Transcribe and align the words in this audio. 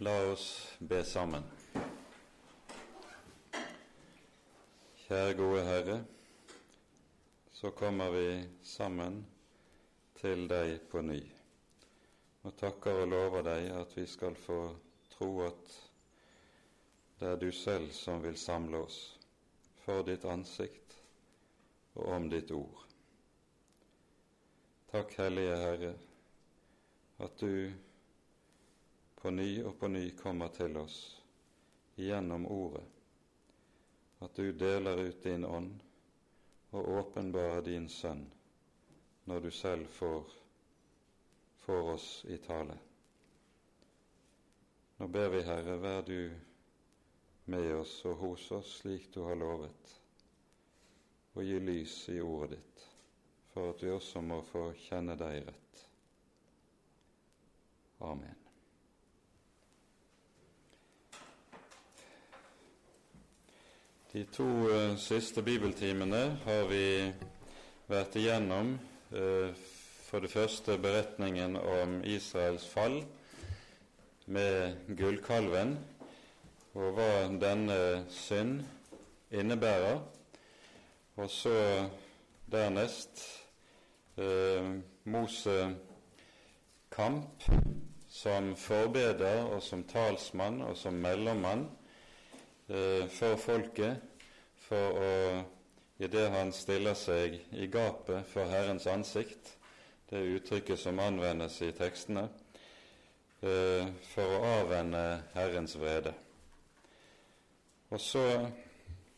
La 0.00 0.12
oss 0.30 0.76
be 0.78 1.00
sammen. 1.04 1.42
Kjære 5.02 5.32
gode 5.34 5.64
Herre, 5.66 5.96
så 7.50 7.72
kommer 7.74 8.12
vi 8.14 8.28
sammen 8.62 9.16
til 10.20 10.44
deg 10.52 10.76
på 10.92 11.02
ny 11.02 11.18
og 12.46 12.54
takker 12.60 13.00
og 13.00 13.10
lover 13.10 13.42
deg 13.48 13.66
at 13.80 13.96
vi 13.98 14.04
skal 14.06 14.38
få 14.38 14.60
tro 15.16 15.32
at 15.48 15.74
det 17.18 17.32
er 17.32 17.42
du 17.42 17.48
selv 17.50 17.90
som 17.98 18.22
vil 18.22 18.38
samle 18.38 18.84
oss 18.86 19.00
for 19.82 20.06
ditt 20.06 20.28
ansikt 20.30 20.94
og 21.96 22.06
om 22.20 22.30
ditt 22.30 22.54
ord. 22.54 22.86
Takk, 24.94 25.18
Hellige 25.18 25.60
Herre, 25.66 25.92
at 27.18 27.42
du 27.42 27.87
på 29.18 29.30
ny 29.30 29.62
og 29.64 29.78
på 29.78 29.88
ny 29.88 30.10
kommer 30.16 30.48
til 30.54 30.76
oss 30.78 30.98
gjennom 31.98 32.46
Ordet, 32.46 32.84
at 34.22 34.34
du 34.36 34.52
deler 34.52 35.00
ut 35.08 35.22
din 35.24 35.44
ånd 35.44 35.72
og 36.70 36.88
åpenbarer 37.00 37.62
din 37.66 37.88
Sønn 37.88 38.26
når 39.28 39.40
du 39.40 39.50
selv 39.50 39.86
får, 39.98 40.30
får 41.66 41.90
oss 41.94 42.24
i 42.28 42.38
tale. 42.38 42.78
Nå 44.98 45.08
ber 45.08 45.28
vi, 45.34 45.42
Herre, 45.46 45.76
vær 45.82 46.02
du 46.02 46.30
med 47.44 47.74
oss 47.74 47.98
og 48.08 48.16
hos 48.22 48.50
oss 48.56 48.72
slik 48.80 49.10
du 49.14 49.20
har 49.26 49.38
lovet, 49.38 49.94
og 51.34 51.44
gi 51.44 51.60
lys 51.60 52.00
i 52.14 52.20
ordet 52.24 52.56
ditt, 52.56 52.84
for 53.52 53.74
at 53.74 53.84
vi 53.84 53.92
også 53.94 54.24
må 54.24 54.40
få 54.48 54.68
kjenne 54.88 55.18
deg 55.20 55.42
rett. 55.50 55.88
Amen. 58.08 58.47
De 64.18 64.24
to 64.34 64.42
uh, 64.42 64.96
siste 64.98 65.44
bibeltimene 65.46 66.20
har 66.42 66.64
vi 66.66 66.86
vært 67.86 68.16
igjennom 68.18 68.72
uh, 69.14 69.52
for 70.08 70.24
det 70.24 70.30
første 70.32 70.74
beretningen 70.82 71.54
om 71.60 71.92
Israels 72.02 72.64
fall 72.66 72.96
med 74.26 74.90
gullkalven, 74.98 75.76
og 76.74 76.98
hva 76.98 77.28
denne 77.38 77.78
synd 78.10 78.64
innebærer. 79.30 80.02
Og 81.14 81.30
så 81.30 81.54
dernest 82.50 83.22
uh, 84.18 84.82
Mose 85.06 85.58
kamp 86.90 87.46
som 88.10 88.56
forbeder 88.58 89.44
og 89.44 89.62
som 89.62 89.86
talsmann 89.86 90.64
og 90.66 90.74
som 90.80 90.98
mellommann 91.06 91.68
Eh, 92.68 93.06
for 93.08 93.36
folket 93.40 93.96
for 94.68 95.00
å 95.00 95.12
idet 95.98 96.28
han 96.30 96.52
stiller 96.54 96.94
seg 96.94 97.40
i 97.58 97.66
gapet 97.66 98.26
for 98.30 98.46
Herrens 98.52 98.86
ansikt, 98.86 99.56
det 100.10 100.20
uttrykket 100.38 100.78
som 100.78 101.00
anvendes 101.02 101.58
i 101.66 101.72
tekstene, 101.74 102.28
eh, 103.42 103.90
for 104.12 104.36
å 104.36 104.44
avvende 104.60 105.02
Herrens 105.34 105.74
vrede. 105.76 106.14
Og 107.90 108.00
så, 108.00 108.24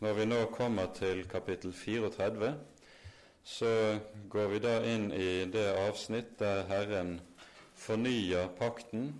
når 0.00 0.16
vi 0.16 0.26
nå 0.30 0.40
kommer 0.54 0.88
til 0.96 1.26
kapittel 1.28 1.72
34, 1.76 2.54
så 3.44 3.98
går 4.30 4.48
vi 4.48 4.58
da 4.62 4.74
inn 4.86 5.10
i 5.12 5.44
det 5.52 5.68
avsnitt 5.88 6.38
der 6.38 6.64
Herren 6.68 7.18
fornyer 7.76 8.48
pakten 8.58 9.14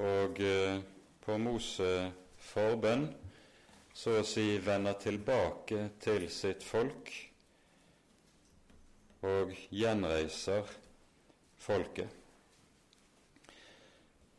og 0.00 0.40
eh, 0.40 0.80
på 1.24 1.36
Mose 1.38 2.10
forbønn 2.52 3.08
så 3.94 4.18
å 4.18 4.26
si 4.26 4.58
vender 4.58 4.96
tilbake 4.98 5.86
til 6.02 6.26
sitt 6.32 6.64
folk 6.66 7.12
og 9.24 9.54
gjenreiser 9.72 10.68
folket. 11.64 12.10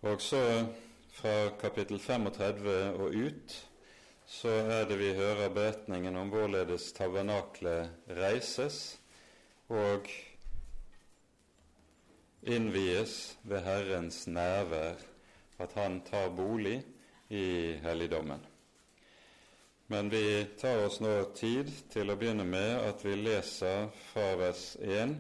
Og 0.06 0.22
så 0.22 0.42
fra 1.16 1.34
kapittel 1.58 1.98
35 2.04 2.68
og 3.00 3.16
ut 3.16 3.56
så 4.30 4.52
er 4.76 4.88
det 4.90 4.98
vi 5.00 5.14
hører 5.18 5.54
beretningen 5.54 6.18
om 6.18 6.30
hvorledes 6.34 6.92
tabernaklet 6.98 8.12
reises 8.18 8.98
og 9.70 10.10
innvies 12.46 13.38
ved 13.44 13.64
Herrens 13.66 14.26
nærvær, 14.28 14.98
at 15.60 15.74
Han 15.74 16.02
tar 16.06 16.30
bolig 16.30 16.84
i 17.30 17.78
helligdommen. 17.82 18.42
Men 19.88 20.10
vi 20.10 20.46
tar 20.60 20.86
oss 20.86 20.98
nå 21.00 21.12
tid 21.38 21.70
til 21.94 22.10
å 22.10 22.16
begynne 22.18 22.46
med 22.48 22.72
at 22.88 23.04
vi 23.06 23.14
leser 23.20 23.92
fra 24.10 24.32
vers 24.40 24.64
1. 24.82 25.14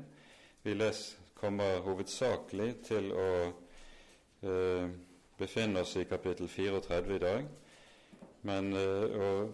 Vi 0.65 0.73
leser, 0.73 1.21
kommer 1.35 1.83
hovedsakelig 1.85 2.71
til 2.87 3.11
å 3.13 3.27
eh, 3.45 4.87
befinne 5.37 5.83
oss 5.85 5.93
i 6.01 6.07
kapittel 6.09 6.49
34 6.49 7.13
i 7.13 7.21
dag. 7.21 7.45
Men 8.49 8.73
eh, 8.79 9.45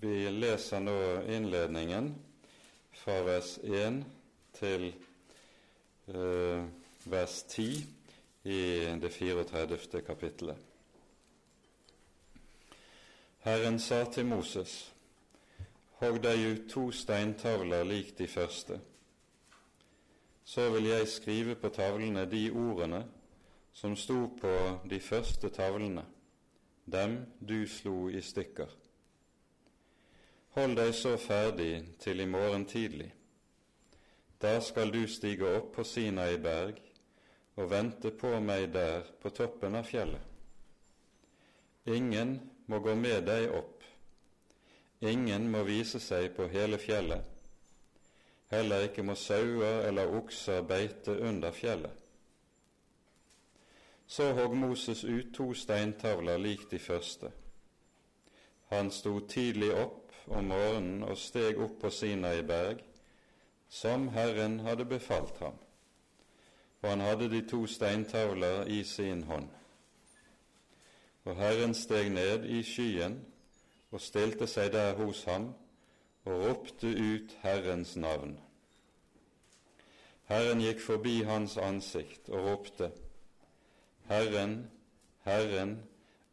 vi 0.00 0.14
leser 0.30 0.86
nå 0.86 0.96
innledningen 1.26 2.12
fra 3.02 3.18
vers 3.26 3.56
1 3.66 4.02
til 4.60 4.92
eh, 6.14 6.62
vers 7.10 7.42
10 7.50 7.82
i 8.46 8.60
det 9.02 9.10
34. 9.18 10.06
kapittelet. 10.06 10.69
Herren 13.40 13.78
sa 13.78 14.04
til 14.04 14.26
Moses, 14.26 14.92
Hogg 16.00 16.18
deg 16.20 16.42
ut 16.44 16.66
to 16.68 16.82
steintavler 16.92 17.86
lik 17.88 18.10
de 18.18 18.26
første. 18.28 18.76
Så 20.44 20.66
vil 20.74 20.90
jeg 20.90 21.08
skrive 21.08 21.54
på 21.54 21.68
tavlene 21.68 22.26
de 22.28 22.50
ordene 22.50 23.00
som 23.72 23.96
sto 23.96 24.26
på 24.40 24.52
de 24.90 25.00
første 25.00 25.48
tavlene, 25.48 26.04
dem 26.84 27.16
du 27.40 27.64
slo 27.68 28.08
i 28.08 28.20
stykker. 28.20 28.76
Hold 30.58 30.76
deg 30.76 30.92
så 30.94 31.16
ferdig 31.16 31.84
til 31.98 32.20
i 32.20 32.28
morgen 32.28 32.68
tidlig. 32.68 33.08
Da 34.42 34.58
skal 34.60 34.92
du 34.92 35.06
stige 35.08 35.48
opp 35.56 35.72
på 35.78 35.84
Sinai 35.84 36.36
berg 36.36 36.76
og 37.56 37.70
vente 37.70 38.10
på 38.10 38.36
meg 38.40 38.68
der 38.76 39.04
på 39.22 39.32
toppen 39.32 39.80
av 39.80 39.88
fjellet. 39.88 40.24
Ingen 41.86 42.49
må 42.70 42.78
gå 42.78 42.94
med 42.94 43.26
deg 43.26 43.50
opp. 43.50 43.82
Ingen 45.00 45.48
må 45.50 45.64
vise 45.66 45.98
seg 46.02 46.30
på 46.36 46.46
hele 46.52 46.78
fjellet. 46.78 47.24
Heller 48.50 48.86
ikke 48.86 49.02
må 49.06 49.14
sauer 49.18 49.86
eller 49.88 50.10
okser 50.18 50.62
beite 50.66 51.16
under 51.18 51.54
fjellet. 51.54 51.96
Så 54.10 54.32
hogg 54.34 54.56
Moses 54.58 55.04
ut 55.04 55.30
to 55.34 55.52
steintavler 55.54 56.38
lik 56.38 56.66
de 56.70 56.78
første. 56.82 57.30
Han 58.70 58.90
sto 58.90 59.20
tidlig 59.20 59.70
opp 59.74 60.14
om 60.26 60.50
morgenen 60.50 61.04
og 61.06 61.18
steg 61.18 61.58
opp 61.62 61.78
på 61.82 61.90
Sinai 61.94 62.42
berg, 62.46 62.82
som 63.70 64.08
Herren 64.14 64.60
hadde 64.66 64.86
befalt 64.90 65.38
ham, 65.38 65.54
og 66.82 66.90
han 66.90 67.06
hadde 67.06 67.30
de 67.30 67.40
to 67.46 67.64
steintavler 67.70 68.66
i 68.66 68.82
sin 68.84 69.22
hånd. 69.30 69.48
Og 71.24 71.36
Herren 71.36 71.74
steg 71.74 72.08
ned 72.10 72.46
i 72.48 72.62
skyen 72.64 73.18
og 73.90 74.00
stilte 74.00 74.46
seg 74.48 74.72
der 74.72 74.94
hos 74.98 75.24
ham 75.28 75.50
og 76.24 76.44
ropte 76.46 76.88
ut 76.88 77.34
Herrens 77.42 77.96
navn. 77.96 78.38
Herren 80.30 80.60
gikk 80.62 80.80
forbi 80.80 81.20
hans 81.26 81.56
ansikt 81.58 82.28
og 82.30 82.44
ropte, 82.46 82.90
Herren, 84.06 84.70
Herren 85.26 85.78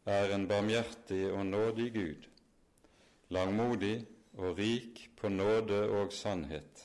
er 0.06 0.34
en 0.34 0.46
barmhjertig 0.48 1.32
og 1.32 1.46
nådig 1.46 1.88
Gud, 1.94 2.28
langmodig 3.28 4.06
og 4.38 4.58
rik 4.58 5.10
på 5.16 5.28
nåde 5.28 5.82
og 5.90 6.12
sannhet. 6.12 6.84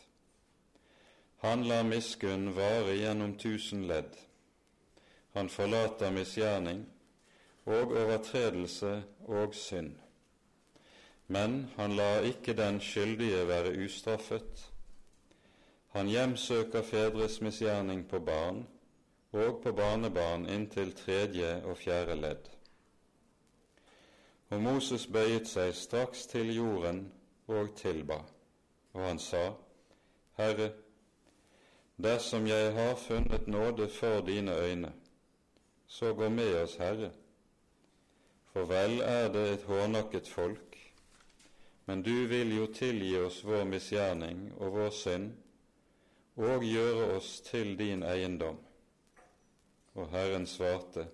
Han 1.44 1.64
lar 1.68 1.84
miskunn 1.84 2.54
vare 2.56 2.96
gjennom 2.98 3.38
tusen 3.38 3.88
ledd. 3.88 4.16
Han 5.34 5.50
forlater 5.50 6.12
misgjerning 6.12 6.86
og 7.65 7.92
overtredelse 7.92 9.04
og 9.25 9.56
synd. 9.56 9.95
Men 11.27 11.71
han 11.75 11.95
lar 11.95 12.19
ikke 12.19 12.54
den 12.54 12.81
skyldige 12.81 13.48
være 13.48 13.86
ustraffet. 13.86 14.71
Han 15.88 16.07
hjemsøker 16.07 16.81
fedres 16.81 17.42
misgjerning 17.42 18.07
på 18.10 18.19
barn 18.19 18.68
og 19.31 19.62
på 19.63 19.71
barnebarn 19.71 20.45
inntil 20.50 20.94
tredje 20.95 21.63
og 21.63 21.77
fjerde 21.77 22.15
ledd. 22.15 22.50
Og 24.50 24.62
Moses 24.62 25.07
bøyet 25.07 25.48
seg 25.50 25.74
straks 25.74 26.27
til 26.30 26.51
jorden 26.56 27.07
og 27.48 27.71
tilba, 27.75 28.19
og 28.94 29.07
han 29.07 29.19
sa, 29.19 29.48
Herre, 30.38 30.69
dersom 31.98 32.45
jeg 32.48 32.74
har 32.74 32.95
funnet 32.95 33.48
nåde 33.48 33.89
for 33.89 34.21
dine 34.21 34.57
øyne, 34.57 34.94
så 35.88 36.13
gå 36.13 36.30
med 36.30 36.56
oss, 36.62 36.75
Herre, 36.75 37.12
for 38.54 38.70
vel 38.70 39.00
er 39.02 39.32
det 39.34 39.44
et 39.50 39.64
hårnakket 39.66 40.28
folk, 40.30 40.78
men 41.86 42.04
du 42.06 42.28
vil 42.30 42.54
jo 42.54 42.68
tilgi 42.70 43.16
oss 43.18 43.42
vår 43.44 43.66
misgjerning 43.66 44.46
og 44.60 44.76
vår 44.78 44.94
synd, 44.94 45.32
og 46.38 46.64
gjøre 46.66 47.10
oss 47.18 47.40
til 47.46 47.74
din 47.78 48.06
eiendom. 48.06 48.60
Og 49.98 50.08
Herren 50.14 50.46
svarte, 50.50 51.08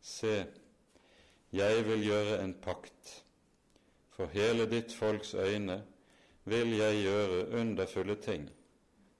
Se, 0.00 0.46
jeg 1.52 1.84
vil 1.88 2.04
gjøre 2.04 2.38
en 2.44 2.54
pakt. 2.54 3.24
For 4.16 4.30
hele 4.32 4.68
ditt 4.70 4.94
folks 4.94 5.34
øyne 5.34 5.82
vil 6.44 6.76
jeg 6.76 7.02
gjøre 7.02 7.48
underfulle 7.60 8.16
ting, 8.22 8.46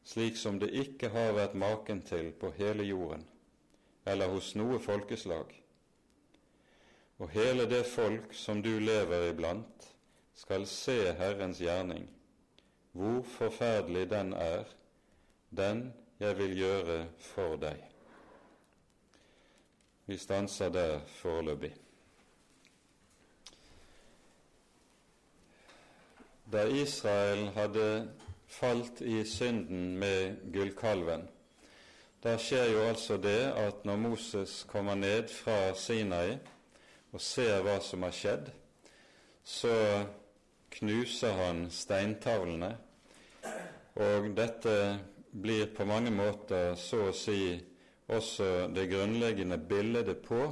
slik 0.04 0.36
som 0.36 0.60
det 0.60 0.70
ikke 0.70 1.10
har 1.12 1.34
vært 1.36 1.56
maken 1.58 2.04
til 2.06 2.30
på 2.32 2.52
hele 2.56 2.84
jorden, 2.84 3.26
eller 4.06 4.28
hos 4.32 4.54
noe 4.56 4.78
folkeslag. 4.80 5.50
Og 7.18 7.28
hele 7.32 7.64
det 7.70 7.86
folk 7.86 8.34
som 8.36 8.62
du 8.62 8.78
lever 8.78 9.30
iblant, 9.30 9.92
skal 10.36 10.66
se 10.68 11.14
Herrens 11.16 11.58
gjerning, 11.58 12.04
hvor 12.92 13.22
forferdelig 13.22 14.10
den 14.10 14.32
er, 14.32 14.64
den 15.56 15.94
jeg 16.20 16.36
vil 16.38 16.56
gjøre 16.58 16.98
for 17.20 17.56
deg. 17.60 17.80
Vi 20.06 20.18
stanser 20.20 20.68
der 20.68 21.00
foreløpig. 21.18 21.72
Da 26.52 26.66
Israel 26.68 27.48
hadde 27.56 27.86
falt 28.46 29.00
i 29.00 29.24
synden 29.24 29.96
med 29.98 30.52
gullkalven, 30.52 31.24
da 32.22 32.36
skjer 32.38 32.70
jo 32.72 32.84
altså 32.86 33.16
det 33.16 33.40
at 33.56 33.84
når 33.84 33.96
Moses 33.96 34.66
kommer 34.68 34.94
ned 34.94 35.28
fra 35.28 35.74
Sinai 35.74 36.36
og 37.16 37.22
ser 37.24 37.62
hva 37.64 37.78
som 37.80 38.02
har 38.04 38.12
skjedd, 38.12 38.48
så 39.40 39.72
knuser 40.76 41.38
han 41.38 41.62
steintavlene, 41.72 42.74
og 43.96 44.28
dette 44.36 44.74
blir 45.32 45.70
på 45.72 45.86
mange 45.88 46.12
måter 46.12 46.74
så 46.76 47.06
å 47.08 47.14
si 47.16 47.56
også 48.12 48.68
det 48.76 48.84
grunnleggende 48.92 49.56
bildet 49.56 50.12
på 50.28 50.42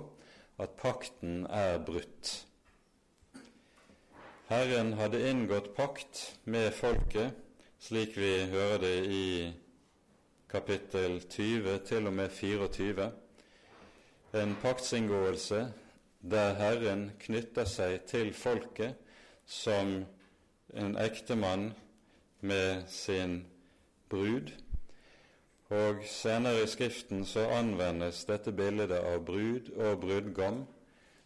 at 0.56 0.72
pakten 0.81 1.44
er 1.52 1.76
brutt. 1.84 2.32
Herren 4.49 4.96
hadde 4.96 5.20
inngått 5.28 5.75
pakt 5.76 6.25
med 6.49 6.72
folket, 6.81 7.37
slik 7.76 8.17
vi 8.17 8.32
hører 8.56 8.81
det 8.87 8.96
i 9.05 9.28
kapittel 10.49 11.20
20 11.28 11.81
til 11.93 12.08
og 12.08 12.20
med 12.25 12.32
24, 12.32 13.12
en 14.40 14.60
paktsinngåelse 14.64 15.67
der 16.30 16.54
Herren 16.56 17.10
knytter 17.20 17.68
seg 17.68 18.06
til 18.08 18.32
folket 18.32 18.96
som 19.46 20.04
en 20.72 20.94
ektemann 20.96 21.74
med 22.40 22.86
sin 22.88 23.42
brud, 24.08 24.52
og 25.68 26.04
senere 26.08 26.62
i 26.64 26.70
Skriften 26.70 27.24
så 27.28 27.44
anvendes 27.58 28.24
dette 28.28 28.52
bildet 28.52 28.94
av 28.96 29.20
brud 29.26 29.68
og 29.76 30.00
brudgom 30.00 30.64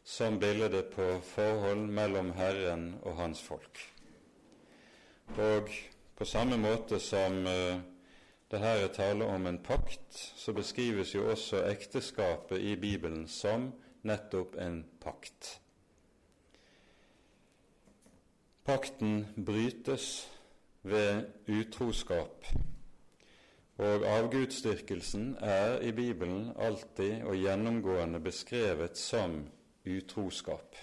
som 0.04 0.38
bildet 0.40 0.90
på 0.94 1.06
forhold 1.34 1.86
mellom 1.92 2.32
Herren 2.34 2.94
og 3.02 3.16
hans 3.20 3.42
folk. 3.42 3.82
Og 5.38 5.70
på 6.16 6.24
samme 6.24 6.56
måte 6.58 6.98
som 6.98 7.44
uh, 7.46 7.78
det 8.50 8.62
her 8.62 8.82
er 8.82 8.94
tale 8.94 9.26
om 9.28 9.46
en 9.46 9.58
pakt, 9.62 10.16
så 10.36 10.52
beskrives 10.56 11.14
jo 11.14 11.28
også 11.30 11.66
ekteskapet 11.68 12.58
i 12.58 12.76
Bibelen 12.76 13.28
som 13.28 13.72
nettopp 14.02 14.56
en 14.60 14.82
pakt. 15.00 15.60
Pakten 18.64 19.26
brytes 19.46 20.28
ved 20.82 21.24
utroskap 21.48 22.44
og 23.78 24.06
avgudsdyrkelsen 24.06 25.36
er 25.40 25.78
i 25.86 25.92
Bibelen 25.94 26.50
alltid 26.58 27.22
og 27.22 27.36
gjennomgående 27.38 28.18
beskrevet 28.20 28.98
som 28.98 29.44
utroskap, 29.86 30.76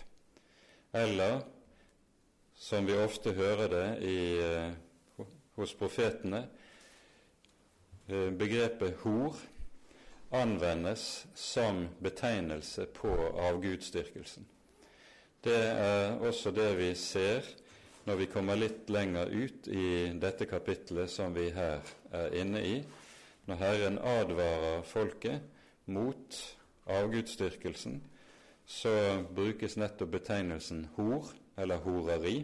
eller 0.94 1.42
som 2.56 2.88
vi 2.88 2.96
ofte 2.96 3.34
hører 3.36 3.68
det 3.68 3.90
i, 4.08 4.40
eh, 4.40 5.26
hos 5.56 5.74
profetene, 5.74 6.48
eh, 8.08 8.32
begrepet 8.32 8.96
hor 9.04 9.36
anvendes 10.36 11.26
som 11.36 11.86
betegnelse 12.04 12.86
på 12.96 13.12
avgudsdyrkelsen. 13.50 14.46
Det 15.46 15.62
er 15.62 16.18
også 16.26 16.52
det 16.52 16.72
vi 16.80 16.92
ser 16.98 17.46
når 18.06 18.20
vi 18.22 18.28
kommer 18.30 18.58
litt 18.58 18.90
lenger 18.94 19.32
ut 19.34 19.68
i 19.68 20.12
dette 20.22 20.46
kapitlet 20.50 21.10
som 21.10 21.34
vi 21.34 21.48
her 21.54 21.82
er 22.14 22.36
inne 22.38 22.62
i, 22.62 22.76
når 23.46 23.62
Herren 23.62 23.98
advarer 23.98 24.86
folket 24.86 25.42
mot 25.86 26.38
avgudsdyrkelsen, 26.90 28.00
så 28.66 28.94
brukes 29.38 29.78
nettopp 29.78 30.14
betegnelsen 30.18 30.88
hor 30.98 31.30
eller 31.58 31.82
horeri 31.86 32.40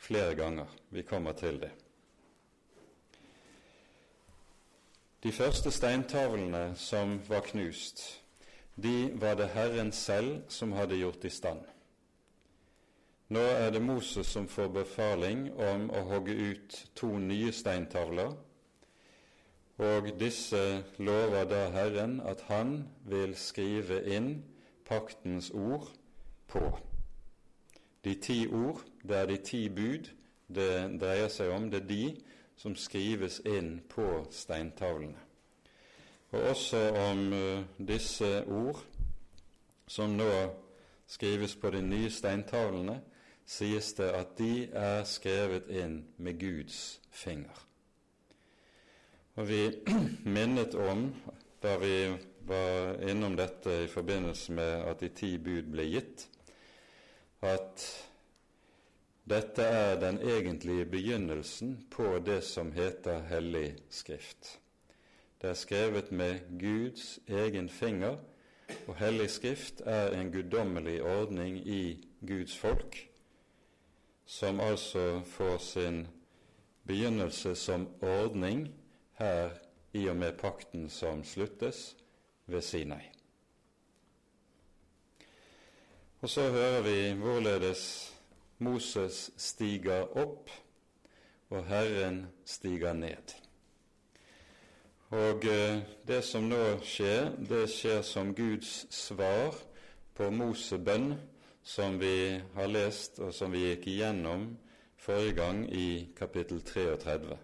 flere 0.00 0.34
ganger. 0.36 0.68
Vi 0.88 1.04
kommer 1.08 1.36
til 1.36 1.60
det. 1.60 1.72
De 5.22 5.30
første 5.32 5.70
steintavlene 5.70 6.72
som 6.74 7.20
var 7.28 7.44
knust, 7.46 8.00
de 8.74 9.12
var 9.14 9.36
det 9.38 9.52
Herren 9.54 9.92
selv 9.92 10.40
som 10.50 10.72
hadde 10.72 10.98
gjort 10.98 11.24
i 11.24 11.30
stand. 11.30 11.60
Nå 13.30 13.40
er 13.40 13.70
det 13.70 13.82
Moses 13.82 14.26
som 14.26 14.48
får 14.50 14.72
befaling 14.74 15.44
om 15.54 15.84
å 15.94 16.02
hogge 16.10 16.34
ut 16.34 16.74
to 16.98 17.12
nye 17.22 17.52
steintavler, 17.54 18.34
og 19.78 20.10
disse 20.18 20.82
lover 20.98 21.46
da 21.48 21.62
Herren 21.70 22.18
at 22.26 22.42
han 22.50 22.74
vil 23.06 23.36
skrive 23.38 24.02
inn 24.10 24.42
paktens 24.90 25.52
ord 25.54 25.86
på. 26.50 26.66
De 28.04 28.18
ti 28.18 28.42
ord, 28.50 28.82
det 29.06 29.16
er 29.22 29.30
de 29.30 29.38
ti 29.38 29.68
bud 29.70 30.10
det 30.52 30.98
dreier 31.00 31.30
seg 31.30 31.54
om, 31.54 31.70
det 31.70 31.84
er 31.84 31.88
de 31.88 32.04
som 32.56 32.76
skrives 32.76 33.40
inn 33.46 33.80
på 33.88 34.24
steintavlene. 34.30 35.18
Og 36.32 36.40
også 36.40 36.80
om 36.96 37.32
uh, 37.32 37.64
disse 37.88 38.44
ord, 38.48 38.80
som 39.86 40.14
nå 40.16 40.30
skrives 41.06 41.56
på 41.56 41.70
de 41.70 41.82
nye 41.84 42.10
steintavlene, 42.10 43.00
sies 43.46 43.92
det 43.98 44.08
at 44.16 44.36
de 44.38 44.68
er 44.72 45.04
skrevet 45.04 45.68
inn 45.68 45.98
med 46.16 46.38
Guds 46.40 47.00
finger. 47.10 47.58
Og 49.36 49.48
Vi 49.48 49.62
minnet 50.36 50.74
om, 50.74 51.08
da 51.62 51.76
vi 51.76 52.12
var 52.48 53.02
innom 53.08 53.36
dette 53.36 53.82
i 53.84 53.88
forbindelse 53.88 54.52
med 54.52 54.88
at 54.88 55.00
de 55.00 55.08
ti 55.08 55.36
bud 55.38 55.68
ble 55.72 55.86
gitt, 55.90 56.26
at 57.42 57.84
dette 59.24 59.62
er 59.62 60.00
den 60.00 60.18
egentlige 60.18 60.84
begynnelsen 60.84 61.86
på 61.90 62.18
det 62.26 62.40
som 62.44 62.72
heter 62.72 63.22
Hellig 63.30 63.76
Skrift. 63.90 64.58
Det 65.42 65.50
er 65.50 65.54
skrevet 65.54 66.12
med 66.12 66.40
Guds 66.60 67.18
egen 67.28 67.68
finger, 67.68 68.16
og 68.86 68.96
Hellig 68.96 69.30
Skrift 69.30 69.82
er 69.86 70.10
en 70.18 70.32
guddommelig 70.32 71.02
ordning 71.02 71.58
i 71.68 72.08
Guds 72.26 72.58
folk, 72.58 73.08
som 74.26 74.60
altså 74.60 75.20
får 75.26 75.58
sin 75.58 76.06
begynnelse 76.86 77.54
som 77.54 77.88
ordning 78.02 78.74
her 79.18 79.50
i 79.92 80.08
og 80.08 80.16
med 80.16 80.32
pakten 80.32 80.88
som 80.90 81.24
sluttes 81.24 81.96
ved 82.46 82.60
Sinai. 82.60 83.02
Og 86.20 86.28
så 86.28 86.50
hører 86.50 86.82
vi 86.82 87.20
hvorledes 87.20 88.12
Moses 88.62 89.30
stiger 89.36 90.06
opp, 90.18 90.50
og 91.52 91.64
Herren 91.68 92.26
stiger 92.48 92.92
ned. 92.96 93.34
Og 95.12 95.44
eh, 95.44 95.82
det 96.08 96.22
som 96.24 96.46
nå 96.48 96.78
skjer, 96.88 97.34
det 97.36 97.66
skjer 97.68 98.00
som 98.06 98.30
Guds 98.32 98.86
svar 98.96 99.52
på 100.16 100.30
Mosebønn, 100.32 101.12
som 101.62 101.98
vi 102.00 102.40
har 102.54 102.70
lest, 102.70 103.20
og 103.20 103.34
som 103.36 103.52
vi 103.52 103.66
gikk 103.66 103.90
igjennom 103.92 104.54
forrige 104.96 105.36
gang 105.36 105.66
i 105.68 106.08
kapittel 106.16 106.62
33, 106.64 107.36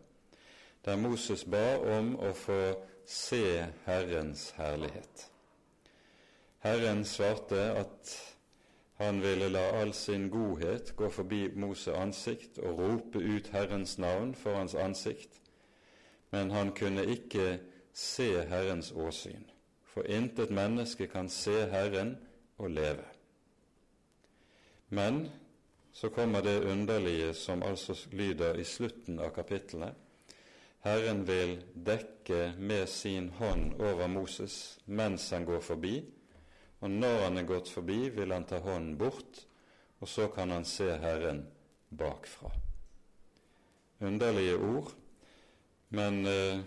der 0.85 0.97
Moses 0.97 1.45
ba 1.45 1.77
om 1.99 2.15
å 2.17 2.33
få 2.33 2.63
se 3.05 3.67
Herrens 3.85 4.51
herlighet. 4.57 5.29
Herren 6.65 7.05
svarte 7.05 7.61
at 7.83 8.17
han 8.99 9.21
ville 9.23 9.49
la 9.49 9.63
all 9.81 9.93
sin 9.95 10.27
godhet 10.31 10.97
gå 10.97 11.09
forbi 11.09 11.49
Moses 11.55 11.95
ansikt 11.95 12.59
og 12.59 12.79
rope 12.79 13.19
ut 13.19 13.51
Herrens 13.55 13.99
navn 13.99 14.35
for 14.35 14.59
hans 14.59 14.75
ansikt, 14.75 15.39
men 16.31 16.51
han 16.51 16.73
kunne 16.75 17.05
ikke 17.07 17.61
se 17.95 18.27
Herrens 18.51 18.91
åsyn, 18.93 19.45
for 19.87 20.03
intet 20.03 20.51
menneske 20.51 21.07
kan 21.07 21.31
se 21.31 21.69
Herren 21.71 22.17
og 22.59 22.71
leve. 22.71 23.07
Men 24.89 25.29
så 25.93 26.09
kommer 26.09 26.43
det 26.43 26.65
underlige 26.65 27.35
som 27.35 27.63
altså 27.63 27.95
lyder 28.13 28.59
i 28.59 28.65
slutten 28.65 29.21
av 29.21 29.31
kapittelet. 29.31 29.95
Herren 30.81 31.27
vil 31.27 31.59
dekke 31.75 32.53
med 32.59 32.87
sin 32.87 33.29
hånd 33.29 33.81
over 33.81 34.07
Moses 34.07 34.79
mens 34.87 35.31
han 35.31 35.45
går 35.45 35.61
forbi, 35.61 36.03
og 36.81 36.91
når 36.91 37.23
han 37.25 37.41
er 37.41 37.49
gått 37.49 37.71
forbi, 37.73 38.09
vil 38.15 38.33
han 38.35 38.47
ta 38.47 38.61
hånden 38.63 38.97
bort, 38.99 39.45
og 39.99 40.09
så 40.09 40.29
kan 40.31 40.55
han 40.55 40.67
se 40.69 40.89
Herren 41.03 41.43
bakfra. 41.91 42.53
Underlige 44.01 44.57
ord, 44.63 44.93
men 45.91 46.21
eh, 46.27 46.61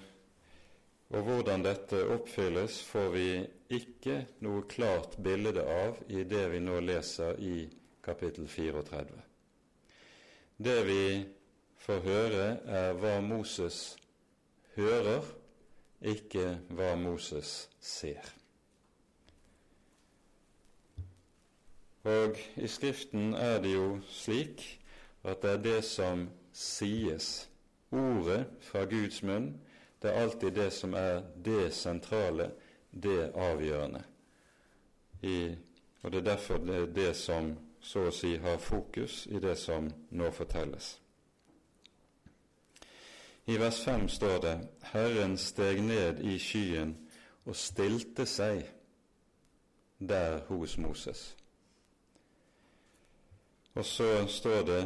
og 1.12 1.25
hvordan 1.27 1.63
dette 1.63 2.00
oppfylles, 2.08 2.77
får 2.88 3.10
vi 3.12 3.25
ikke 3.75 4.18
noe 4.46 4.63
klart 4.72 5.18
bilde 5.20 5.60
av 5.60 6.00
i 6.08 6.24
det 6.24 6.46
vi 6.53 6.62
nå 6.63 6.77
leser 6.84 7.39
i 7.44 7.65
kapittel 8.03 8.48
34. 8.48 9.20
Det 10.56 10.77
vi 10.88 11.03
får 11.84 12.03
høre, 12.06 12.46
er 12.63 12.96
hva 13.01 13.18
Moses 13.25 13.98
hører, 14.77 15.25
ikke 16.00 16.62
hva 16.72 16.94
Moses 16.96 17.68
ser. 17.84 18.40
Og 22.03 22.38
i 22.58 22.67
Skriften 22.67 23.34
er 23.34 23.62
det 23.62 23.74
jo 23.74 24.00
slik 24.10 24.79
at 25.24 25.41
det 25.41 25.51
er 25.51 25.58
det 25.62 25.84
som 25.84 26.29
sies, 26.53 27.50
ordet 27.91 28.46
fra 28.62 28.86
Guds 28.86 29.24
munn, 29.24 29.53
det 30.01 30.10
er 30.10 30.22
alltid 30.22 30.51
det 30.51 30.72
som 30.74 30.93
er 30.93 31.22
det 31.46 31.74
sentrale, 31.74 32.51
det 32.91 33.31
avgjørende. 33.36 34.03
I, 35.22 35.55
og 36.01 36.12
det 36.12 36.17
er 36.17 36.24
derfor 36.24 36.58
det 36.58 36.75
er 36.75 36.86
det 36.86 37.15
som 37.15 37.53
så 37.81 38.08
å 38.10 38.13
si 38.13 38.36
har 38.38 38.58
fokus 38.58 39.27
i 39.29 39.39
det 39.41 39.58
som 39.58 39.89
nå 40.10 40.31
fortelles. 40.31 40.96
I 43.46 43.58
vers 43.58 43.81
5 43.84 44.10
står 44.10 44.38
det 44.41 44.55
Herren 44.93 45.38
steg 45.38 45.81
ned 45.84 46.22
i 46.25 46.38
skyen 46.39 46.96
og 47.46 47.55
stilte 47.58 48.25
seg 48.25 48.65
der 50.00 50.39
hos 50.48 50.77
Moses. 50.77 51.36
Og 53.75 53.86
så 53.86 54.28
står 54.28 54.66
det 54.68 54.84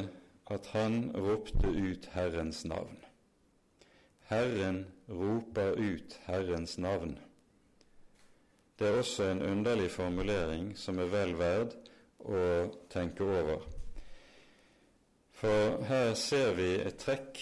at 0.53 0.67
han 0.75 1.11
ropte 1.15 1.67
ut 1.67 2.09
Herrens 2.13 2.65
navn. 2.65 2.97
Herren 4.29 4.85
roper 5.09 5.73
ut 5.77 6.19
Herrens 6.25 6.77
navn. 6.77 7.19
Det 8.79 8.87
er 8.87 8.97
også 8.97 9.23
en 9.23 9.41
underlig 9.41 9.91
formulering 9.91 10.77
som 10.77 10.99
er 10.99 11.09
vel 11.09 11.33
verd 11.39 11.75
å 12.25 12.41
tenke 12.91 13.23
over. 13.23 13.65
For 15.35 15.83
her 15.87 16.13
ser 16.19 16.53
vi 16.57 16.69
et 16.81 16.97
trekk 16.99 17.39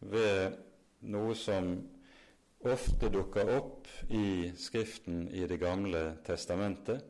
ved 0.00 0.56
noe 1.10 1.34
som 1.38 1.74
ofte 2.66 3.10
dukker 3.12 3.50
opp 3.56 3.88
i 4.10 4.52
Skriften 4.58 5.26
i 5.32 5.46
Det 5.46 5.58
gamle 5.60 6.16
testamentet, 6.26 7.04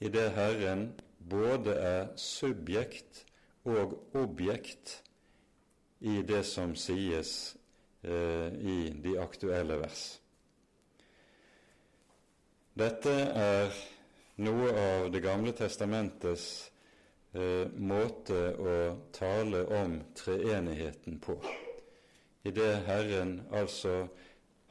i 0.00 0.08
det 0.08 0.30
Herren 0.36 0.92
både 1.30 1.74
er 1.74 2.08
subjekt 2.16 3.24
og 3.68 3.98
objekt 4.16 5.02
i 6.00 6.22
det 6.22 6.44
som 6.46 6.74
sies 6.78 7.56
eh, 8.02 8.54
i 8.54 8.78
de 9.02 9.18
aktuelle 9.20 9.78
vers. 9.80 10.02
Dette 12.78 13.14
er 13.34 13.78
noe 14.38 14.70
av 14.70 15.08
Det 15.10 15.22
gamle 15.24 15.52
testamentets 15.58 16.70
eh, 17.34 17.66
måte 17.74 18.38
å 18.54 18.76
tale 19.12 19.64
om 19.80 19.98
treenigheten 20.14 21.18
på, 21.18 21.40
i 22.46 22.54
det 22.54 22.70
Herren 22.86 23.40
altså 23.50 24.06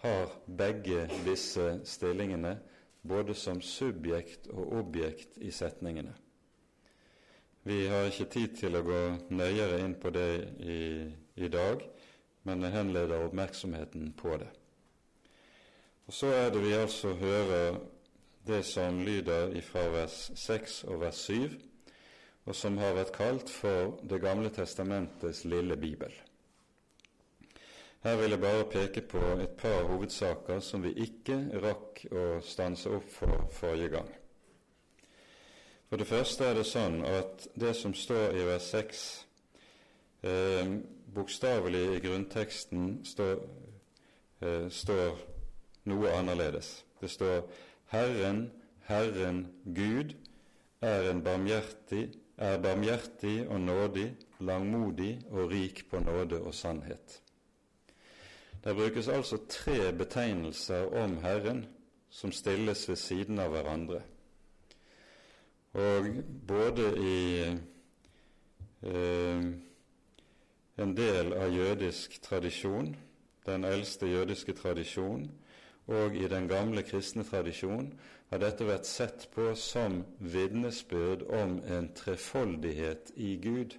har 0.06 0.32
begge 0.48 1.10
disse 1.26 1.82
stillingene 1.84 2.56
både 3.08 3.36
som 3.36 3.60
subjekt 3.62 4.48
og 4.54 4.72
objekt 4.80 5.38
i 5.44 5.52
setningene. 5.52 6.14
Vi 7.68 7.88
har 7.88 8.06
ikke 8.08 8.30
tid 8.32 8.54
til 8.56 8.78
å 8.80 8.84
gå 8.86 8.98
nøyere 9.36 9.82
inn 9.84 9.98
på 10.00 10.08
det 10.16 10.30
i, 10.64 10.84
i 11.36 11.48
dag, 11.52 11.82
men 12.48 12.62
jeg 12.64 12.72
henleder 12.78 13.26
oppmerksomheten 13.26 14.14
på 14.16 14.38
det. 14.40 14.48
Og 16.08 16.14
Så 16.16 16.30
er 16.32 16.54
det 16.54 16.62
vi 16.64 16.72
altså 16.78 17.12
hører 17.20 17.82
det 18.48 18.62
som 18.66 19.02
lyder 19.04 19.52
fra 19.68 19.84
vers 19.92 20.16
6 20.40 20.78
og 20.88 21.02
vers 21.02 21.20
7, 21.28 21.58
og 22.48 22.56
som 22.56 22.78
har 22.80 22.96
vært 22.96 23.12
kalt 23.18 23.52
for 23.52 23.98
Det 24.00 24.22
gamle 24.24 24.50
testamentets 24.56 25.44
lille 25.44 25.76
bibel. 25.76 26.14
Her 28.04 28.16
vil 28.22 28.32
jeg 28.32 28.42
bare 28.46 28.70
peke 28.72 29.02
på 29.02 29.26
et 29.42 29.60
par 29.60 29.84
hovedsaker 29.92 30.64
som 30.64 30.88
vi 30.88 30.96
ikke 31.04 31.42
rakk 31.68 32.06
å 32.16 32.26
stanse 32.40 32.96
opp 32.96 33.12
for 33.12 33.44
forrige 33.52 33.92
gang. 33.98 34.08
For 35.90 35.98
det 35.98 36.08
første 36.08 36.44
er 36.44 36.58
det 36.58 36.66
sånn 36.68 37.00
at 37.08 37.48
det 37.56 37.72
som 37.80 37.94
står 37.96 38.36
i 38.36 38.44
vers 38.44 38.66
6, 38.74 39.04
eh, 40.28 40.74
bokstavelig 41.16 41.84
i 41.96 42.02
grunnteksten 42.04 42.90
står, 43.08 43.40
eh, 44.42 44.68
står 44.70 45.16
noe 45.86 46.12
annerledes. 46.12 46.84
Det 47.02 47.10
står 47.10 47.48
'Herren, 47.88 48.52
Herren 48.84 49.48
Gud 49.66 50.16
er 50.82 51.12
en 51.12 51.24
barmhjertig, 51.24 52.14
er 52.38 52.58
barmhjertig 52.58 53.48
og 53.48 53.62
nådig, 53.62 54.16
langmodig 54.40 55.22
og 55.30 55.52
rik 55.52 55.90
på 55.90 56.00
nåde 56.00 56.42
og 56.42 56.54
sannhet'. 56.54 57.22
Det 58.64 58.76
brukes 58.76 59.08
altså 59.08 59.38
tre 59.50 59.94
betegnelser 59.94 60.94
om 61.04 61.18
Herren 61.18 61.66
som 62.10 62.32
stilles 62.32 62.90
ved 62.90 62.96
siden 62.96 63.40
av 63.40 63.50
hverandre. 63.50 64.02
Og 65.74 66.08
både 66.48 66.86
i 67.02 67.18
eh, 68.82 69.50
en 70.78 70.94
del 70.96 71.34
av 71.34 71.52
jødisk 71.52 72.22
tradisjon, 72.22 72.96
den 73.46 73.64
eldste 73.66 74.08
jødiske 74.08 74.54
tradisjon, 74.54 75.28
og 75.88 76.16
i 76.16 76.28
den 76.28 76.48
gamle 76.48 76.84
kristne 76.84 77.24
tradisjon 77.24 77.92
har 78.30 78.42
dette 78.44 78.68
vært 78.68 78.88
sett 78.88 79.28
på 79.32 79.54
som 79.56 80.02
vitnesbyrd 80.20 81.24
om 81.32 81.58
en 81.64 81.88
trefoldighet 81.96 83.14
i 83.16 83.36
Gud, 83.44 83.78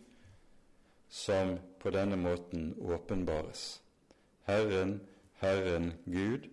som 1.09 1.59
på 1.81 1.93
denne 1.93 2.17
måten 2.17 2.73
åpenbares. 2.81 3.81
Herren, 4.49 5.01
Herren 5.41 5.93
Gud, 6.05 6.49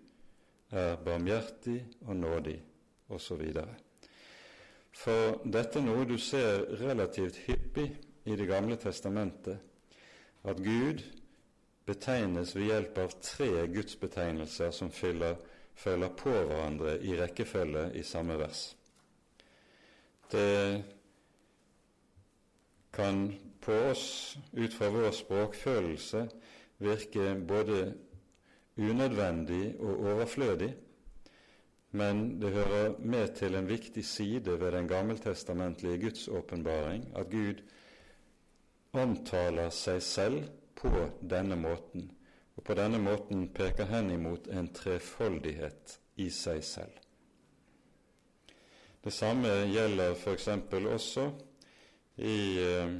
er 0.72 0.96
barmhjertig 1.06 1.86
og 2.01 2.15
nådig, 2.15 2.60
osv. 3.10 3.42
For 4.96 5.42
dette 5.44 5.82
er 5.82 5.86
noe 5.86 6.06
du 6.08 6.16
ser 6.22 6.64
relativt 6.80 7.42
hyppig 7.46 7.90
i 8.25 8.36
Det 8.40 8.48
gamle 8.48 8.78
testamentet, 8.80 9.60
at 10.44 10.62
Gud 10.64 11.04
betegnes 11.86 12.56
ved 12.56 12.70
hjelp 12.72 12.98
av 13.04 13.14
tre 13.22 13.68
gudsbetegnelser 13.70 14.72
som 14.74 14.90
fyller, 14.92 15.36
følger 15.75 16.14
på 16.18 16.32
hverandre 16.32 16.96
i 17.04 17.14
rekkefølge 17.20 17.90
i 18.00 18.04
samme 18.04 18.38
vers. 18.40 18.70
Det 20.32 20.84
kan 22.96 23.28
på 23.62 23.75
oss, 23.92 24.38
ut 24.54 24.74
fra 24.74 24.90
vår 24.90 25.12
språkfølelse, 25.12 26.24
virke 26.80 27.36
både 27.48 27.94
unødvendig 28.78 29.75
og 29.80 30.08
overflødig, 30.14 30.72
men 31.96 32.40
det 32.42 32.52
hører 32.52 32.98
med 33.00 33.36
til 33.38 33.56
en 33.56 33.68
viktig 33.70 34.04
side 34.06 34.60
ved 34.60 34.72
den 34.75 34.88
gammeltestamentlige 34.88 36.02
Guds 36.02 36.28
åpenbaring 36.28 37.08
at 37.16 37.30
Gud 37.32 37.62
omtaler 38.94 39.70
seg 39.75 40.02
selv 40.04 40.44
på 40.75 40.92
denne 41.22 41.56
måten, 41.60 42.10
og 42.56 42.64
på 42.68 42.75
denne 42.75 43.00
måten 43.00 43.48
peker 43.56 43.88
hen 43.92 44.12
imot 44.12 44.48
en 44.52 44.68
trefoldighet 44.75 45.98
i 46.20 46.30
seg 46.32 46.64
selv. 46.64 47.02
Det 49.04 49.14
samme 49.14 49.52
gjelder 49.70 50.16
f.eks. 50.16 50.48
også 50.96 51.30
i 52.18 52.38
eh, 52.64 52.96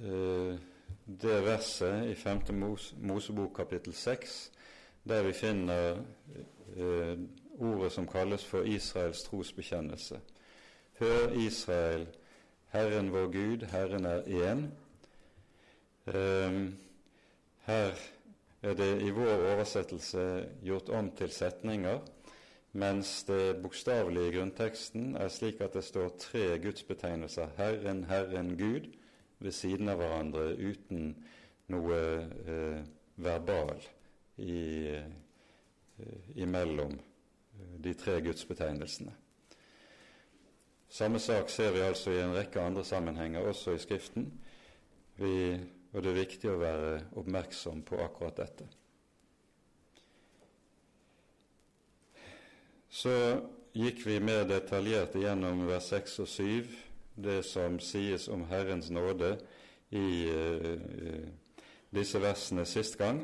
eh, 0.00 0.58
det 1.06 1.40
verset 1.44 2.10
i 2.10 2.14
5. 2.14 2.40
Mosebok 3.02 3.56
kapittel 3.56 3.94
6 3.94 4.36
der 5.08 5.22
vi 5.22 5.32
finner 5.32 5.98
eh, 6.76 7.18
ordet 7.58 7.92
som 7.92 8.06
kalles 8.06 8.44
for 8.44 8.62
Israels 8.62 9.22
trosbekjennelse. 9.22 10.20
Hør, 10.98 11.32
Israel, 11.32 12.06
Herren 12.68 13.12
vår 13.12 13.26
Gud, 13.32 13.66
Herren 13.66 14.04
er 14.04 14.20
én. 14.22 14.66
Eh, 16.06 16.72
her 17.66 17.92
er 18.62 18.74
det 18.74 19.02
i 19.02 19.10
vår 19.10 19.52
oversettelse 19.54 20.46
gjort 20.64 20.88
om 20.88 21.10
til 21.16 21.30
setninger, 21.30 21.98
mens 22.72 23.22
det 23.24 23.62
bokstavelige 23.62 24.28
i 24.28 24.36
grunnteksten 24.36 25.16
er 25.16 25.28
slik 25.28 25.60
at 25.60 25.74
det 25.74 25.84
står 25.84 26.08
tre 26.18 26.58
gudsbetegnelser, 26.58 27.48
Herren, 27.56 28.04
Herren, 28.04 28.56
Gud, 28.58 28.90
ved 29.38 29.52
siden 29.52 29.88
av 29.88 30.00
hverandre 30.00 30.54
uten 30.56 31.12
noe 31.68 32.00
eh, 32.46 32.80
verbal 33.16 33.80
i, 34.36 34.88
eh, 35.98 36.40
imellom 36.42 36.92
eh, 36.92 37.76
de 37.80 37.94
tre 37.94 38.20
gudsbetegnelsene. 38.20 39.14
Samme 40.88 41.18
sak 41.18 41.50
ser 41.50 41.72
vi 41.72 41.80
altså 41.84 42.10
i 42.10 42.20
en 42.22 42.34
rekke 42.36 42.60
andre 42.60 42.84
sammenhenger, 42.84 43.40
også 43.40 43.74
i 43.74 43.78
Skriften, 43.78 44.30
vi, 45.16 45.60
og 45.92 46.02
det 46.02 46.10
er 46.12 46.20
viktig 46.20 46.50
å 46.52 46.60
være 46.60 46.90
oppmerksom 47.16 47.82
på 47.88 47.98
akkurat 48.04 48.36
dette. 48.36 48.68
Så 52.88 53.12
gikk 53.76 54.04
vi 54.06 54.20
mer 54.24 54.46
detaljert 54.48 55.16
igjennom 55.18 55.66
vers 55.68 55.90
6 55.92 56.20
og 56.24 56.28
7, 56.32 56.76
det 57.16 57.40
som 57.48 57.80
sies 57.80 58.28
om 58.32 58.44
Herrens 58.48 58.88
nåde 58.92 59.34
i 59.92 60.06
uh, 60.32 61.26
disse 61.92 62.20
versene 62.20 62.64
sist 62.68 62.96
gang. 63.00 63.22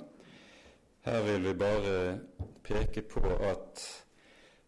Her 1.02 1.22
vil 1.22 1.44
vi 1.48 1.54
bare 1.58 2.18
peke 2.62 3.02
på 3.02 3.20
at 3.42 3.82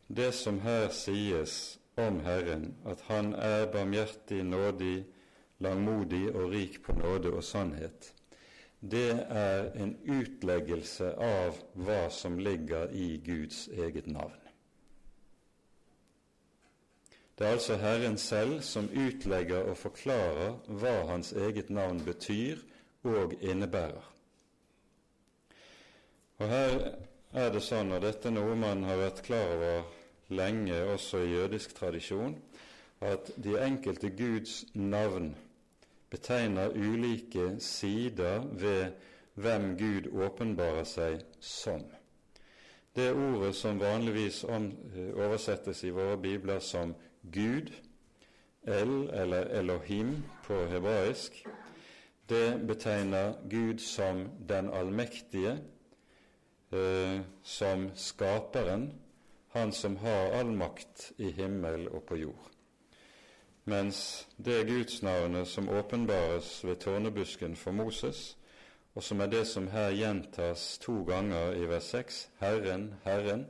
det 0.09 0.33
som 0.35 0.59
her 0.61 0.89
sies 0.91 1.79
om 1.97 2.21
Herren, 2.21 2.75
at 2.87 3.01
Han 3.01 3.35
er 3.35 3.67
barmhjertig, 3.73 4.45
nådig, 4.45 5.05
langmodig 5.59 6.35
og 6.35 6.51
rik 6.51 6.83
på 6.83 6.93
nåde 6.93 7.31
og 7.31 7.45
sannhet, 7.45 8.15
det 8.91 9.27
er 9.31 9.71
en 9.81 9.95
utleggelse 10.05 11.15
av 11.15 11.61
hva 11.75 12.09
som 12.11 12.39
ligger 12.39 12.91
i 12.93 13.17
Guds 13.25 13.69
eget 13.69 14.07
navn. 14.07 14.41
Det 17.39 17.47
er 17.47 17.53
altså 17.57 17.77
Herren 17.77 18.19
selv 18.19 18.61
som 18.61 18.91
utlegger 18.91 19.71
og 19.71 19.77
forklarer 19.77 20.59
hva 20.69 21.07
Hans 21.09 21.33
eget 21.33 21.71
navn 21.71 22.03
betyr 22.05 22.59
og 23.03 23.33
innebærer. 23.41 24.14
Og 26.39 26.49
Her 26.49 26.81
er 27.33 27.51
det 27.55 27.63
sånn, 27.63 27.93
og 27.95 28.03
dette 28.03 28.27
er 28.27 28.35
noe 28.35 28.57
man 28.59 28.83
har 28.89 28.99
vært 28.99 29.23
klar 29.27 29.53
over 29.55 29.85
lenge 30.35 30.81
også 30.91 31.21
i 31.23 31.33
jødisk 31.35 31.77
tradisjon, 31.79 32.35
at 33.05 33.31
de 33.37 33.55
enkelte 33.61 34.11
Guds 34.19 34.65
navn 34.75 35.35
betegner 36.11 36.75
ulike 36.75 37.55
sider 37.63 38.43
ved 38.51 38.97
hvem 39.35 39.75
Gud 39.79 40.09
åpenbarer 40.27 40.87
seg 40.89 41.23
som. 41.41 41.85
Det 42.95 43.13
ordet 43.13 43.55
som 43.59 43.81
vanligvis 43.81 44.45
oversettes 44.47 45.83
i 45.85 45.91
våre 45.95 46.17
bibler 46.23 46.59
som 46.63 46.95
Gud, 47.35 47.71
El 48.65 49.11
eller 49.13 49.51
Elohim 49.59 50.17
på 50.47 50.65
hebraisk, 50.71 51.43
det 52.29 52.67
betegner 52.67 53.35
Gud 53.51 53.79
som 53.79 54.25
den 54.49 54.71
allmektige, 54.73 55.59
eh, 56.75 57.21
som 57.43 57.91
skaperen, 57.95 58.93
han 59.55 59.73
som 59.73 59.97
har 59.97 60.35
all 60.41 60.51
makt 60.53 61.13
i 61.17 61.31
himmel 61.31 61.89
og 61.89 62.03
på 62.09 62.17
jord. 62.17 62.51
Mens 63.65 64.29
det 64.37 64.67
gudsnavnet 64.69 65.49
som 65.49 65.69
åpenbares 65.69 66.65
ved 66.65 66.77
tårnebusken 66.77 67.57
for 67.57 67.73
Moses, 67.73 68.37
og 68.95 69.03
som 69.03 69.21
er 69.21 69.27
det 69.27 69.47
som 69.47 69.69
her 69.69 69.91
gjentas 69.91 70.79
to 70.79 71.03
ganger 71.05 71.55
i 71.57 71.65
vers 71.67 71.85
6, 71.95 72.31
Herren, 72.41 72.95
Herren, 73.05 73.47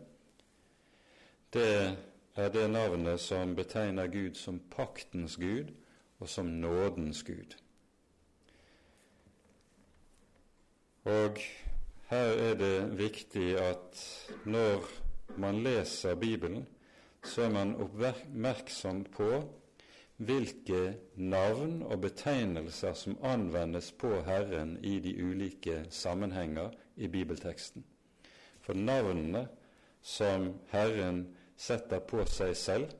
det 1.53 1.97
er 2.37 2.49
det 2.49 2.71
navnet 2.71 3.21
som 3.21 3.57
betegner 3.57 4.07
Gud 4.07 4.35
som 4.35 4.61
paktens 4.71 5.37
Gud 5.37 5.75
og 6.19 6.29
som 6.29 6.47
nådens 6.47 7.23
Gud. 7.23 7.57
Og 11.05 11.39
her 12.09 12.39
er 12.49 12.55
det 12.61 12.99
viktig 12.99 13.55
at 13.61 14.01
når 14.45 14.85
man 15.41 15.63
leser 15.65 16.15
Bibelen, 16.15 16.67
så 17.25 17.43
er 17.43 17.51
man 17.51 17.77
oppmerksom 17.81 19.05
på 19.15 19.29
hvilke 20.17 20.95
navn 21.17 21.83
og 21.83 22.01
betegnelser 22.01 22.93
som 22.95 23.17
anvendes 23.25 23.93
på 23.93 24.21
Herren 24.27 24.77
i 24.85 24.99
de 25.01 25.15
ulike 25.25 25.85
sammenhenger 25.91 26.71
i 26.97 27.09
bibelteksten. 27.09 27.85
For 28.61 28.75
navnene 28.75 29.49
som 30.03 30.53
Herren 30.71 31.25
setter 31.57 31.99
på 32.05 32.25
seg 32.29 32.55
selv, 32.57 32.93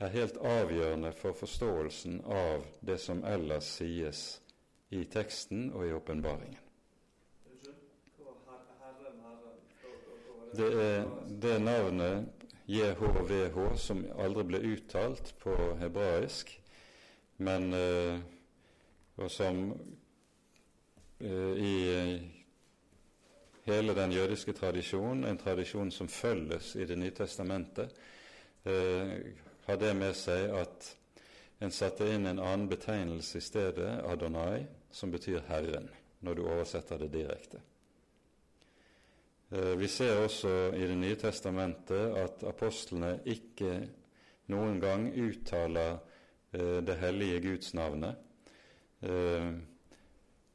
er 0.00 0.12
helt 0.14 0.36
avgjørende 0.36 1.12
for 1.12 1.36
forståelsen 1.36 2.22
av 2.24 2.64
det 2.80 2.96
som 3.00 3.20
ellers 3.28 3.68
sies 3.78 4.40
i 4.90 5.04
teksten 5.04 5.68
og 5.74 5.86
i 5.86 5.92
åpenbaringen. 5.92 6.69
Det 10.50 10.66
er 10.82 11.04
det 11.42 11.58
navnet 11.62 12.40
JHVH 12.66 13.58
som 13.78 14.00
aldri 14.18 14.42
ble 14.48 14.60
uttalt 14.72 15.30
på 15.38 15.54
hebraisk, 15.78 16.50
men 17.46 17.68
uh, 17.70 18.18
og 19.20 19.30
som 19.30 19.60
uh, 21.22 21.54
i 21.54 21.76
hele 23.68 23.94
den 23.94 24.16
jødiske 24.16 24.56
tradisjonen, 24.58 25.24
en 25.24 25.38
tradisjon 25.38 25.94
som 25.94 26.08
følges 26.08 26.74
i 26.76 26.84
Det 26.84 26.98
nye 26.98 27.14
testamentet, 27.14 27.94
uh, 28.66 29.14
har 29.66 29.76
det 29.78 29.94
med 29.96 30.18
seg 30.18 30.50
at 30.50 30.92
en 31.62 31.70
satte 31.70 32.10
inn 32.10 32.26
en 32.26 32.42
annen 32.42 32.68
betegnelse 32.68 33.38
i 33.38 33.44
stedet, 33.44 34.00
Adonai, 34.02 34.64
som 34.90 35.10
betyr 35.14 35.46
Herren, 35.46 35.90
når 36.20 36.34
du 36.34 36.46
oversetter 36.48 36.98
det 36.98 37.12
direkte. 37.14 37.60
Eh, 39.50 39.76
vi 39.76 39.88
ser 39.88 40.22
også 40.22 40.72
i 40.74 40.86
Det 40.86 40.96
nye 40.96 41.16
testamentet 41.18 42.14
at 42.16 42.44
apostlene 42.46 43.16
ikke 43.26 43.72
noen 44.52 44.78
gang 44.80 45.08
uttaler 45.10 45.96
eh, 46.52 46.78
det 46.86 46.94
hellige 47.00 47.40
Guds 47.40 47.74
navnet, 47.74 48.14
eh, 49.02 49.50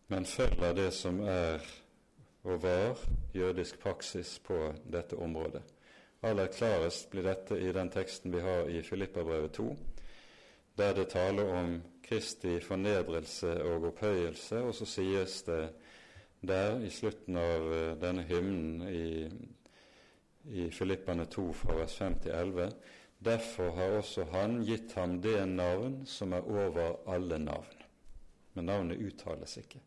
men 0.08 0.25
følger 0.25 0.73
det 0.73 0.93
som 0.93 1.19
er 1.19 1.60
og 2.45 2.62
var 2.63 2.99
jødisk 3.34 3.79
praksis 3.79 4.39
på 4.39 4.73
dette 4.86 5.17
området. 5.17 5.63
Aller 6.21 6.47
klarest 6.47 7.10
blir 7.10 7.25
dette 7.25 7.58
i 7.58 7.71
den 7.73 7.89
teksten 7.89 8.31
vi 8.31 8.39
har 8.39 8.69
i 8.69 8.84
Filippabrevet 8.86 9.51
2, 9.58 9.75
der 10.77 10.93
det 10.93 11.08
taler 11.10 11.49
om 11.58 11.81
Kristi 12.03 12.60
fornedrelse 12.62 13.63
og 13.63 13.89
opphøyelse, 13.89 14.62
og 14.62 14.75
så 14.75 14.86
sies 14.86 15.41
det 15.43 15.63
der 16.47 16.79
i 16.86 16.89
slutten 16.89 17.38
av 17.38 17.73
eh, 17.73 17.95
denne 18.01 18.25
hymnen 18.27 18.84
i, 18.89 19.29
i 20.51 20.69
Filippane 20.71 21.25
2 21.25 21.47
fra 21.53 21.79
vers 21.79 21.95
5 21.97 22.19
til 22.25 22.31
11. 22.31 22.69
Derfor 23.25 23.71
har 23.75 23.97
også 23.97 24.25
Han 24.31 24.62
gitt 24.65 24.93
ham 24.93 25.19
det 25.21 25.39
navn 25.49 26.05
som 26.05 26.34
er 26.34 26.45
over 26.45 26.99
alle 27.08 27.39
navn. 27.39 27.84
Men 28.53 28.65
navnet 28.65 29.01
uttales 29.01 29.58
ikke. 29.58 29.81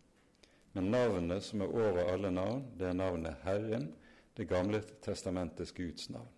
Men 0.72 0.90
navnet 0.90 1.44
som 1.44 1.60
er 1.60 1.72
over 1.72 2.12
alle 2.12 2.30
navn, 2.30 2.66
det 2.78 2.88
er 2.88 2.92
navnet 2.92 3.44
Herren, 3.44 3.94
Det 4.36 4.48
gamle 4.48 4.82
testamentets 5.02 5.72
Guds 5.72 6.10
navn. 6.10 6.28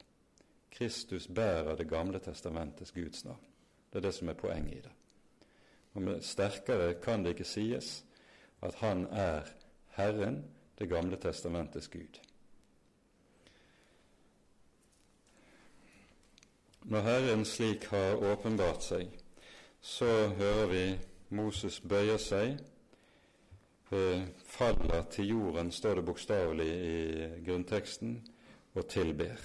Kristus 0.71 1.27
bærer 1.27 1.77
Det 1.77 1.89
gamle 1.89 2.19
testamentets 2.19 2.93
Guds 2.93 3.25
navn. 3.25 3.45
Det 3.93 3.99
er 3.99 4.01
det 4.01 4.15
som 4.15 4.29
er 4.29 4.33
poenget 4.33 4.75
i 4.75 4.81
det. 4.81 4.93
Og 5.95 6.03
med 6.03 6.23
Sterkere 6.23 6.95
kan 6.95 7.25
det 7.25 7.35
ikke 7.35 7.45
sies 7.45 8.05
at 8.63 8.75
han 8.75 9.07
er 9.11 9.43
Herren, 10.01 10.45
Det 10.81 10.89
gamle 10.89 11.17
testamentets 11.21 11.89
Gud. 11.93 12.21
Når 16.83 17.01
Herren 17.01 17.45
slik 17.45 17.85
har 17.93 18.17
åpenbart 18.33 18.81
seg, 18.83 19.11
så 19.81 20.09
hører 20.39 20.71
vi 20.71 20.85
Moses 21.37 21.77
bøyer 21.81 22.17
seg, 22.17 22.57
eh, 23.93 24.25
faller 24.47 25.05
til 25.13 25.29
jorden, 25.35 25.71
står 25.71 26.01
det 26.01 26.07
bokstavelig 26.09 26.71
i 26.71 27.45
grunnteksten, 27.45 28.17
og 28.75 28.89
tilber. 28.89 29.37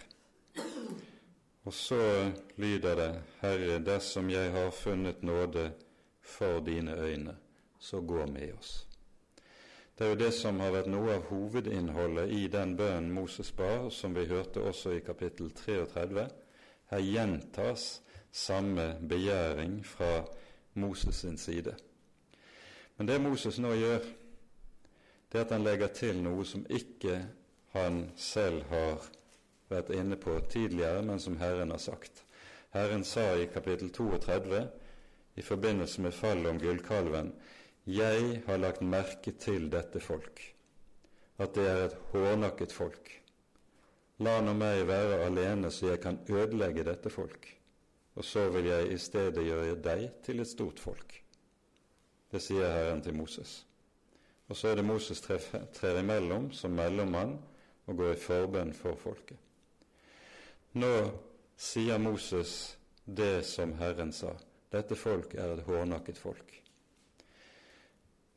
Og 1.65 1.73
så 1.73 2.31
lyder 2.57 2.95
det, 2.95 3.11
Herre, 3.41 3.79
dersom 3.83 4.29
jeg 4.29 4.51
har 4.51 4.71
funnet 4.71 5.23
nåde 5.23 5.71
for 6.21 6.59
dine 6.59 6.95
øyne, 6.95 7.35
så 7.79 8.01
gå 8.01 8.25
med 8.25 8.53
oss. 8.53 8.84
Det 9.97 10.05
er 10.05 10.09
jo 10.11 10.19
det 10.19 10.31
som 10.35 10.57
har 10.59 10.73
vært 10.75 10.89
noe 10.91 11.13
av 11.15 11.29
hovedinnholdet 11.29 12.31
i 12.35 12.47
den 12.51 12.73
bønnen 12.75 13.13
Moses 13.15 13.53
ba, 13.55 13.87
som 13.87 14.11
vi 14.15 14.25
hørte 14.27 14.59
også 14.59 14.91
i 14.91 15.03
kapittel 15.05 15.53
33. 15.55 16.25
Her 16.91 17.03
gjentas 17.05 17.85
samme 18.35 18.89
begjæring 19.07 19.77
fra 19.87 20.25
Moses 20.73 21.23
sin 21.23 21.37
side. 21.37 21.77
Men 22.97 23.07
det 23.07 23.21
Moses 23.23 23.59
nå 23.63 23.71
gjør, 23.71 24.03
det 25.31 25.39
er 25.39 25.47
at 25.47 25.55
han 25.55 25.63
legger 25.63 25.95
til 25.95 26.19
noe 26.19 26.43
som 26.43 26.67
ikke 26.67 27.21
han 27.71 28.05
selv 28.19 28.67
har 28.67 29.07
vært 29.71 29.95
inne 29.95 30.19
på 30.19 30.35
tidligere, 30.51 31.01
men 31.07 31.23
som 31.23 31.39
Herren 31.39 31.71
har 31.71 31.79
sagt. 31.79 32.25
Herren 32.75 33.07
sa 33.07 33.31
i 33.39 33.47
kapittel 33.47 33.95
32 33.95 34.65
i 35.35 35.43
forbindelse 35.43 36.03
med 36.03 36.11
fallet 36.15 36.51
om 36.51 36.59
gullkalven 36.59 37.31
Jeg 37.85 38.41
har 38.47 38.57
lagt 38.57 38.81
merke 38.81 39.35
til 39.37 39.67
dette 39.69 39.99
folk, 40.01 40.39
at 41.37 41.51
det 41.53 41.65
er 41.69 41.83
et 41.83 41.97
hårnakket 42.09 42.71
folk. 42.73 43.11
La 44.25 44.39
nå 44.41 44.55
meg 44.57 44.87
være 44.89 45.19
alene, 45.27 45.69
så 45.69 45.91
jeg 45.91 46.01
kan 46.01 46.17
ødelegge 46.25 46.85
dette 46.87 47.11
folk, 47.13 47.45
og 48.15 48.25
så 48.25 48.47
vil 48.49 48.71
jeg 48.71 48.89
i 48.89 48.97
stedet 48.97 49.45
gjøre 49.45 49.77
deg 49.85 50.07
til 50.25 50.41
et 50.41 50.49
stort 50.49 50.81
folk. 50.81 51.13
Det 52.33 52.41
sier 52.41 52.73
Herren 52.73 53.05
til 53.05 53.13
Moses. 53.13 53.53
Og 54.49 54.57
så 54.57 54.71
er 54.71 54.81
det 54.81 54.89
Moses 54.89 55.21
trer 55.21 56.01
imellom 56.01 56.49
som 56.57 56.73
mellommann 56.73 57.37
og 57.85 58.01
går 58.01 58.15
i 58.15 58.19
forbønn 58.25 58.73
for 58.73 58.97
folket. 58.97 59.37
Nå 60.73 60.93
sier 61.53 62.01
Moses 62.01 62.75
det 63.05 63.45
som 63.45 63.77
Herren 63.77 64.09
sa. 64.11 64.33
Dette 64.73 64.97
folk 64.97 65.37
er 65.37 65.53
et 65.53 65.67
hårnakket 65.69 66.17
folk. 66.17 66.64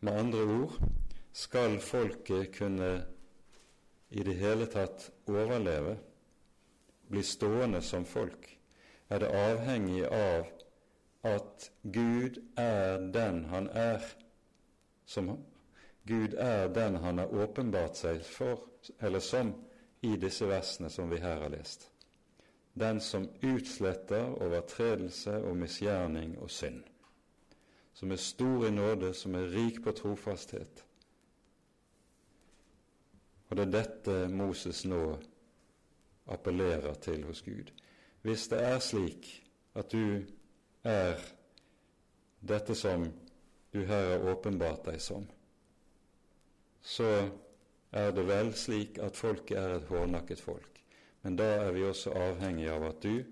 Med 0.01 0.19
andre 0.19 0.43
ord 0.43 0.77
skal 1.33 1.81
folket 1.81 2.53
kunne 2.59 2.91
i 4.09 4.23
det 4.23 4.37
hele 4.39 4.69
tatt 4.71 5.11
overleve, 5.27 5.97
bli 7.09 7.23
stående 7.25 7.81
som 7.83 8.05
folk, 8.07 8.47
er 9.09 9.25
det 9.25 9.31
avhengig 9.35 10.05
av 10.07 10.47
at 11.29 11.71
Gud 11.83 12.39
er 12.61 12.99
den 13.13 13.45
han 13.51 13.69
er, 13.75 14.05
som 15.09 15.33
Gud 16.09 16.35
er 16.35 16.69
den 16.73 17.01
han 17.03 17.19
har 17.19 17.35
åpenbart 17.35 17.97
seg 17.97 18.23
for, 18.25 18.63
eller 19.01 19.21
som, 19.25 19.53
i 20.01 20.15
disse 20.17 20.47
versene 20.47 20.91
som 20.95 21.11
vi 21.11 21.19
her 21.19 21.43
har 21.43 21.51
lest. 21.51 21.89
Den 22.79 23.01
som 23.03 23.27
utsletter 23.43 24.31
overtredelse 24.39 25.41
og 25.43 25.57
misgjerning 25.59 26.37
og 26.39 26.53
synd, 26.55 26.85
som 27.99 28.13
er 28.15 28.21
stor 28.23 28.67
i 28.67 28.71
nåde, 28.71 29.11
som 29.15 29.35
er 29.35 29.49
rik 29.51 29.81
på 29.83 29.91
trofasthet. 29.93 30.85
Og 33.49 33.57
det 33.57 33.65
er 33.65 33.73
dette 33.73 34.17
Moses 34.31 34.85
nå 34.87 35.01
appellerer 36.31 36.95
til 37.03 37.25
hos 37.27 37.43
Gud. 37.43 37.73
Hvis 38.23 38.47
det 38.53 38.61
er 38.63 38.79
slik 38.85 39.27
at 39.75 39.91
du 39.91 40.21
er 40.87 41.25
dette 42.39 42.77
som 42.79 43.09
du 43.73 43.81
her 43.89 44.13
har 44.13 44.29
åpenbart 44.31 44.85
deg 44.93 45.01
som, 45.03 45.27
så 46.83 47.09
er 47.91 48.13
det 48.15 48.27
vel 48.29 48.53
slik 48.55 49.01
at 49.03 49.19
folket 49.19 49.59
er 49.59 49.75
et 49.79 49.91
hårnakket 49.91 50.45
folk. 50.45 50.79
Men 51.27 51.41
da 51.41 51.49
er 51.65 51.73
vi 51.75 51.83
også 51.89 52.15
avhengig 52.15 52.71
av 52.71 52.87
at 52.93 53.03
du 53.03 53.25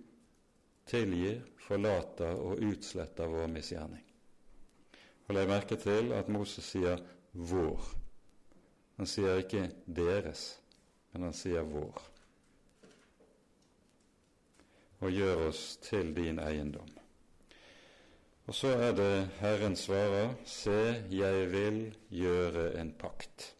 tilgir, 0.90 1.38
forlater 1.68 2.34
og 2.34 2.66
utsletter 2.66 3.30
vår 3.30 3.46
misgjerning. 3.52 4.05
Og 5.26 5.34
Legg 5.34 5.48
merke 5.48 5.76
til 5.76 6.12
at 6.12 6.28
Moses 6.28 6.64
sier 6.64 6.98
'vår'. 7.34 7.96
Han 8.96 9.06
sier 9.06 9.36
ikke 9.36 9.70
'deres', 9.86 10.60
men 11.12 11.22
han 11.22 11.32
sier 11.32 11.62
'vår'. 11.62 12.02
Og 15.00 15.10
gjør 15.10 15.48
oss 15.48 15.76
til 15.76 16.16
din 16.16 16.38
eiendom. 16.38 16.88
Og 18.46 18.54
så 18.54 18.68
er 18.68 18.92
det 18.94 19.28
Herren 19.40 19.76
svarer, 19.76 20.34
'Se, 20.44 21.04
jeg 21.10 21.52
vil 21.52 21.96
gjøre 22.10 22.80
en 22.80 22.94
pakt'. 23.02 23.54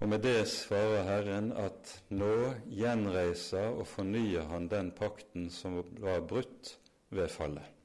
Og 0.00 0.08
med 0.08 0.18
det 0.18 0.48
svarer 0.48 1.02
Herren 1.02 1.52
at 1.52 2.02
nå 2.08 2.54
gjenreiser 2.70 3.66
og 3.66 3.86
fornyer 3.86 4.42
Han 4.42 4.68
den 4.68 4.90
pakten 4.90 5.50
som 5.50 5.82
var 6.00 6.20
brutt 6.20 6.78
ved 7.10 7.28
fallet. 7.28 7.77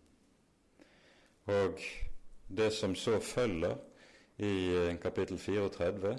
Og 1.45 1.79
det 2.47 2.71
som 2.73 2.95
så 2.95 3.19
følger 3.19 3.75
i 4.37 4.75
eh, 4.75 4.99
kapittel 5.01 5.37
34, 5.37 6.17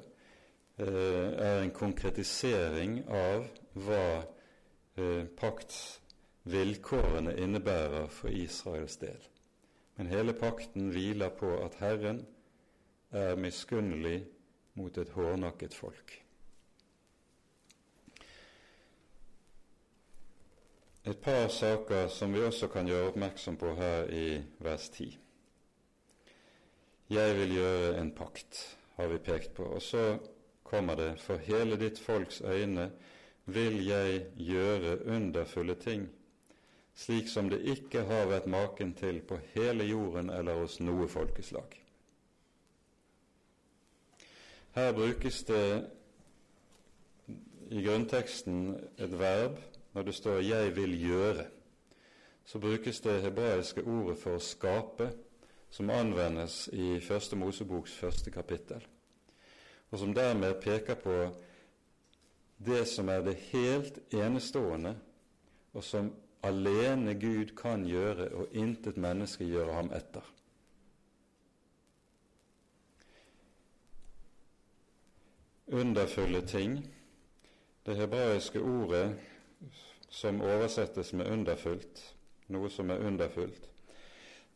eh, 0.79 0.87
er 0.87 1.63
en 1.63 1.71
konkretisering 1.75 2.99
av 3.09 3.47
hva 3.75 4.23
eh, 4.99 5.25
paktsvilkårene 5.39 7.37
innebærer 7.41 8.11
for 8.13 8.29
Israels 8.29 8.97
del. 9.01 9.21
Men 9.97 10.11
hele 10.11 10.35
pakten 10.35 10.91
hviler 10.91 11.31
på 11.39 11.57
at 11.65 11.79
Herren 11.79 12.25
er 13.15 13.37
miskunnelig 13.39 14.25
mot 14.75 14.99
et 14.99 15.15
hårnakket 15.15 15.75
folk. 15.75 16.24
Et 21.07 21.21
par 21.21 21.49
saker 21.49 22.09
som 22.09 22.33
vi 22.33 22.41
også 22.41 22.71
kan 22.73 22.87
gjøre 22.89 23.11
oppmerksom 23.11 23.59
på 23.61 23.75
her 23.77 24.07
i 24.09 24.39
vers 24.65 24.87
10. 24.89 25.19
Jeg 27.13 27.35
vil 27.37 27.53
gjøre 27.59 27.99
en 28.01 28.13
pakt, 28.17 28.61
har 28.97 29.11
vi 29.13 29.19
pekt 29.19 29.53
på. 29.55 29.67
Og 29.77 29.83
så 29.83 30.19
kommer 30.65 30.97
det, 30.97 31.11
for 31.21 31.37
hele 31.37 31.77
ditt 31.77 32.01
folks 32.01 32.41
øyne 32.41 32.91
vil 33.45 33.77
jeg 33.87 34.23
gjøre 34.37 35.07
underfulle 35.07 35.75
ting, 35.75 36.09
slik 36.95 37.29
som 37.29 37.53
det 37.53 37.61
ikke 37.61 38.07
har 38.09 38.25
vært 38.33 38.49
maken 38.49 38.95
til 38.97 39.21
på 39.21 39.37
hele 39.53 39.85
jorden 39.85 40.33
eller 40.33 40.57
hos 40.63 40.79
noe 40.81 41.09
folkeslag. 41.09 41.77
Her 44.73 44.93
brukes 44.97 45.45
det 45.45 45.85
i 47.71 47.85
grunnteksten 47.85 48.73
et 48.97 49.19
verb 49.21 49.61
når 49.95 50.03
det 50.03 50.15
står 50.15 50.39
'jeg 50.39 50.77
vil 50.77 51.07
gjøre'. 51.09 51.47
Så 52.45 52.59
brukes 52.59 53.01
det 53.01 53.23
hebraiske 53.23 53.85
ordet 53.85 54.19
for 54.19 54.37
'å 54.37 54.39
skape', 54.39 55.11
som 55.71 55.91
anvendes 55.91 56.69
i 56.73 57.01
Første 57.01 57.37
Moseboks 57.37 57.97
første 57.97 58.31
kapittel, 58.31 58.87
og 59.91 59.99
som 59.99 60.15
dermed 60.15 60.55
peker 60.63 60.95
på 60.95 61.37
det 62.67 62.89
som 62.89 63.09
er 63.09 63.21
det 63.21 63.35
helt 63.35 63.99
enestående, 64.13 64.97
og 65.73 65.85
som 65.85 66.15
alene 66.43 67.15
Gud 67.21 67.57
kan 67.57 67.87
gjøre, 67.87 68.35
og 68.35 68.49
intet 68.53 68.97
menneske 68.97 69.45
gjøre 69.45 69.73
ham 69.73 69.93
etter. 69.93 70.35
underfulle 75.67 76.47
ting. 76.47 76.95
Det 77.87 77.97
hebraiske 77.97 78.61
ordet 78.61 79.19
som 80.15 80.41
oversettes 80.43 81.13
med 81.13 81.27
'underfullt', 81.27 82.15
noe 82.49 82.71
som 82.71 82.91
er 82.91 83.07
underfullt, 83.07 83.71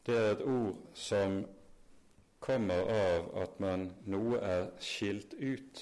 det 0.06 0.16
er 0.16 0.30
et 0.32 0.42
ord 0.46 0.76
som 0.94 1.46
kommer 2.38 2.86
av 2.94 3.24
at 3.42 3.60
man 3.60 3.88
noe 4.06 4.38
er 4.38 4.68
skilt 4.80 5.34
ut, 5.34 5.80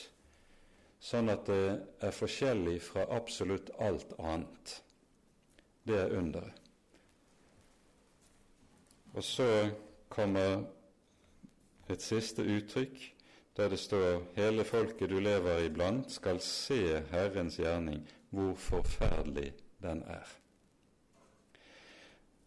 sånn 1.00 1.28
at 1.28 1.44
det 1.46 1.66
er 2.00 2.14
forskjellig 2.16 2.78
fra 2.82 3.04
absolutt 3.18 3.68
alt 3.78 4.16
annet. 4.18 4.80
Det 5.86 5.98
er 6.00 6.16
underet. 6.18 6.62
Og 9.14 9.24
så 9.24 9.50
kommer 10.08 10.64
et 11.88 12.02
siste 12.02 12.42
uttrykk 12.42 13.12
der 13.56 13.68
det 13.68 13.78
står 13.78 14.24
'Hele 14.36 14.64
folket 14.64 15.10
du 15.10 15.20
lever 15.20 15.68
iblant, 15.68 16.10
skal 16.12 16.40
se 16.40 17.00
Herrens 17.10 17.56
gjerning, 17.56 18.08
hvor 18.30 18.54
forferdelig 18.54 19.52
den 19.87 20.03
er'. 20.03 20.35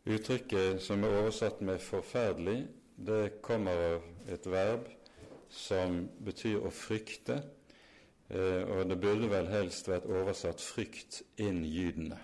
Uttrykket 0.06 0.82
som 0.82 1.04
er 1.04 1.18
oversatt 1.22 1.62
med 1.62 1.80
'forferdelig', 1.80 2.68
det 3.06 3.42
kommer 3.42 3.72
av 3.72 4.02
et 4.28 4.52
verb 4.52 4.88
som 5.50 6.10
betyr 6.26 6.60
å 6.60 6.70
frykte, 6.70 7.42
eh, 8.30 8.64
og 8.64 8.90
det 8.90 9.02
burde 9.02 9.30
vel 9.30 9.48
helst 9.48 9.88
vært 9.88 10.06
oversatt 10.06 10.62
'frykt 10.62 11.22
inngytende'. 11.38 12.18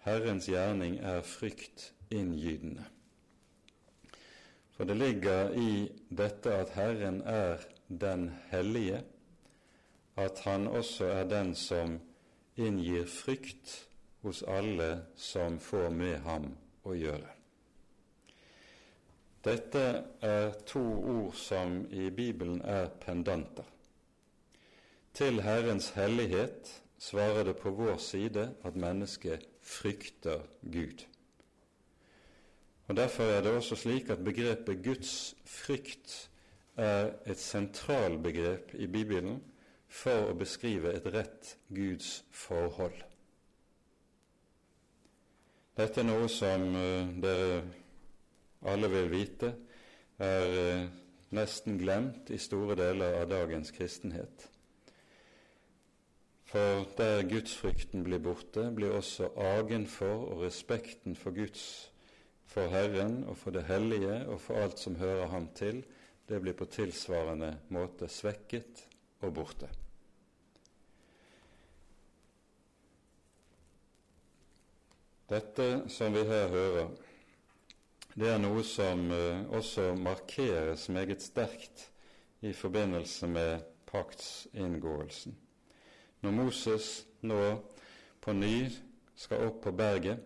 Herrens 0.00 0.48
gjerning 0.48 0.98
er 0.98 1.22
frykt 1.22 1.92
inngytende. 2.10 2.84
For 4.70 4.84
det 4.84 4.96
ligger 4.96 5.50
i 5.60 5.90
dette 6.08 6.54
at 6.54 6.70
Herren 6.72 7.20
er 7.20 7.58
den 8.00 8.30
hellige, 8.48 9.02
at 10.16 10.40
Han 10.44 10.66
også 10.66 11.04
er 11.04 11.24
den 11.28 11.54
som 11.54 12.00
inngir 12.60 13.08
frykt 13.08 13.74
hos 14.22 14.42
alle 14.42 14.90
som 15.16 15.58
får 15.60 15.90
med 15.90 16.18
ham 16.26 16.50
å 16.84 16.94
gjøre. 16.96 17.36
Dette 19.40 19.84
er 20.20 20.50
to 20.68 20.82
ord 20.82 21.36
som 21.40 21.78
i 21.96 22.10
Bibelen 22.12 22.60
er 22.60 22.90
pendanter. 23.00 23.64
Til 25.16 25.40
Herrens 25.40 25.88
hellighet 25.96 26.68
svarer 27.00 27.48
det 27.48 27.56
på 27.62 27.72
vår 27.72 27.96
side 28.04 28.50
at 28.64 28.76
mennesket 28.76 29.46
frykter 29.64 30.44
Gud. 30.60 31.06
Og 32.90 32.96
Derfor 32.96 33.24
er 33.24 33.40
det 33.42 33.52
også 33.54 33.76
slik 33.76 34.10
at 34.10 34.24
begrepet 34.24 34.84
Guds 34.84 35.34
frykt 35.46 36.30
er 36.76 37.12
et 37.26 37.38
sentralbegrep 37.38 38.74
i 38.74 38.86
Bibelen 38.86 39.40
for 39.90 40.30
å 40.30 40.36
beskrive 40.38 40.94
et 40.94 41.06
rett 41.10 41.56
Guds 41.74 42.20
forhold. 42.30 42.96
Dette 45.80 46.02
er 46.02 46.06
noe 46.06 46.28
som 46.30 46.64
uh, 46.76 47.10
dere 47.22 47.60
alle 48.70 48.90
vil 48.92 49.10
vite 49.10 49.52
er 50.20 50.54
uh, 50.54 50.88
nesten 51.34 51.78
glemt 51.80 52.30
i 52.30 52.38
store 52.42 52.76
deler 52.78 53.20
av 53.20 53.28
dagens 53.30 53.72
kristenhet. 53.74 54.46
For 56.50 56.84
der 56.98 57.22
gudsfrykten 57.30 58.02
blir 58.02 58.18
borte, 58.22 58.66
blir 58.74 58.96
også 58.98 59.30
agen 59.38 59.86
for 59.86 60.26
og 60.32 60.42
respekten 60.42 61.14
for 61.16 61.34
Guds, 61.34 61.62
for 62.50 62.66
Herren 62.72 63.22
og 63.30 63.38
for 63.38 63.54
det 63.54 63.68
hellige 63.70 64.24
og 64.26 64.40
for 64.42 64.58
alt 64.58 64.82
som 64.82 64.98
hører 64.98 65.30
ham 65.30 65.46
til, 65.54 65.84
det 66.26 66.40
blir 66.42 66.58
på 66.58 66.66
tilsvarende 66.70 67.52
måte 67.74 68.10
svekket 68.10 68.89
og 69.20 69.34
borte. 69.36 69.68
Dette 75.30 75.66
som 75.92 76.14
vi 76.14 76.24
her 76.26 76.48
hører, 76.50 76.88
det 78.18 78.32
er 78.32 78.40
noe 78.42 78.64
som 78.66 79.04
uh, 79.14 79.46
også 79.54 79.92
markeres 79.94 80.88
meget 80.90 81.22
sterkt 81.22 81.84
i 82.42 82.50
forbindelse 82.56 83.28
med 83.30 83.62
paktsinngåelsen. 83.86 85.36
Når 86.20 86.34
Moses 86.34 86.88
nå 87.22 87.44
på 88.20 88.34
ny 88.34 88.66
skal 89.14 89.46
opp 89.46 89.62
på 89.64 89.72
berget, 89.76 90.18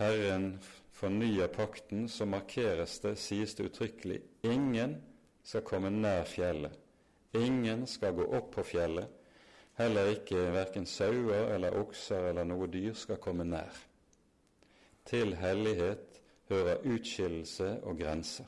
Herren 0.00 0.56
fornyer 0.90 1.46
pakten, 1.46 2.08
så 2.08 2.26
markeres 2.26 2.98
det, 3.04 3.14
sies 3.18 3.54
det 3.54 3.68
uttrykkelig, 3.70 4.18
ingen 4.42 4.98
skal 5.46 5.62
komme 5.62 5.92
nær 5.94 6.26
fjellet. 6.26 6.83
Ingen 7.34 7.86
skal 7.86 8.14
gå 8.14 8.26
opp 8.36 8.52
på 8.54 8.62
fjellet. 8.62 9.10
Heller 9.74 10.12
ikke 10.14 10.52
verken 10.54 10.86
sauer 10.86 11.50
eller 11.54 11.74
okser 11.80 12.30
eller 12.30 12.46
noe 12.46 12.68
dyr 12.70 12.94
skal 12.94 13.18
komme 13.22 13.46
nær. 13.48 13.74
Til 15.04 15.34
hellighet 15.36 16.20
hører 16.48 16.84
utskillelse 16.94 17.80
og 17.82 17.98
grenser. 17.98 18.46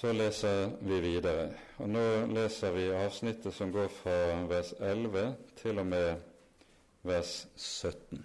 Så 0.00 0.12
leser 0.12 0.70
vi 0.80 0.98
videre, 1.04 1.52
og 1.78 1.88
nå 1.92 2.02
leser 2.32 2.72
vi 2.72 2.88
avsnittet 2.96 3.54
som 3.54 3.72
går 3.72 3.88
fra 3.92 4.18
vers 4.48 4.72
11 4.80 5.34
til 5.60 5.78
og 5.78 5.86
med 5.86 6.22
vers 7.04 7.34
17. 7.56 8.24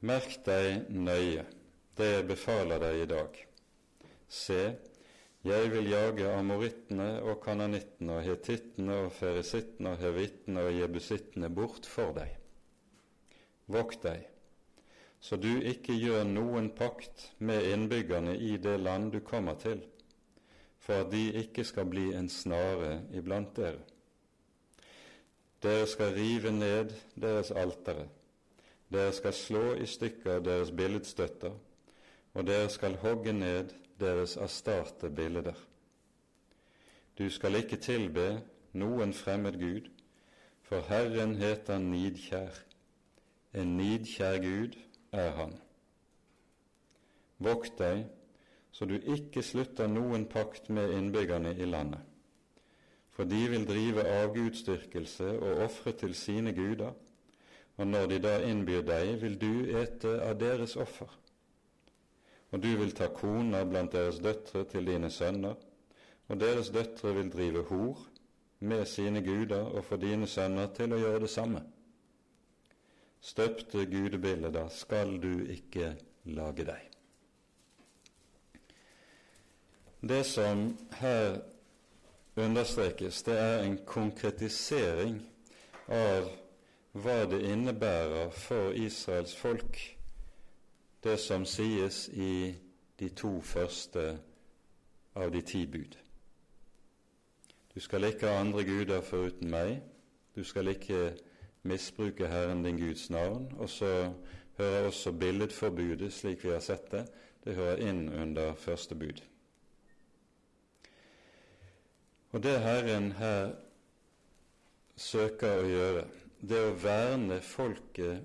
Merk 0.00 0.38
deg 0.46 0.88
nøye 0.88 1.44
det 1.98 2.08
jeg 2.08 2.26
befaler 2.28 2.80
deg 2.82 3.02
i 3.02 3.08
dag. 3.10 3.38
Se, 4.32 4.60
jeg 5.44 5.70
vil 5.72 5.88
jage 5.90 6.28
amorittene 6.30 7.08
og 7.26 7.40
kananittene 7.42 8.20
og 8.20 8.26
hetittene 8.26 8.98
og 9.06 9.12
ferisittene 9.16 9.96
og 9.96 10.04
hevittene 10.04 10.62
og 10.68 10.76
jebusittene 10.76 11.50
bort 11.52 11.88
for 11.90 12.14
deg. 12.16 12.36
Vokt 13.72 14.04
deg, 14.06 14.28
så 15.22 15.36
du 15.36 15.50
ikke 15.50 15.94
gjør 15.98 16.24
noen 16.30 16.70
pakt 16.78 17.28
med 17.38 17.66
innbyggerne 17.72 18.36
i 18.38 18.56
det 18.62 18.76
land 18.80 19.12
du 19.12 19.20
kommer 19.20 19.58
til, 19.58 19.82
for 20.82 21.04
at 21.04 21.12
de 21.12 21.28
ikke 21.42 21.64
skal 21.66 21.90
bli 21.90 22.08
en 22.14 22.30
snare 22.30 23.02
iblant 23.14 23.52
dere. 23.58 23.82
Dere 25.62 25.86
skal 25.86 26.14
rive 26.16 26.50
ned 26.50 26.94
deres 27.14 27.52
altere, 27.54 28.08
dere 28.90 29.12
skal 29.14 29.34
slå 29.36 29.66
i 29.78 29.86
stykker 29.86 30.42
deres 30.42 30.72
billedstøtter, 30.74 31.54
og 32.34 32.46
dere 32.46 32.68
skal 32.68 32.96
hogge 32.96 33.32
ned 33.32 33.74
deres 34.00 34.36
astarte 34.36 35.10
bilder. 35.10 35.56
Du 37.18 37.28
skal 37.30 37.58
ikke 37.60 37.76
tilbe 37.76 38.40
noen 38.72 39.12
fremmed 39.12 39.58
gud, 39.60 39.90
for 40.62 40.80
Herren 40.88 41.36
heter 41.36 41.78
nidkjær. 41.78 42.56
En 43.52 43.76
nidkjær 43.76 44.38
Gud 44.40 44.78
er 45.12 45.30
Han. 45.36 45.52
Vokt 47.38 47.76
deg 47.78 48.06
så 48.72 48.88
du 48.88 48.94
ikke 48.96 49.42
slutter 49.44 49.90
noen 49.90 50.24
pakt 50.24 50.70
med 50.72 50.94
innbyggerne 50.96 51.52
i 51.60 51.66
landet, 51.68 52.00
for 53.12 53.28
de 53.28 53.40
vil 53.52 53.66
drive 53.68 54.06
avgudsdyrkelse 54.08 55.28
og 55.36 55.64
ofre 55.66 55.92
til 55.92 56.14
sine 56.16 56.54
guder, 56.56 56.94
og 57.76 57.86
når 57.86 58.06
de 58.06 58.18
da 58.24 58.38
innbyr 58.48 58.80
deg, 58.88 59.18
vil 59.20 59.36
du 59.40 59.76
ete 59.76 60.16
av 60.24 60.38
deres 60.40 60.76
offer 60.80 61.12
og 62.52 62.62
du 62.62 62.68
vil 62.76 62.92
ta 62.96 63.08
koner 63.16 63.64
blant 63.64 63.92
deres 63.96 64.20
døtre 64.20 64.64
til 64.68 64.86
dine 64.86 65.10
sønner, 65.10 65.54
og 66.28 66.40
deres 66.40 66.68
døtre 66.72 67.14
vil 67.16 67.30
drive 67.32 67.64
hor 67.68 68.00
med 68.60 68.84
sine 68.86 69.22
guder 69.24 69.64
og 69.72 69.84
få 69.84 69.96
dine 69.96 70.28
sønner 70.28 70.68
til 70.76 70.92
å 70.92 71.00
gjøre 71.00 71.24
det 71.24 71.30
samme. 71.32 71.62
Støpte 73.22 73.86
gudebilder 73.86 74.68
skal 74.74 75.16
du 75.22 75.44
ikke 75.54 75.94
lage 76.24 76.66
deg. 76.66 76.88
Det 80.02 80.24
som 80.26 80.64
her 80.98 81.38
understrekes, 82.36 83.22
det 83.22 83.38
er 83.38 83.62
en 83.62 83.78
konkretisering 83.86 85.20
av 85.88 86.26
hva 86.92 87.20
det 87.30 87.40
innebærer 87.48 88.32
for 88.34 88.74
Israels 88.76 89.36
folk 89.38 89.78
det 91.04 91.18
som 91.20 91.44
sies 91.44 92.08
i 92.08 92.54
de 92.98 93.08
to 93.08 93.40
første 93.40 94.18
av 95.14 95.32
de 95.32 95.40
ti 95.42 95.66
bud. 95.66 95.96
Du 97.74 97.80
skal 97.80 98.04
ikke 98.04 98.28
ha 98.28 98.40
andre 98.40 98.64
guder 98.64 99.00
foruten 99.00 99.50
meg, 99.50 99.80
du 100.36 100.44
skal 100.44 100.68
ikke 100.68 101.14
misbruke 101.62 102.26
Herren 102.26 102.64
din 102.64 102.78
Guds 102.78 103.10
navn. 103.10 103.52
Og 103.58 103.68
så 103.68 104.12
hører 104.58 104.86
også 104.86 105.12
billedforbudet, 105.12 106.12
slik 106.12 106.44
vi 106.44 106.50
har 106.50 106.60
sett 106.60 106.90
det, 106.92 107.06
det 107.44 107.54
hører 107.54 107.82
inn 107.88 108.08
under 108.12 108.54
første 108.54 108.94
bud. 108.94 109.22
Og 112.32 112.42
det 112.42 112.60
Herren 112.60 113.12
her 113.12 113.50
søker 114.96 115.58
å 115.60 115.68
gjøre, 115.68 116.04
det 116.40 116.60
å 116.64 116.76
verne 116.82 117.40
folket 117.44 118.22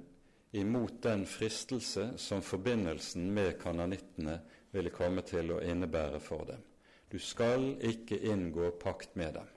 imot 0.51 1.01
den 1.03 1.25
fristelse 1.25 2.09
som 2.17 2.41
forbindelsen 2.41 3.31
med 3.33 3.57
kananittene 3.61 4.39
ville 4.71 4.93
komme 4.93 5.23
til 5.27 5.51
å 5.51 5.61
innebære 5.63 6.19
for 6.23 6.47
dem. 6.47 6.63
Du 7.11 7.19
skal 7.19 7.73
ikke 7.83 8.19
inngå 8.31 8.71
pakt 8.79 9.15
med 9.15 9.33
dem. 9.33 9.49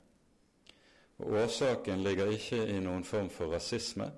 Og 1.20 1.36
Årsaken 1.42 2.02
ligger 2.02 2.32
ikke 2.32 2.62
i 2.70 2.78
noen 2.80 3.04
form 3.04 3.28
for 3.30 3.52
rasisme, 3.52 4.08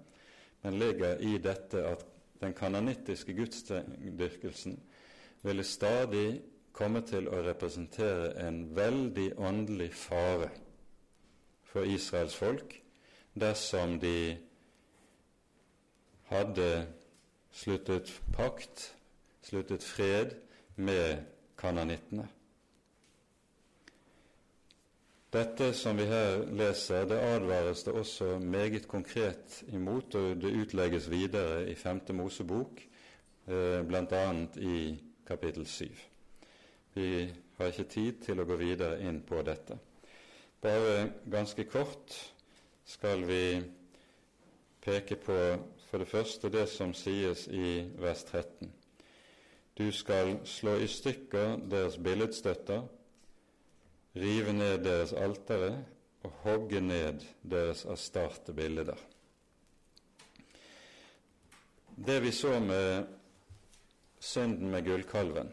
men 0.62 0.78
ligger 0.78 1.18
i 1.20 1.38
dette 1.42 1.82
at 1.88 2.04
den 2.42 2.54
kananittiske 2.54 3.35
gudsdyrkelsen 3.35 4.78
ville 5.42 5.64
stadig 5.66 6.42
komme 6.72 7.02
til 7.06 7.28
å 7.28 7.42
representere 7.44 8.32
en 8.46 8.64
veldig 8.76 9.32
åndelig 9.38 9.90
fare 9.94 10.48
for 11.72 11.88
Israels 11.88 12.37
folk 12.37 12.76
dersom 13.35 13.98
de 14.00 14.37
hadde 16.33 16.68
sluttet 17.53 18.11
pakt, 18.33 18.95
sluttet 19.45 19.85
fred 19.85 20.37
med 20.77 21.25
kananittene. 21.59 22.29
Dette 25.33 25.71
som 25.73 25.97
vi 25.97 26.05
her 26.05 26.42
leser, 26.53 27.07
det 27.09 27.16
advares 27.25 27.85
det 27.87 27.92
også 27.97 28.38
meget 28.38 28.88
konkret 28.88 29.62
imot, 29.73 30.14
og 30.14 30.42
det 30.42 30.53
utlegges 30.61 31.09
videre 31.11 31.71
i 31.71 31.75
Femte 31.75 32.12
Mosebok, 32.12 32.83
eh, 33.49 33.81
bl.a. 33.88 34.25
i 34.61 34.99
kapittel 35.27 35.66
7. 35.66 35.88
Vi 36.95 37.33
har 37.57 37.73
ikke 37.73 37.88
tid 37.88 38.21
til 38.27 38.42
å 38.42 38.45
gå 38.45 38.59
videre 38.61 39.01
inn 39.01 39.23
på 39.25 39.40
dette. 39.47 39.79
Bare 40.61 41.09
ganske 41.33 41.64
kort 41.64 42.12
skal 42.85 43.25
vi 43.25 43.62
peke 44.85 45.16
på 45.16 45.38
for 45.92 46.00
det 46.00 46.09
første 46.09 46.48
det 46.48 46.68
som 46.72 46.94
sies 46.96 47.42
i 47.52 47.83
vers 48.00 48.22
13. 48.24 48.70
Du 49.76 49.90
skal 49.92 50.38
slå 50.48 50.78
i 50.81 50.87
stykker 50.88 51.59
deres 51.68 51.98
billedstøtter, 52.00 52.87
rive 54.16 54.55
ned 54.57 54.78
deres 54.87 55.12
altere 55.12 55.85
og 56.24 56.33
hogge 56.46 56.81
ned 56.81 57.20
deres 57.44 57.85
astarte 57.85 58.57
bilder. 58.57 58.96
Det 62.07 62.22
vi 62.24 62.33
så 62.33 62.57
med 62.61 63.05
synden 64.20 64.70
med 64.70 64.88
gullkalven, 64.88 65.52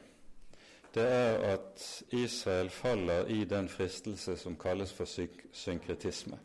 det 0.96 1.04
er 1.04 1.38
at 1.52 2.04
Israel 2.12 2.70
faller 2.70 3.26
i 3.28 3.44
den 3.44 3.70
fristelse 3.70 4.38
som 4.38 4.56
kalles 4.56 4.94
for 4.94 5.28
synkretisme. 5.52 6.40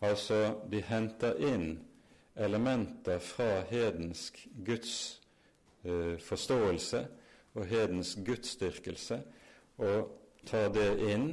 Altså, 0.00 0.54
de 0.72 0.80
henter 0.80 1.36
inn 1.36 1.82
elementer 2.36 3.18
fra 3.18 3.60
hedensk 3.70 4.48
Guds 4.66 5.20
eh, 5.84 6.18
forståelse 6.18 7.06
og 7.54 7.66
hedensk 7.66 8.18
gudsdyrkelse 8.26 9.22
og 9.78 10.12
tar 10.46 10.68
det 10.72 10.90
inn 11.12 11.26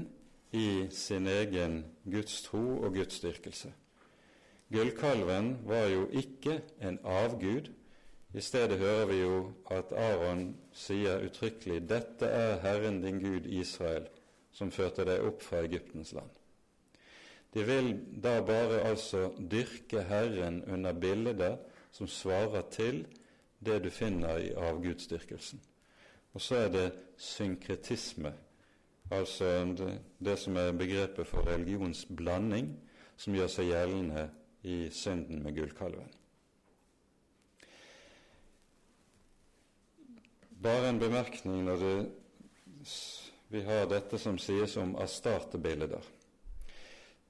i 0.51 0.87
sin 0.91 1.27
egen 1.27 1.83
gudstro 2.09 2.61
og 2.83 2.93
gudsdyrkelse. 2.93 3.71
Gullkalven 4.73 5.57
var 5.65 5.87
jo 5.89 6.07
ikke 6.11 6.61
en 6.81 6.99
avgud. 7.03 7.71
I 8.33 8.41
stedet 8.41 8.77
hører 8.77 9.05
vi 9.05 9.21
jo 9.21 9.51
at 9.71 9.91
Aron 9.91 10.57
sier 10.73 11.23
uttrykkelig 11.25 11.81
'Dette 11.89 12.25
er 12.25 12.59
Herren 12.61 13.01
din 13.01 13.19
Gud 13.19 13.45
Israel, 13.45 14.05
som 14.51 14.71
førte 14.71 15.05
deg 15.05 15.25
opp 15.25 15.41
fra 15.41 15.63
Egyptens 15.65 16.13
land'. 16.13 16.38
De 17.53 17.63
vil 17.65 17.95
da 18.23 18.41
bare 18.45 18.83
altså 18.85 19.31
dyrke 19.51 20.03
Herren 20.05 20.63
under 20.69 20.93
bilder 20.93 21.57
som 21.91 22.07
svarer 22.07 22.61
til 22.71 23.05
det 23.65 23.79
du 23.83 23.89
finner 23.89 24.37
i 24.37 24.51
avgudsdyrkelsen. 24.53 25.61
Og 26.33 26.41
så 26.41 26.55
er 26.55 26.69
det 26.69 26.91
synkretisme, 27.17 28.33
altså 29.11 29.65
det, 30.19 30.39
som 30.39 30.57
er 30.57 30.71
begrepet 30.71 31.27
for 31.27 31.47
religionsblanding, 31.47 32.69
som 33.17 33.35
gjør 33.35 33.49
seg 33.51 33.71
gjeldende 33.71 34.29
i 34.63 34.77
synden 34.93 35.41
med 35.43 35.57
gullkalven. 35.57 36.13
Bare 40.63 40.89
en 40.89 40.99
bemerkning 40.99 41.63
når 41.65 41.83
det, 41.83 41.97
vi 43.49 43.61
har 43.65 43.89
dette 43.89 44.19
som 44.19 44.37
sies 44.37 44.77
om 44.77 44.95
astartebilder. 44.99 46.03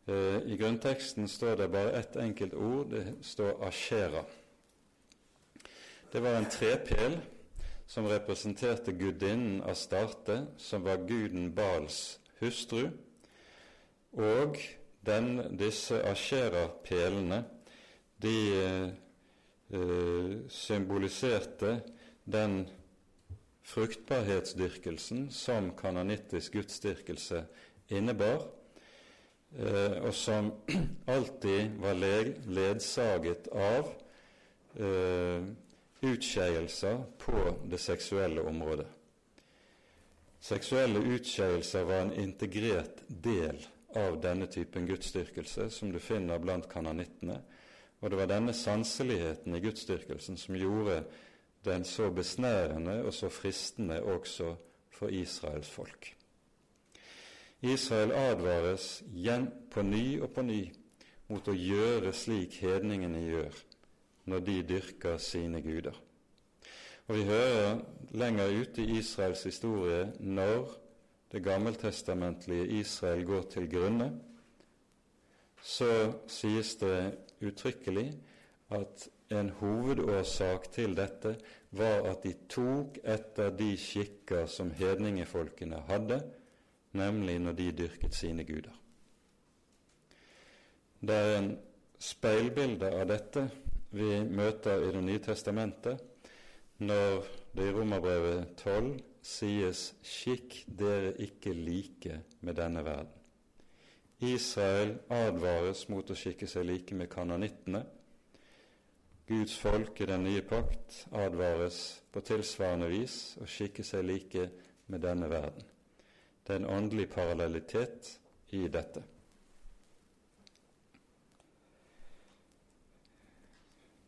Eh, 0.10 0.41
I 0.45 0.58
grunnteksten 0.58 1.28
står 1.28 1.56
det 1.56 1.67
bare 1.67 1.91
ett 1.91 2.15
enkelt 2.15 2.54
ord. 2.54 2.89
Det 2.89 3.13
står 3.22 3.67
ashera. 3.67 4.24
Det 6.12 6.19
var 6.19 6.34
en 6.34 6.50
trepel 6.50 7.19
som 7.86 8.08
representerte 8.08 8.91
gudinnen 8.91 9.62
Astarte, 9.62 10.45
som 10.58 10.84
var 10.84 11.06
guden 11.06 11.52
Bals 11.54 12.19
hustru, 12.39 12.89
og 14.17 14.58
den, 15.06 15.58
disse 15.58 16.02
Ashera-pelene 16.04 17.43
de 18.17 18.36
eh, 19.69 20.38
symboliserte 20.50 21.82
den 22.26 22.63
fruktbarhetsdyrkelsen 23.62 25.28
som 25.32 25.76
kanonittisk 25.78 26.58
gudsdyrkelse 26.58 27.45
innebar, 27.89 28.48
eh, 29.58 29.98
og 30.04 30.14
som 30.14 30.52
alltid 31.16 31.80
var 31.82 31.98
ledsaget 32.48 33.48
av 33.54 33.90
eh, 34.76 35.50
utskeielser 36.02 37.04
på 37.18 37.44
det 37.70 37.80
seksuelle 37.82 38.42
området. 38.42 38.88
Seksuelle 40.40 41.00
utskeielser 41.00 41.84
var 41.84 42.06
en 42.06 42.14
integrert 42.14 43.02
del 43.08 43.60
av 43.96 44.20
denne 44.22 44.48
typen 44.48 44.86
gudsdyrkelse 44.88 45.68
som 45.74 45.92
du 45.92 46.00
finner 46.00 46.40
blant 46.40 46.70
kananittene, 46.72 47.42
og 48.00 48.12
det 48.12 48.20
var 48.22 48.30
denne 48.32 48.54
sanseligheten 48.56 49.58
i 49.58 49.64
gudsdyrkelsen 49.64 50.38
som 50.40 50.56
gjorde 50.56 51.02
den 51.68 51.84
så 51.84 52.08
besnærende 52.16 53.02
og 53.04 53.14
så 53.14 53.28
fristende 53.30 54.00
også 54.04 54.54
for 54.96 55.12
Israels 55.12 55.70
folk. 55.70 56.14
Israel 57.62 58.12
advares 58.15 59.02
igjen 59.12 59.50
på 59.72 59.84
ny 59.84 60.19
og 60.24 60.32
på 60.36 60.43
ny 60.48 60.62
mot 61.30 61.48
å 61.48 61.56
gjøre 61.56 62.13
slik 62.15 62.56
hedningene 62.63 63.19
gjør, 63.26 63.58
når 64.32 64.45
de 64.48 64.56
dyrker 64.69 65.17
sine 65.22 65.62
guder. 65.62 65.98
Og 67.10 67.15
Vi 67.15 67.24
hører 67.26 67.82
lenger 68.12 68.54
ute 68.62 68.82
i 68.82 69.00
Israels 69.00 69.43
historie 69.43 70.12
når 70.19 70.69
det 71.32 71.43
gammeltestamentlige 71.43 72.80
Israel 72.80 73.26
går 73.26 73.48
til 73.52 73.69
grunne, 73.69 74.10
så 75.62 76.13
sies 76.28 76.76
det 76.80 77.17
uttrykkelig 77.43 78.08
at 78.72 79.10
en 79.36 79.50
hovedårsak 79.60 80.69
til 80.72 80.95
dette 80.98 81.36
var 81.76 82.08
at 82.10 82.24
de 82.24 82.34
tok 82.50 82.98
etter 83.04 83.52
de 83.58 83.74
skikker 83.78 84.48
som 84.50 84.72
hedningefolkene 84.72 85.84
hadde, 85.89 86.22
nemlig 86.91 87.39
når 87.39 87.58
de 87.58 87.71
dyrket 87.71 88.15
sine 88.15 88.43
guder. 88.43 88.75
Det 90.99 91.15
er 91.15 91.38
en 91.38 91.52
speilbilde 91.99 92.89
av 92.91 93.08
dette 93.08 93.45
vi 93.91 94.19
møter 94.25 94.84
i 94.84 94.91
Det 94.93 95.04
nye 95.04 95.21
testamentet 95.23 96.02
når 96.80 97.23
det 97.56 97.69
i 97.69 97.71
Romerbrevet 97.75 98.56
12 98.58 98.99
sies 99.21 99.95
'skikk 100.04 100.63
dere 100.80 101.13
ikke 101.19 101.54
like 101.54 102.21
med 102.41 102.56
denne 102.56 102.84
verden'. 102.86 103.15
Israel 104.19 104.97
advares 105.10 105.89
mot 105.89 106.10
å 106.12 106.15
skikke 106.15 106.47
seg 106.47 106.65
like 106.65 106.95
med 106.95 107.10
kanonittene. 107.10 107.86
Guds 109.28 109.58
folk 109.58 110.02
i 110.02 110.06
den 110.06 110.23
nye 110.23 110.41
pakt 110.41 111.06
advares 111.12 112.02
på 112.12 112.21
tilsvarende 112.21 112.89
vis 112.89 113.38
å 113.41 113.47
skikke 113.47 113.84
seg 113.84 114.06
like 114.06 114.49
med 114.88 114.99
denne 114.99 115.30
verden. 115.30 115.63
Det 116.50 116.56
er 116.56 116.60
en 116.64 116.72
åndelig 116.74 117.04
parallellitet 117.14 118.08
i 118.58 118.64
dette. 118.74 119.04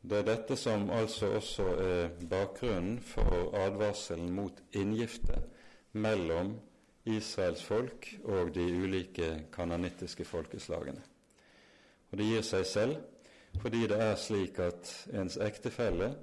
Det 0.01 0.17
er 0.17 0.25
dette 0.25 0.55
som 0.57 0.87
altså 0.89 1.27
også 1.37 1.67
er 1.83 2.07
bakgrunnen 2.31 2.95
for 3.05 3.53
advarselen 3.61 4.31
mot 4.33 4.57
inngifte 4.73 5.37
mellom 5.93 6.55
Israels 7.05 7.61
folk 7.63 8.07
og 8.23 8.49
de 8.55 8.65
ulike 8.65 9.29
kanonittiske 9.53 10.25
folkeslagene. 10.25 11.03
Og 12.09 12.17
Det 12.17 12.25
gir 12.25 12.41
seg 12.41 12.65
selv 12.65 12.95
fordi 13.61 13.83
det 13.85 13.99
er 14.01 14.17
slik 14.17 14.57
at 14.65 14.89
ens 15.13 15.37
ektefelle 15.37 16.15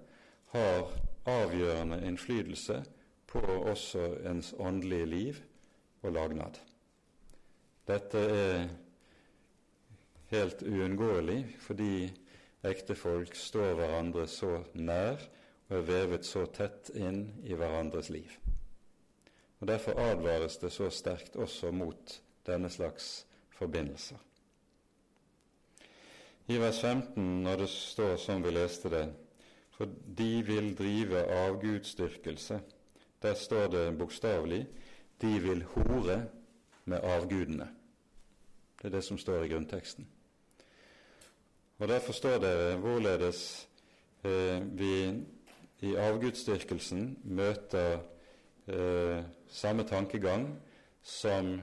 har 0.50 0.90
avgjørende 1.30 2.00
innflytelse 2.10 2.80
på 3.30 3.44
også 3.70 4.16
ens 4.26 4.50
åndelige 4.58 5.06
liv 5.06 5.40
og 6.02 6.12
lagnad. 6.12 6.58
Dette 7.88 8.18
er 8.18 8.68
helt 10.32 10.62
uunngåelig 10.62 11.40
fordi 11.64 11.92
ektefolk 12.68 13.36
står 13.38 13.74
hverandre 13.78 14.26
så 14.28 14.58
nær 14.74 15.20
og 15.68 15.76
er 15.78 15.88
vevet 15.88 16.26
så 16.26 16.46
tett 16.52 16.90
inn 16.96 17.26
i 17.44 17.56
hverandres 17.56 18.10
liv. 18.12 18.30
Og 19.60 19.68
Derfor 19.68 19.98
advares 20.00 20.56
det 20.62 20.70
så 20.72 20.88
sterkt 20.90 21.36
også 21.36 21.72
mot 21.74 22.20
denne 22.46 22.70
slags 22.70 23.26
forbindelser. 23.58 24.16
I 26.48 26.56
vers 26.56 26.80
15, 26.80 27.42
når 27.42 27.56
det 27.64 27.68
står 27.68 28.16
som 28.16 28.44
vi 28.44 28.52
leste 28.54 28.88
det, 28.88 29.08
for 29.76 29.90
de 30.18 30.42
vil 30.46 30.70
drive 30.78 31.24
avgudsdyrkelse, 31.24 32.60
der 33.22 33.34
står 33.34 33.66
det 33.66 33.98
bokstavelig 33.98 34.62
de 35.20 35.40
vil 35.42 35.64
hore 35.64 36.26
med 36.84 37.00
avgudene. 37.02 37.68
Det 38.78 38.84
er 38.84 38.90
det 38.90 39.04
som 39.04 39.18
står 39.18 39.42
i 39.42 39.48
grunnteksten. 39.48 40.08
Og 41.78 41.88
Der 41.88 42.00
forstår 42.00 42.38
dere 42.38 42.76
hvorledes 42.76 43.68
eh, 44.24 44.78
vi 44.78 45.14
i 45.80 45.94
avgudsdyrkelsen 45.94 47.18
møter 47.24 47.98
eh, 48.66 49.22
samme 49.48 49.82
tankegang 49.82 50.58
som 51.02 51.60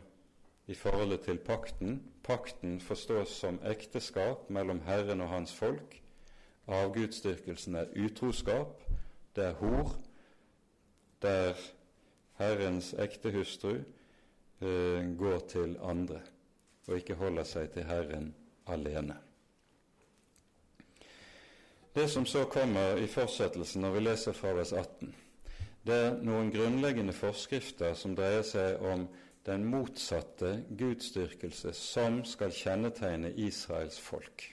i 0.68 0.74
forholdet 0.74 1.22
til 1.22 1.38
pakten. 1.38 2.04
Pakten 2.24 2.82
forstås 2.82 3.28
som 3.28 3.60
ekteskap 3.66 4.50
mellom 4.50 4.82
Herren 4.82 5.22
og 5.22 5.30
hans 5.30 5.54
folk. 5.54 6.02
Avgudsdyrkelsen 6.68 7.76
er 7.76 7.86
utroskap, 8.06 8.82
det 9.36 9.44
er 9.44 9.54
hor, 9.54 9.96
der 11.22 11.54
Herrens 12.40 12.94
ektehustru 13.00 13.76
eh, 13.76 15.04
går 15.18 15.40
til 15.52 15.78
andre 15.82 16.22
og 16.88 17.00
ikke 17.00 17.18
holder 17.18 17.48
seg 17.48 17.72
til 17.74 17.88
Herren 17.90 18.34
alene. 18.70 19.18
Det 21.96 22.10
som 22.12 22.26
så 22.28 22.44
kommer 22.52 23.00
i 23.00 23.08
fortsettelsen 23.08 23.82
når 23.82 23.94
vi 23.96 24.04
leser 24.04 24.36
fra 24.36 24.52
vers 24.54 24.74
18, 24.74 25.14
det 25.86 25.96
er 25.96 26.18
noen 26.26 26.50
grunnleggende 26.52 27.14
forskrifter 27.14 27.94
som 27.96 28.18
dreier 28.18 28.44
seg 28.44 28.82
om 28.84 29.06
den 29.46 29.66
motsatte 29.70 30.64
gudsdyrkelse 30.78 31.74
som 31.78 32.24
skal 32.26 32.54
kjennetegne 32.54 33.32
Israels 33.38 34.00
folk. 34.02 34.48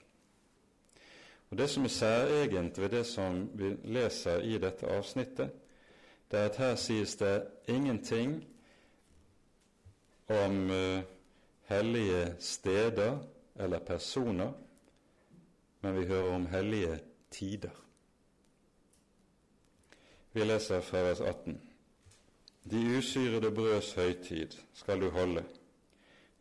Og 1.50 1.58
Det 1.58 1.68
som 1.70 1.84
er 1.84 1.88
særegent 1.92 2.78
ved 2.78 2.88
det 2.88 3.06
som 3.06 3.42
vi 3.54 3.74
leser 3.84 4.40
i 4.40 4.58
dette 4.58 4.86
avsnittet, 4.88 5.50
det 6.32 6.40
er 6.40 6.44
at 6.44 6.56
her 6.56 6.74
sies 6.80 7.16
det 7.16 7.46
ingenting 7.68 8.44
om 10.28 10.70
uh, 10.70 11.02
hellige 11.68 12.36
steder 12.38 13.18
eller 13.56 13.78
personer, 13.78 14.52
men 15.80 16.00
vi 16.00 16.06
hører 16.06 16.34
om 16.34 16.46
hellige 16.46 17.00
tider. 17.30 17.76
Vi 20.32 20.40
leser 20.40 20.80
fra 20.80 20.98
vers 20.98 21.20
18. 21.20 21.60
De 22.70 22.98
usyrede 22.98 23.54
brøds 23.54 23.92
høytid 23.92 24.56
skal 24.74 25.00
du 25.00 25.10
holde. 25.10 25.44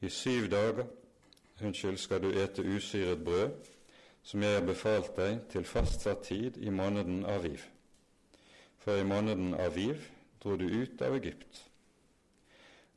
I 0.02 0.10
syv 0.10 0.50
dager 0.52 0.86
unnskyld, 1.64 1.98
skal 1.98 2.24
du 2.24 2.30
ete 2.30 2.76
usyret 2.76 3.24
brød, 3.24 3.50
som 4.24 4.44
jeg 4.44 4.54
har 4.60 4.66
befalt 4.66 5.16
deg 5.18 5.39
til 5.50 5.66
fastsatt 5.66 6.24
tid 6.24 6.58
i 6.58 6.70
måneden 6.70 7.26
Aviv. 7.26 7.60
For 8.82 8.98
i 8.98 9.04
måneden 9.06 9.54
Aviv 9.54 10.02
dro 10.44 10.56
du 10.58 10.66
ut 10.66 11.02
av 11.02 11.16
Egypt. 11.16 11.68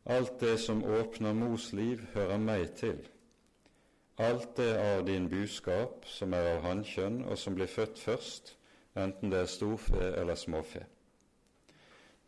Alt 0.05 0.41
det 0.41 0.59
som 0.59 0.85
åpner 0.85 1.32
mors 1.32 1.72
liv, 1.72 2.01
hører 2.14 2.41
meg 2.41 2.70
til. 2.76 2.99
Alt 4.18 4.57
det 4.57 4.72
av 4.78 5.05
din 5.07 5.28
buskap 5.28 6.07
som 6.09 6.32
er 6.32 6.55
av 6.55 6.64
hannkjønn, 6.64 7.22
og 7.24 7.39
som 7.39 7.57
blir 7.57 7.68
født 7.68 8.01
først, 8.01 8.57
enten 8.97 9.32
det 9.32 9.43
er 9.43 9.51
storfe 9.51 10.12
eller 10.14 10.41
småfe. 10.41 10.85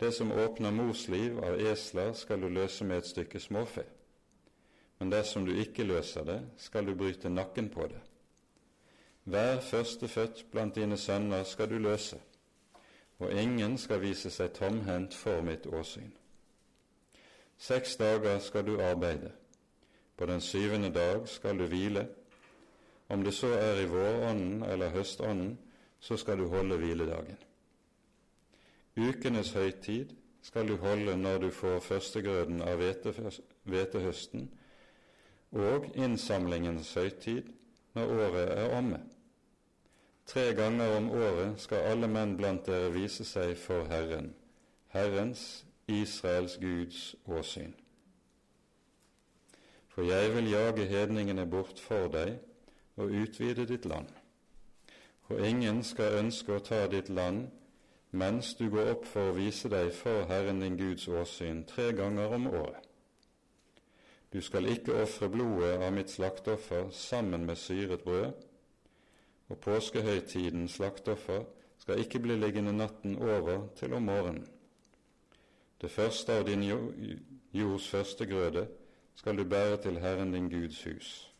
Det 0.00 0.12
som 0.14 0.32
åpner 0.32 0.70
mors 0.76 1.06
liv 1.08 1.38
av 1.40 1.60
esler, 1.60 2.12
skal 2.12 2.40
du 2.40 2.48
løse 2.48 2.84
med 2.84 2.98
et 2.98 3.08
stykke 3.08 3.40
småfe. 3.40 3.84
Men 4.98 5.12
dersom 5.12 5.46
du 5.46 5.52
ikke 5.56 5.84
løser 5.84 6.24
det, 6.24 6.40
skal 6.56 6.86
du 6.86 6.94
bryte 6.94 7.32
nakken 7.32 7.68
på 7.72 7.88
det. 7.88 8.00
Hver 9.24 9.60
førstefødt 9.60 10.44
blant 10.52 10.74
dine 10.76 10.96
sønner 10.96 11.44
skal 11.44 11.70
du 11.70 11.78
løse, 11.78 12.20
og 13.18 13.32
ingen 13.32 13.78
skal 13.78 14.00
vise 14.00 14.30
seg 14.30 14.52
tomhendt 14.56 15.14
for 15.14 15.40
mitt 15.44 15.66
åsyn. 15.66 16.12
Seks 17.58 17.96
dager 17.96 18.38
skal 18.38 18.66
du 18.66 18.80
arbeide, 18.80 19.32
på 20.16 20.26
den 20.26 20.40
syvende 20.40 20.92
dag 20.92 21.28
skal 21.28 21.58
du 21.58 21.66
hvile. 21.66 22.08
Om 23.08 23.24
det 23.24 23.34
så 23.34 23.46
er 23.46 23.80
i 23.80 23.88
vårånden 23.88 24.62
eller 24.62 24.90
høstånden, 24.90 25.58
så 26.00 26.16
skal 26.16 26.38
du 26.38 26.48
holde 26.48 26.76
hviledagen. 26.76 27.36
Ukenes 28.96 29.52
høytid 29.52 30.12
skal 30.42 30.68
du 30.68 30.76
holde 30.76 31.16
når 31.16 31.38
du 31.38 31.50
får 31.50 31.80
førstegrøden 31.80 32.62
av 32.62 32.80
hvetehøsten, 33.64 34.50
og 35.52 35.86
innsamlingens 35.94 36.94
høytid 36.94 37.48
når 37.94 38.12
året 38.20 38.52
er 38.58 38.76
omme. 38.78 39.00
Tre 40.26 40.54
ganger 40.54 40.96
om 40.96 41.10
året 41.10 41.60
skal 41.62 41.86
alle 41.92 42.08
menn 42.10 42.34
blant 42.38 42.66
dere 42.66 42.90
vise 42.94 43.24
seg 43.24 43.52
for 43.62 43.86
Herren, 43.86 44.32
Herrens, 44.90 45.64
Israels 45.86 46.56
Guds 46.58 47.14
åsyn. 47.26 47.74
For 49.94 50.02
jeg 50.02 50.32
vil 50.34 50.50
jage 50.50 50.86
hedningene 50.90 51.46
bort 51.46 51.78
for 51.80 52.10
deg 52.12 52.34
og 52.96 53.14
utvide 53.20 53.68
ditt 53.70 53.86
land. 53.86 54.10
Og 55.28 55.46
ingen 55.46 55.84
skal 55.86 56.18
ønske 56.18 56.56
å 56.56 56.64
ta 56.64 56.82
ditt 56.90 57.08
land 57.08 57.46
mens 58.10 58.54
du 58.58 58.66
går 58.70 58.90
opp 58.96 59.06
for 59.06 59.30
å 59.30 59.36
vise 59.36 59.70
deg 59.70 59.92
for 59.94 60.26
Herren 60.30 60.60
din 60.62 60.76
Guds 60.78 61.06
åsyn 61.08 61.64
tre 61.70 61.92
ganger 61.94 62.34
om 62.34 62.50
året. 62.50 62.82
Du 64.32 64.40
skal 64.42 64.66
ikke 64.68 64.98
ofre 65.02 65.30
blodet 65.30 65.78
av 65.78 65.94
mitt 65.94 66.10
slakteoffer 66.10 66.90
sammen 66.90 67.46
med 67.46 67.58
syret 67.62 68.02
brød, 68.04 68.34
og 69.48 69.58
påskehøytidens 69.58 70.78
slakteoffer 70.78 71.44
skal 71.78 72.00
ikke 72.02 72.18
bli 72.18 72.36
liggende 72.36 72.72
natten 72.72 73.18
over 73.18 73.68
til 73.76 73.94
om 73.94 74.02
morgenen. 74.02 74.46
Det 75.80 75.90
første 75.90 76.32
av 76.32 76.46
din 76.48 76.62
jords 77.52 77.88
førstegrøde 77.88 78.66
skal 79.14 79.36
du 79.38 79.44
bære 79.44 79.76
til 79.82 79.98
Herren 79.98 80.32
din 80.32 80.50
Guds 80.50 80.84
hus. 80.84 81.32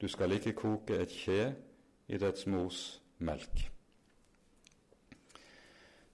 Du 0.00 0.08
skal 0.08 0.32
ikke 0.32 0.52
koke 0.52 0.98
et 0.98 1.08
kje 1.08 1.54
i 2.08 2.18
dets 2.18 2.46
mors 2.46 3.00
melk. 3.18 3.68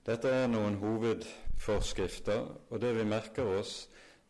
Dette 0.07 0.29
er 0.29 0.47
noen 0.49 0.79
hovedforskrifter, 0.81 2.47
og 2.71 2.81
det 2.81 2.95
vi 2.97 3.05
merker 3.05 3.49
oss, 3.59 3.89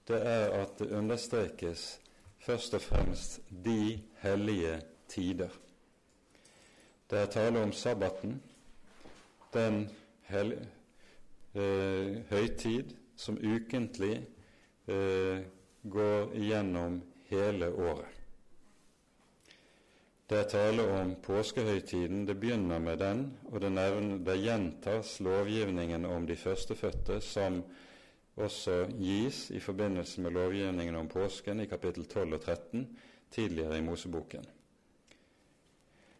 det 0.09 0.19
er 0.27 0.55
at 0.63 0.79
det 0.79 0.91
understrekes 0.91 2.01
først 2.39 2.75
og 2.75 2.81
fremst 2.81 3.41
de 3.51 4.01
hellige 4.23 4.81
tider. 5.09 5.68
Det 7.11 7.19
er 7.19 7.27
tale 7.33 7.63
om 7.63 7.73
sabbaten, 7.73 8.43
den 9.55 9.89
hel, 10.29 10.53
eh, 11.55 12.19
høytid 12.29 12.93
som 13.17 13.39
ukentlig 13.41 14.19
eh, 14.89 15.41
går 15.89 16.35
igjennom 16.37 17.01
hele 17.31 17.71
året. 17.73 18.19
Det 20.29 20.39
er 20.39 20.51
tale 20.53 20.85
om 21.01 21.15
påskehøytiden. 21.25 22.27
Det 22.29 22.37
begynner 22.41 22.79
med 22.79 22.99
den, 23.01 23.39
og 23.49 23.61
det, 23.61 23.73
nevner, 23.73 24.19
det 24.19 24.37
gjentas 24.43 25.15
lovgivningen 25.25 26.05
om 26.05 26.27
de 26.27 26.37
førstefødte, 26.37 27.21
som 27.25 27.63
også 28.37 28.87
gis 28.99 29.51
i 29.51 29.61
forbindelse 29.61 30.21
med 30.21 30.37
lovgivningen 30.37 31.01
om 31.01 31.09
påsken 31.09 31.61
i 31.61 31.67
kapittel 31.67 32.05
12 32.05 32.35
og 32.35 32.41
13 32.41 32.87
tidligere 33.31 33.79
i 33.79 33.81
Moseboken. 33.83 34.45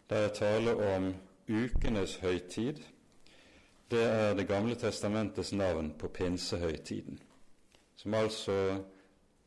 Det 0.09 0.19
er 0.19 0.29
tale 0.29 0.73
om 0.95 1.15
ukenes 1.49 2.17
høytid. 2.17 2.79
Det 3.91 4.03
er 4.03 4.35
Det 4.35 4.49
gamle 4.49 4.75
testamentets 4.75 5.53
navn 5.53 5.95
på 5.99 6.09
pinsehøytiden, 6.09 7.19
som 7.97 8.15
altså 8.15 8.85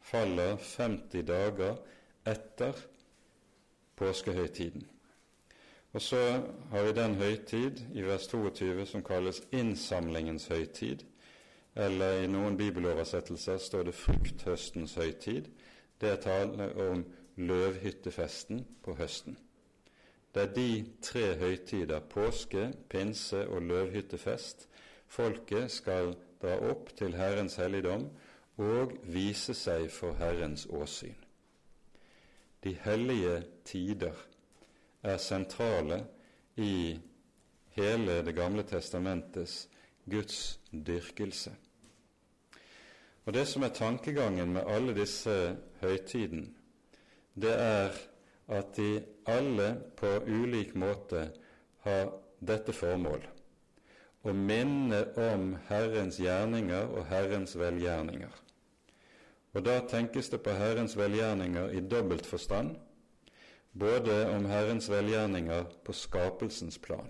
faller 0.02 0.58
50 0.58 1.26
dager 1.28 1.76
etter 2.26 2.74
påskehøytiden. 3.96 4.88
Og 5.94 6.02
så 6.02 6.42
har 6.70 6.84
vi 6.84 6.92
den 7.02 7.16
høytid 7.16 7.82
i 7.94 8.02
vers 8.02 8.28
22 8.28 8.86
som 8.86 9.04
kalles 9.04 9.44
innsamlingens 9.52 10.48
høytid, 10.48 11.04
eller 11.76 12.22
i 12.22 12.28
noen 12.28 12.58
bibeloversettelser 12.58 13.58
står 13.58 13.84
det 13.84 13.96
frukthøstens 13.96 14.94
høytid. 14.94 15.50
Det 16.02 16.10
er 16.10 16.16
tale 16.22 16.76
om 16.90 17.06
løvhyttefesten 17.36 18.68
på 18.84 18.96
høsten. 18.96 19.38
Det 20.34 20.44
er 20.44 20.54
de 20.56 20.86
tre 21.04 21.36
høytider, 21.36 22.00
påske, 22.00 22.72
pinse 22.90 23.48
og 23.48 23.62
løvhyttefest, 23.62 24.68
folket 25.08 25.72
skal 25.72 26.14
dra 26.42 26.56
opp 26.72 26.94
til 26.96 27.16
Herrens 27.20 27.58
helligdom 27.60 28.08
og 28.62 28.94
vise 29.12 29.54
seg 29.58 29.90
for 29.92 30.16
Herrens 30.20 30.68
åsyn. 30.72 31.18
De 32.64 32.76
hellige 32.84 33.42
tider 33.66 34.16
er 35.04 35.18
sentrale 35.18 36.04
i 36.56 37.00
hele 37.76 38.22
Det 38.26 38.36
gamle 38.36 38.64
testamentets 38.64 39.68
Guds 40.10 40.60
dyrkelse. 40.72 41.52
Og 43.26 43.34
Det 43.34 43.48
som 43.48 43.64
er 43.64 43.70
tankegangen 43.70 44.54
med 44.54 44.64
alle 44.68 44.96
disse 44.96 45.58
høytidene, 45.82 46.48
det 47.36 47.54
er 47.60 47.92
at 48.52 48.76
de 48.76 49.02
alle 49.32 49.68
på 50.00 50.10
ulik 50.28 50.74
måte 50.76 51.28
har 51.86 52.12
dette 52.40 52.76
formål 52.76 53.24
å 54.28 54.34
minne 54.38 55.00
om 55.18 55.56
Herrens 55.70 56.20
gjerninger 56.22 56.92
og 56.92 57.08
Herrens 57.10 57.56
velgjerninger. 57.58 58.36
Og 59.56 59.66
da 59.66 59.80
tenkes 59.90 60.30
det 60.30 60.44
på 60.46 60.54
Herrens 60.56 60.94
velgjerninger 60.98 61.74
i 61.74 61.82
dobbelt 61.82 62.30
forstand, 62.30 62.76
både 63.74 64.20
om 64.36 64.46
Herrens 64.52 64.92
velgjerninger 64.92 65.66
på 65.88 65.96
skapelsens 65.98 66.78
plan 66.84 67.10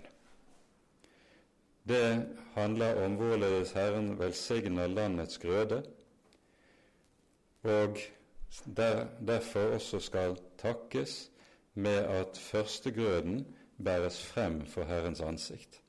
det 1.88 2.26
handler 2.54 3.04
om 3.04 3.14
hvorledes 3.14 3.72
Herren 3.72 4.18
velsigner 4.18 4.86
landets 4.86 5.38
grøde, 5.38 5.82
og 7.62 7.98
der, 8.76 9.06
derfor 9.26 9.60
også 9.60 9.98
skal 9.98 10.36
takkes 10.58 11.31
med 11.74 11.98
at 11.98 12.38
førstegrøden 12.38 13.46
bæres 13.84 14.22
frem 14.26 14.66
for 14.66 14.84
Herrens 14.84 15.20
ansikt. 15.20 15.80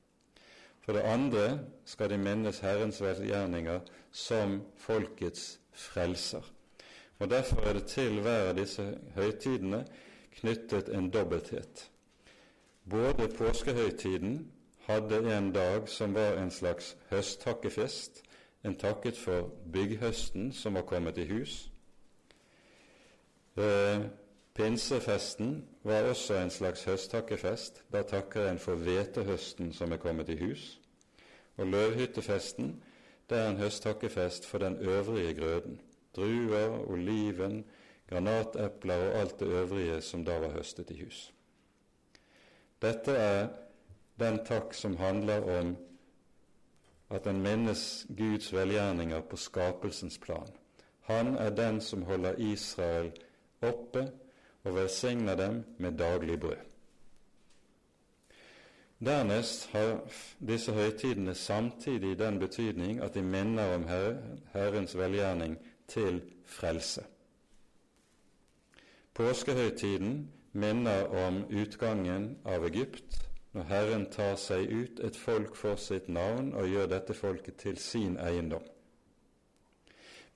For 0.80 0.92
det 0.92 1.00
andre 1.00 1.60
skal 1.84 2.10
de 2.10 2.18
minnes 2.18 2.58
Herrens 2.58 3.02
velgjerninger 3.02 3.80
som 4.12 4.62
folkets 4.76 5.60
frelser. 5.72 6.52
Og 7.18 7.30
Derfor 7.30 7.60
er 7.60 7.72
det 7.72 7.86
til 7.86 8.20
hver 8.20 8.48
av 8.48 8.56
disse 8.56 8.98
høytidene 9.14 9.84
knyttet 10.34 10.88
en 10.88 11.10
dobbelthet. 11.10 11.90
Både 12.90 13.28
påskehøytiden 13.38 14.52
hadde 14.86 15.36
en 15.36 15.52
dag 15.52 15.88
som 15.88 16.14
var 16.14 16.36
en 16.36 16.50
slags 16.50 16.96
høsttakkefest, 17.10 18.22
en 18.64 18.76
takket 18.76 19.16
for 19.18 19.48
bygghøsten 19.72 20.52
som 20.52 20.74
var 20.74 20.82
kommet 20.82 21.18
i 21.18 21.26
hus. 21.28 21.70
Eh, 23.56 24.00
pinsefesten 24.54 25.68
var 25.82 26.02
også 26.02 26.34
en 26.38 26.50
slags 26.50 26.84
høsttakkefest. 26.84 27.82
Da 27.92 28.02
takker 28.02 28.48
en 28.48 28.58
for 28.58 28.74
hvetehøsten 28.74 29.72
som 29.72 29.92
er 29.92 29.96
kommet 29.96 30.28
i 30.28 30.38
hus. 30.38 30.80
Og 31.56 31.66
løvhyttefesten 31.66 32.82
det 33.30 33.38
er 33.38 33.50
en 33.50 33.56
høsttakkefest 33.56 34.46
for 34.46 34.58
den 34.58 34.76
øvrige 34.76 35.34
grøden. 35.34 35.80
Druer, 36.16 36.90
oliven, 36.90 37.64
granatepler 38.10 39.08
og 39.08 39.20
alt 39.20 39.40
det 39.40 39.46
øvrige 39.46 40.00
som 40.00 40.24
da 40.24 40.38
var 40.38 40.50
høstet 40.50 40.90
i 40.90 41.04
hus. 41.04 41.32
Dette 42.82 43.10
er 43.10 43.48
den 44.20 44.38
takk 44.44 44.74
som 44.74 44.96
handler 44.96 45.60
om 45.60 45.76
at 47.10 47.26
en 47.26 47.42
minnes 47.42 48.06
Guds 48.18 48.52
velgjerninger 48.52 49.20
på 49.20 49.36
skapelsens 49.36 50.18
plan. 50.18 50.48
Han 51.00 51.36
er 51.36 51.50
den 51.50 51.80
som 51.80 52.02
holder 52.02 52.34
Israel 52.38 53.12
oppe 53.62 54.10
og 54.64 54.74
velsigner 54.74 55.36
dem 55.36 55.64
med 55.78 55.98
daglig 55.98 56.40
brød. 56.40 56.62
Dernest 59.04 59.66
har 59.72 60.00
disse 60.48 60.72
høytidene 60.72 61.34
samtidig 61.34 62.18
den 62.18 62.38
betydning 62.38 63.00
at 63.02 63.14
de 63.14 63.22
minner 63.22 63.74
om 63.74 63.84
Herrens 64.52 64.96
velgjerning 64.98 65.58
til 65.88 66.22
frelse. 66.44 67.04
Påskehøytiden 69.14 70.30
minner 70.52 71.04
om 71.26 71.44
utgangen 71.50 72.38
av 72.44 72.64
Egypt, 72.64 73.28
når 73.52 73.62
Herren 73.62 74.06
tar 74.10 74.34
seg 74.36 74.70
ut 74.72 75.00
et 75.06 75.16
folk 75.16 75.54
for 75.56 75.78
sitt 75.78 76.08
navn 76.08 76.52
og 76.54 76.68
gjør 76.68 76.88
dette 76.90 77.14
folket 77.14 77.60
til 77.62 77.78
sin 77.78 78.16
eiendom. 78.18 78.62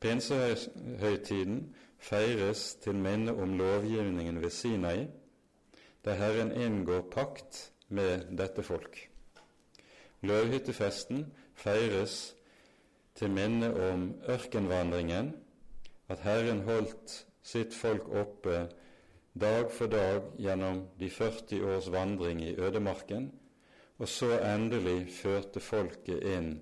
Pinsehøytiden 0.00 1.74
feires 1.98 2.74
til 2.82 2.94
minne 2.94 3.34
om 3.34 3.56
lovgivningen 3.58 4.42
ved 4.42 4.50
Sinai, 4.50 5.06
der 6.04 6.14
Herren 6.14 6.52
inngår 6.52 7.00
pakt 7.10 7.72
med 7.88 8.30
dette 8.38 8.62
folk. 8.62 9.10
Løvhyttefesten 10.20 11.26
feires 11.54 12.34
til 13.14 13.30
minne 13.30 13.72
om 13.90 14.14
ørkenvandringen, 14.28 15.32
at 16.08 16.22
Herren 16.24 16.62
holdt 16.66 17.26
sitt 17.42 17.74
folk 17.74 18.08
oppe 18.08 18.68
dag 19.38 19.70
for 19.72 19.90
dag 19.90 20.22
gjennom 20.38 20.84
de 21.00 21.10
40 21.10 21.60
års 21.74 21.90
vandring 21.92 22.42
i 22.44 22.54
ødemarken, 22.56 23.30
og 23.98 24.08
så 24.08 24.38
endelig 24.38 25.08
førte 25.12 25.60
folket 25.60 26.22
inn 26.22 26.52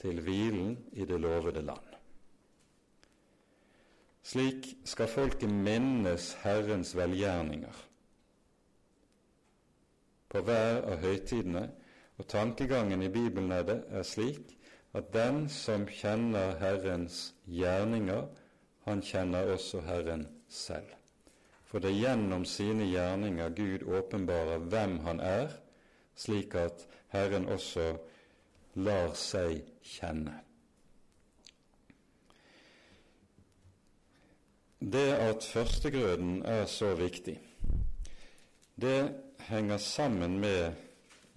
til 0.00 0.20
hvilen 0.24 0.76
i 0.92 1.04
det 1.04 1.20
lovede 1.20 1.62
land. 1.62 1.89
Slik 4.30 4.76
skal 4.86 5.08
folket 5.10 5.50
minnes 5.50 6.32
Herrens 6.44 6.92
velgjerninger 6.94 7.78
på 10.30 10.42
hver 10.46 10.84
av 10.86 11.00
høytidene, 11.02 11.64
og 12.20 12.28
tankegangen 12.30 13.02
i 13.02 13.08
Bibelen 13.10 13.50
er, 13.50 13.64
det, 13.66 13.78
er 13.90 14.04
slik 14.06 14.52
at 14.94 15.08
den 15.14 15.48
som 15.50 15.86
kjenner 15.90 16.54
Herrens 16.60 17.32
gjerninger, 17.50 18.28
han 18.86 19.02
kjenner 19.02 19.50
også 19.54 19.80
Herren 19.88 20.26
selv. 20.48 20.92
For 21.66 21.82
det 21.82 21.90
er 21.90 22.00
gjennom 22.04 22.44
sine 22.46 22.86
gjerninger 22.90 23.50
Gud 23.56 23.86
åpenbarer 23.98 24.62
hvem 24.70 24.98
han 25.08 25.20
er, 25.24 25.50
slik 26.14 26.54
at 26.54 26.86
Herren 27.10 27.48
også 27.50 27.92
lar 28.78 29.14
seg 29.18 29.64
kjenne. 29.82 30.38
Det 34.80 35.12
at 35.12 35.44
førstegrøden 35.44 36.42
er 36.42 36.66
så 36.66 36.94
viktig, 36.94 37.40
det 38.80 39.14
henger 39.38 39.76
sammen 39.76 40.38
med 40.40 40.72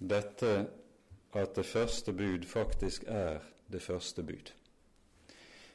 dette 0.00 0.66
at 1.34 1.56
det 1.56 1.66
første 1.66 2.12
bud 2.12 2.46
faktisk 2.46 3.04
er 3.06 3.38
det 3.72 3.82
første 3.82 4.22
bud. 4.22 4.52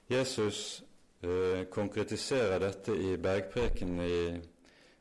Jesus 0.09 0.83
eh, 1.23 1.65
konkretiserer 1.69 2.59
dette 2.59 2.95
i 2.97 3.17
bergpreken 3.17 3.99
i 4.01 4.39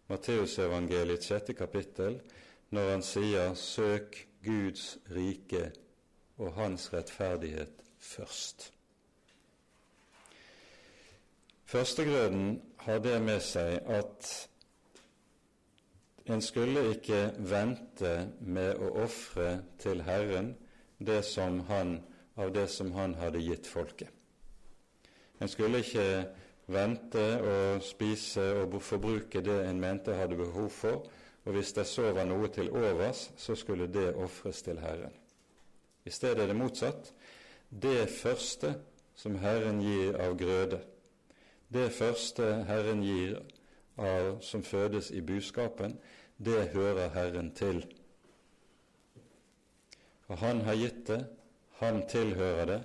Matteusevangeliets 0.09 1.27
sjette 1.31 1.55
kapittel 1.57 2.21
når 2.71 2.91
han 2.91 3.03
sier 3.03 3.55
'søk 3.55 4.27
Guds 4.45 4.99
rike 5.11 5.71
og 6.37 6.53
Hans 6.53 6.93
rettferdighet 6.93 7.81
først'. 7.99 8.73
Førstegrøden 11.69 12.63
har 12.77 12.99
det 13.05 13.19
med 13.21 13.43
seg 13.45 13.83
at 13.93 14.29
en 16.33 16.41
skulle 16.41 16.87
ikke 16.95 17.19
vente 17.45 18.13
med 18.41 18.81
å 18.81 18.89
ofre 19.03 19.51
til 19.77 20.01
Herren 20.07 20.55
det 20.97 21.19
som 21.29 21.61
han, 21.69 21.99
av 22.41 22.55
det 22.57 22.71
som 22.73 22.95
han 22.97 23.19
hadde 23.21 23.45
gitt 23.45 23.69
folket. 23.69 24.09
En 25.45 25.53
skulle 25.53 25.85
ikke 25.85 26.09
vente 26.73 27.29
og 27.37 27.85
spise 27.85 28.49
og 28.63 28.81
forbruke 28.81 29.45
det 29.45 29.61
en 29.69 29.85
mente 29.85 30.17
hadde 30.17 30.41
behov 30.41 30.73
for, 30.73 31.05
og 31.45 31.53
hvis 31.53 31.77
det 31.77 31.85
så 31.93 32.09
var 32.17 32.33
noe 32.33 32.49
til 32.49 32.73
overs, 32.73 33.29
så 33.37 33.53
skulle 33.53 33.93
det 33.93 34.15
ofres 34.17 34.65
til 34.65 34.81
Herren. 34.81 35.13
I 36.09 36.11
stedet 36.17 36.47
er 36.47 36.49
det 36.49 36.63
motsatt. 36.65 37.13
Det 37.69 38.09
første 38.09 38.79
som 39.21 39.37
Herren 39.37 39.85
gir 39.85 40.17
av 40.17 40.33
grøde, 40.41 40.87
det 41.73 41.91
første 41.93 42.65
Herren 42.69 43.03
gir 43.05 43.39
av, 43.99 44.39
som 44.41 44.63
fødes 44.63 45.11
i 45.11 45.21
buskapen, 45.21 45.99
det 46.39 46.71
hører 46.73 47.11
Herren 47.13 47.51
til. 47.55 47.83
For 50.27 50.37
Han 50.37 50.61
har 50.61 50.75
gitt 50.75 51.07
det, 51.07 51.25
Han 51.79 52.03
tilhører 52.09 52.65
det, 52.67 52.83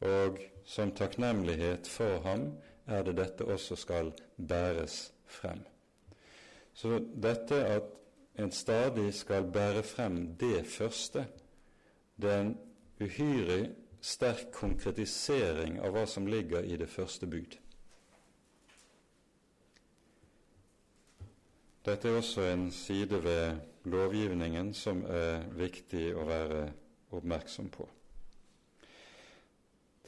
og 0.00 0.38
som 0.64 0.90
takknemlighet 0.92 1.88
for 1.88 2.20
ham 2.20 2.50
er 2.86 3.02
det 3.02 3.16
dette 3.16 3.44
også 3.44 3.76
skal 3.76 4.12
bæres 4.36 5.12
frem. 5.24 5.62
Så 6.74 7.00
dette 7.22 7.56
at 7.64 7.82
en 8.38 8.52
stadig 8.52 9.14
skal 9.14 9.46
bære 9.52 9.82
frem 9.82 10.36
det 10.36 10.66
første, 10.66 11.26
det 12.22 12.30
er 12.32 12.40
en 12.40 12.58
uhyre 13.00 13.70
sterk 14.00 14.50
konkretisering 14.52 15.80
av 15.80 15.96
hva 15.96 16.04
som 16.06 16.26
ligger 16.26 16.64
i 16.64 16.76
det 16.76 16.88
første 16.88 17.26
bud. 17.26 17.56
Dette 21.86 22.08
er 22.08 22.16
også 22.18 22.42
en 22.50 22.70
side 22.74 23.22
ved 23.22 23.56
lovgivningen 23.84 24.72
som 24.74 25.04
er 25.06 25.44
viktig 25.54 26.08
å 26.18 26.24
være 26.26 26.62
oppmerksom 27.14 27.68
på. 27.70 27.84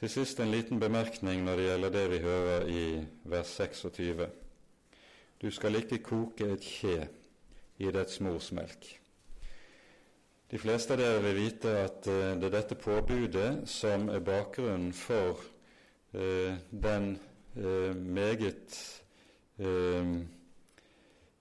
Til 0.00 0.10
sist 0.10 0.40
en 0.42 0.50
liten 0.50 0.80
bemerkning 0.82 1.44
når 1.46 1.60
det 1.60 1.66
gjelder 1.68 1.92
det 1.94 2.02
vi 2.10 2.18
hører 2.24 2.66
i 2.70 2.82
vers 3.30 3.52
26. 3.60 4.26
Du 5.42 5.50
skal 5.54 5.78
ikke 5.78 6.00
koke 6.02 6.48
et 6.56 6.66
kje 6.66 6.96
i 7.78 7.92
dets 7.94 8.18
mors 8.26 8.50
melk. 8.58 8.88
De 10.50 10.58
fleste 10.58 10.96
av 10.96 10.98
dere 10.98 11.20
vil 11.28 11.38
vite 11.44 11.76
at 11.84 12.08
eh, 12.10 12.32
det 12.40 12.48
er 12.48 12.56
dette 12.56 12.78
påbudet 12.80 13.52
som 13.70 14.08
er 14.10 14.24
bakgrunnen 14.24 14.90
for 14.96 15.44
uh, 16.16 16.58
den 16.72 17.12
uh, 17.54 17.94
meget 17.94 18.78
uh, 19.60 20.16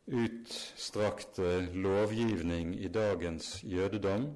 utstrakte 0.08 1.68
lovgivning 1.74 2.76
i 2.80 2.88
dagens 2.88 3.64
jødedom 3.64 4.30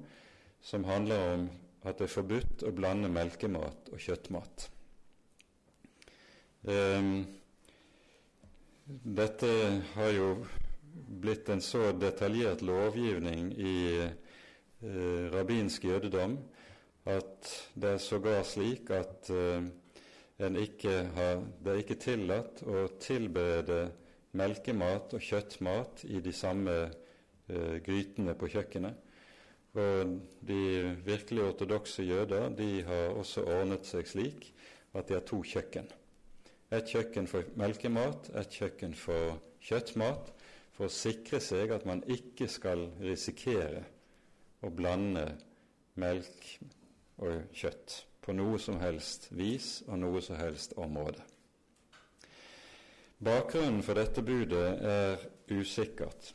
som 0.60 0.84
handler 0.84 1.34
om 1.34 1.46
at 1.82 1.98
det 1.98 2.06
er 2.06 2.12
forbudt 2.12 2.64
å 2.68 2.72
blande 2.76 3.08
melkemat 3.10 3.88
og 3.92 4.02
kjøttmat. 4.02 4.68
Um, 6.62 7.24
dette 9.02 9.48
har 9.96 10.12
jo 10.14 10.28
blitt 10.92 11.48
en 11.50 11.62
så 11.64 11.90
detaljert 11.96 12.62
lovgivning 12.62 13.50
i 13.58 13.76
uh, 13.98 15.32
rabbinsk 15.32 15.88
jødedom 15.88 16.36
at 17.10 17.48
det 17.74 17.96
er 17.96 18.02
sågar 18.02 18.44
slik 18.46 18.92
at 18.94 19.32
uh, 19.34 19.64
ikke 20.38 20.94
har, 21.16 21.42
det 21.64 21.72
er 21.72 21.82
ikke 21.82 21.98
tillatt 22.02 22.62
å 22.66 22.86
tilberede 23.02 23.80
melkemat 24.38 25.14
og 25.16 25.24
kjøttmat 25.24 26.04
i 26.08 26.20
de 26.24 26.32
samme 26.32 26.74
eh, 26.82 27.78
grytene 27.84 28.34
på 28.38 28.50
kjøkkenet. 28.54 29.08
Og 29.72 30.18
de 30.44 30.62
virkelig 31.04 31.46
ortodokse 31.46 32.04
jøder 32.04 32.50
de 32.56 32.82
har 32.84 33.16
også 33.16 33.44
ordnet 33.48 33.88
seg 33.88 34.08
slik 34.08 34.50
at 34.92 35.08
de 35.08 35.16
har 35.16 35.24
to 35.28 35.40
kjøkken. 35.48 35.88
Et 36.72 36.88
kjøkken 36.88 37.28
for 37.28 37.48
melkemat, 37.60 38.30
et 38.36 38.52
kjøkken 38.52 38.94
for 38.96 39.38
kjøttmat, 39.64 40.32
for 40.72 40.88
å 40.88 40.92
sikre 40.92 41.40
seg 41.40 41.72
at 41.72 41.84
man 41.88 42.00
ikke 42.08 42.48
skal 42.48 42.86
risikere 43.00 43.84
å 44.64 44.70
blande 44.72 45.26
melk 46.00 46.46
og 47.20 47.52
kjøtt 47.56 47.98
på 48.24 48.34
noe 48.36 48.60
som 48.62 48.80
helst 48.80 49.28
vis 49.36 49.82
og 49.88 50.00
noe 50.00 50.22
som 50.24 50.40
helst 50.40 50.76
område. 50.80 51.31
Bakgrunnen 53.22 53.84
for 53.86 53.94
dette 53.94 54.22
budet 54.26 54.80
er 54.82 55.20
usikkert. 55.54 56.32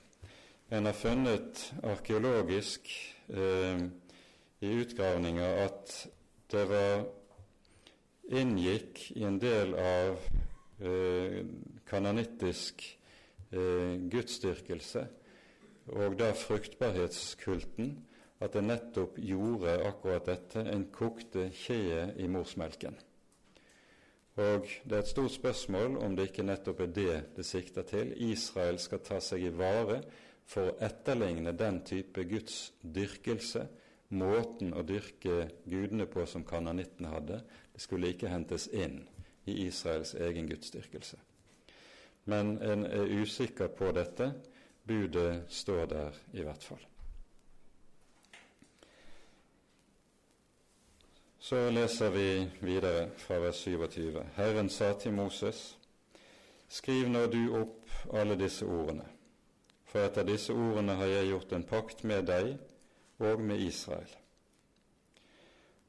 En 0.72 0.86
har 0.88 0.96
funnet 0.96 1.74
arkeologisk 1.84 2.88
eh, 3.28 3.82
i 4.64 4.70
utgravninger 4.72 5.66
at 5.66 5.96
det 6.52 6.64
var 6.70 7.04
inngikk 8.40 9.02
i 9.20 9.26
en 9.28 9.40
del 9.44 9.76
av 9.76 10.24
eh, 10.80 11.42
kanonittisk 11.92 12.86
eh, 13.52 14.00
gudsdyrkelse, 14.08 15.04
og 15.92 16.16
da 16.20 16.32
fruktbarhetskulten, 16.40 17.98
at 18.40 18.56
det 18.56 18.64
nettopp 18.64 19.20
gjorde 19.20 19.76
akkurat 19.92 20.32
dette, 20.32 20.64
en 20.64 20.88
kokte 20.96 21.50
kjeet 21.66 22.16
i 22.16 22.32
morsmelken. 22.32 22.96
Og 24.38 24.68
det 24.86 24.94
er 24.94 25.02
et 25.02 25.10
stort 25.10 25.34
spørsmål 25.34 25.98
om 26.06 26.16
det 26.16 26.28
ikke 26.30 26.46
nettopp 26.46 26.84
er 26.86 26.92
det 26.94 27.14
det 27.36 27.46
sikter 27.46 27.86
til. 27.90 28.14
Israel 28.30 28.78
skal 28.80 29.02
ta 29.02 29.18
seg 29.24 29.48
i 29.48 29.54
vare 29.54 30.02
for 30.48 30.70
å 30.70 30.76
etterligne 30.86 31.56
den 31.58 31.82
type 31.86 32.24
Guds 32.30 32.60
dyrkelse, 32.82 33.66
måten 34.14 34.76
å 34.78 34.86
dyrke 34.88 35.48
gudene 35.66 36.06
på 36.08 36.26
som 36.30 36.46
kananitten 36.48 37.10
hadde. 37.10 37.42
Det 37.74 37.82
skulle 37.82 38.14
ikke 38.14 38.30
hentes 38.32 38.70
inn 38.70 39.02
i 39.50 39.66
Israels 39.66 40.14
egen 40.14 40.48
gudsdyrkelse. 40.48 41.18
Men 42.30 42.58
en 42.62 42.86
er 42.86 43.10
usikker 43.24 43.72
på 43.74 43.90
dette. 43.96 44.32
Budet 44.88 45.50
står 45.52 45.90
der 45.92 46.22
i 46.34 46.46
hvert 46.46 46.64
fall. 46.64 46.86
Så 51.40 51.70
leser 51.70 52.10
vi 52.10 52.50
videre 52.66 53.10
fra 53.18 53.38
vers 53.40 53.56
27. 53.56 54.24
Herren 54.36 54.70
sa 54.70 54.94
til 54.98 55.14
Moses, 55.14 55.78
skriv 56.68 57.10
nå 57.14 57.28
du 57.30 57.44
opp 57.60 57.92
alle 58.14 58.36
disse 58.40 58.66
ordene, 58.66 59.06
for 59.86 60.02
etter 60.02 60.26
disse 60.26 60.54
ordene 60.54 60.96
har 60.98 61.12
jeg 61.12 61.30
gjort 61.30 61.54
en 61.54 61.68
pakt 61.70 62.02
med 62.04 62.26
deg 62.26 62.56
og 63.22 63.42
med 63.42 63.62
Israel. 63.62 64.10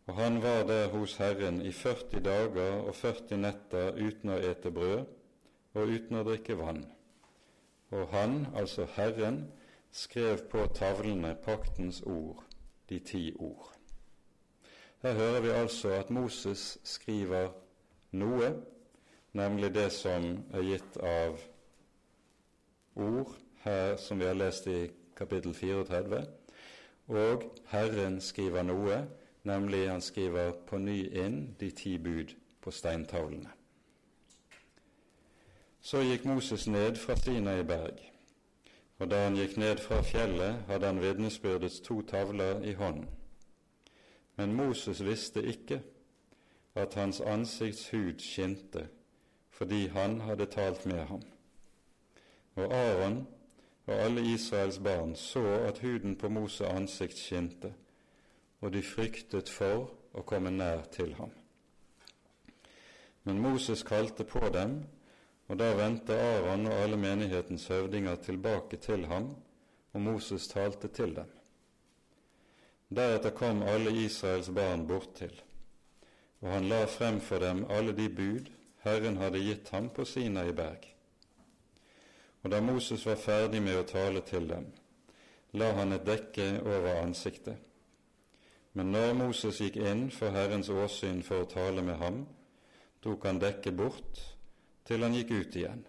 Og 0.09 0.21
han 0.21 0.37
var 0.45 0.67
der 0.69 0.93
hos 0.93 1.17
Herren 1.17 1.63
i 1.65 1.73
40 1.73 2.21
dager 2.25 2.85
og 2.85 2.95
40 2.95 3.41
netter 3.41 3.97
uten 3.97 4.37
å 4.37 4.39
ete 4.53 4.73
brød 4.73 5.09
og 5.75 5.97
uten 5.97 6.21
å 6.21 6.27
drikke 6.29 6.57
vann. 6.61 6.85
Og 7.97 8.13
han, 8.13 8.47
altså 8.57 8.85
Herren, 9.01 9.47
skrev 9.93 10.45
på 10.53 10.69
tavlene 10.77 11.33
paktens 11.45 12.03
ord, 12.05 12.45
de 12.89 13.01
ti 13.01 13.33
ord. 13.33 13.78
Her 15.03 15.13
hører 15.13 15.41
vi 15.41 15.49
altså 15.49 15.91
at 15.91 16.11
Moses 16.11 16.79
skriver 16.85 17.49
noe, 18.13 18.49
nemlig 19.33 19.75
det 19.75 19.93
som 19.95 20.25
er 20.51 20.65
gitt 20.67 20.97
av 20.99 21.37
ord 22.99 23.37
her 23.63 23.95
som 23.97 24.19
vi 24.19 24.27
har 24.27 24.35
lest 24.35 24.67
i 24.67 24.89
kapittel 25.17 25.55
34, 25.55 26.27
og 27.09 27.45
Herren 27.71 28.21
skriver 28.21 28.67
noe, 28.67 29.05
nemlig 29.47 29.85
han 29.91 30.03
skriver 30.03 30.51
på 30.67 30.81
ny 30.83 30.99
inn 31.15 31.39
de 31.61 31.71
ti 31.71 31.95
bud 31.99 32.35
på 32.61 32.75
steintavlene. 32.75 33.55
Så 35.81 36.03
gikk 36.03 36.27
Moses 36.27 36.67
ned 36.67 36.99
fra 36.99 37.17
Sinai 37.17 37.63
berg, 37.63 38.03
og 38.99 39.11
da 39.15 39.23
han 39.29 39.39
gikk 39.39 39.57
ned 39.63 39.79
fra 39.79 40.03
fjellet, 40.03 40.67
hadde 40.67 40.91
han 40.91 41.01
vitnesbyrdets 41.07 41.81
to 41.87 42.03
tavler 42.03 42.67
i 42.67 42.75
hånden. 42.75 43.07
Men 44.39 44.55
Moses 44.55 45.01
visste 45.03 45.43
ikke 45.43 45.80
at 46.78 46.95
hans 46.95 47.20
ansikts 47.20 47.89
hud 47.91 48.20
skinte, 48.22 48.86
fordi 49.51 49.86
han 49.86 50.20
hadde 50.20 50.47
talt 50.47 50.86
med 50.86 51.01
ham. 51.11 51.22
Og 52.55 52.74
Aron 52.74 53.26
og 53.86 53.95
alle 53.95 54.22
Israels 54.22 54.78
barn 54.78 55.16
så 55.16 55.43
at 55.43 55.78
huden 55.78 56.16
på 56.16 56.28
Moses 56.28 56.61
ansikt 56.61 57.18
skinte, 57.18 57.72
og 58.61 58.72
de 58.72 58.82
fryktet 58.82 59.51
for 59.51 59.91
å 60.14 60.22
komme 60.22 60.51
nær 60.55 60.84
til 60.95 61.14
ham. 61.18 61.34
Men 63.24 63.43
Moses 63.43 63.82
kalte 63.82 64.24
på 64.24 64.43
dem, 64.55 64.78
og 65.49 65.59
da 65.59 65.72
vendte 65.76 66.14
Aron 66.14 66.66
og 66.66 66.78
alle 66.78 66.97
menighetens 66.97 67.66
høvdinger 67.66 68.22
tilbake 68.22 68.76
til 68.76 69.07
ham, 69.07 69.32
og 69.93 70.01
Moses 70.01 70.47
talte 70.49 70.89
til 70.89 71.16
dem. 71.16 71.38
Deretter 72.89 73.30
kom 73.30 73.62
alle 73.62 73.91
Israels 73.91 74.49
barn 74.49 74.86
bort 74.89 75.14
til, 75.18 75.34
og 76.41 76.49
han 76.55 76.68
la 76.70 76.86
frem 76.89 77.20
for 77.20 77.43
dem 77.45 77.66
alle 77.68 77.93
de 77.93 78.09
bud 78.09 78.49
Herren 78.86 79.18
hadde 79.20 79.43
gitt 79.45 79.68
ham 79.74 79.91
på 79.93 80.07
Sinai 80.09 80.53
berg. 80.57 80.86
Og 82.43 82.51
da 82.51 82.61
Moses 82.64 83.05
var 83.07 83.20
ferdig 83.20 83.61
med 83.62 83.76
å 83.76 83.84
tale 83.89 84.22
til 84.24 84.49
dem, 84.49 84.70
la 85.53 85.72
han 85.76 85.93
et 85.93 86.07
dekke 86.07 86.49
over 86.62 87.03
ansiktet. 87.03 87.59
Men 88.72 88.93
når 88.95 89.14
Moses 89.18 89.61
gikk 89.61 89.76
inn 89.82 90.07
for 90.14 90.32
Herrens 90.32 90.70
åsyn 90.70 91.20
for 91.26 91.43
å 91.43 91.51
tale 91.51 91.82
med 91.84 91.99
ham, 92.01 92.22
tok 93.03 93.24
han 93.26 93.41
dekket 93.43 93.76
bort 93.76 94.20
til 94.89 95.05
han 95.05 95.16
gikk 95.16 95.32
ut 95.34 95.57
igjen. 95.61 95.84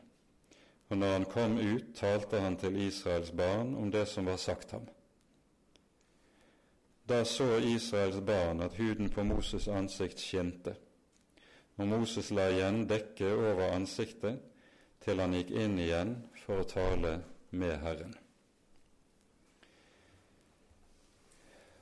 Og 0.89 0.97
når 0.97 1.11
han 1.13 1.27
kom 1.31 1.59
ut, 1.61 1.91
talte 1.95 2.41
han 2.41 2.57
til 2.57 2.79
Israels 2.81 3.31
barn 3.31 3.75
om 3.77 3.91
det 3.93 4.07
som 4.09 4.25
var 4.27 4.41
sagt 4.41 4.73
ham. 4.75 4.87
Da 7.09 7.25
så 7.25 7.57
Israels 7.57 8.21
barn 8.21 8.61
at 8.61 8.75
huden 8.77 9.09
på 9.09 9.21
Moses' 9.21 9.71
ansikt 9.71 10.19
skinte, 10.21 10.75
og 11.77 11.87
Moses 11.87 12.27
la 12.29 12.43
igjen 12.53 12.83
dekket 12.85 13.31
over 13.33 13.71
ansiktet 13.73 14.35
til 15.01 15.17
han 15.17 15.33
gikk 15.33 15.49
inn 15.57 15.79
igjen 15.81 16.11
for 16.43 16.61
å 16.61 16.67
tale 16.69 17.13
med 17.49 17.73
Herren. 17.81 18.11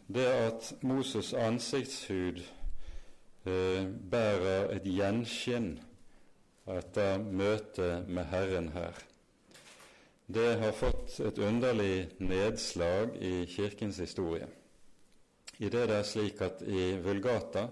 Det 0.07 0.27
at 0.31 0.69
Moses' 0.87 1.33
ansiktshud 1.35 2.39
eh, 2.39 3.83
bærer 4.13 4.71
et 4.77 4.87
gjenskinn 4.87 5.73
etter 6.71 7.19
møtet 7.19 8.07
med 8.07 8.31
Herren 8.31 8.71
her, 8.77 9.03
det 10.31 10.47
har 10.63 10.71
fått 10.71 11.19
et 11.19 11.43
underlig 11.49 12.07
nedslag 12.23 13.19
i 13.19 13.43
Kirkens 13.51 13.99
historie 13.99 14.47
i 15.59 15.69
det 15.69 15.87
det 15.89 15.97
er 15.97 16.05
slik 16.05 16.41
at 16.45 16.61
i 16.61 16.97
Vulgata, 17.01 17.67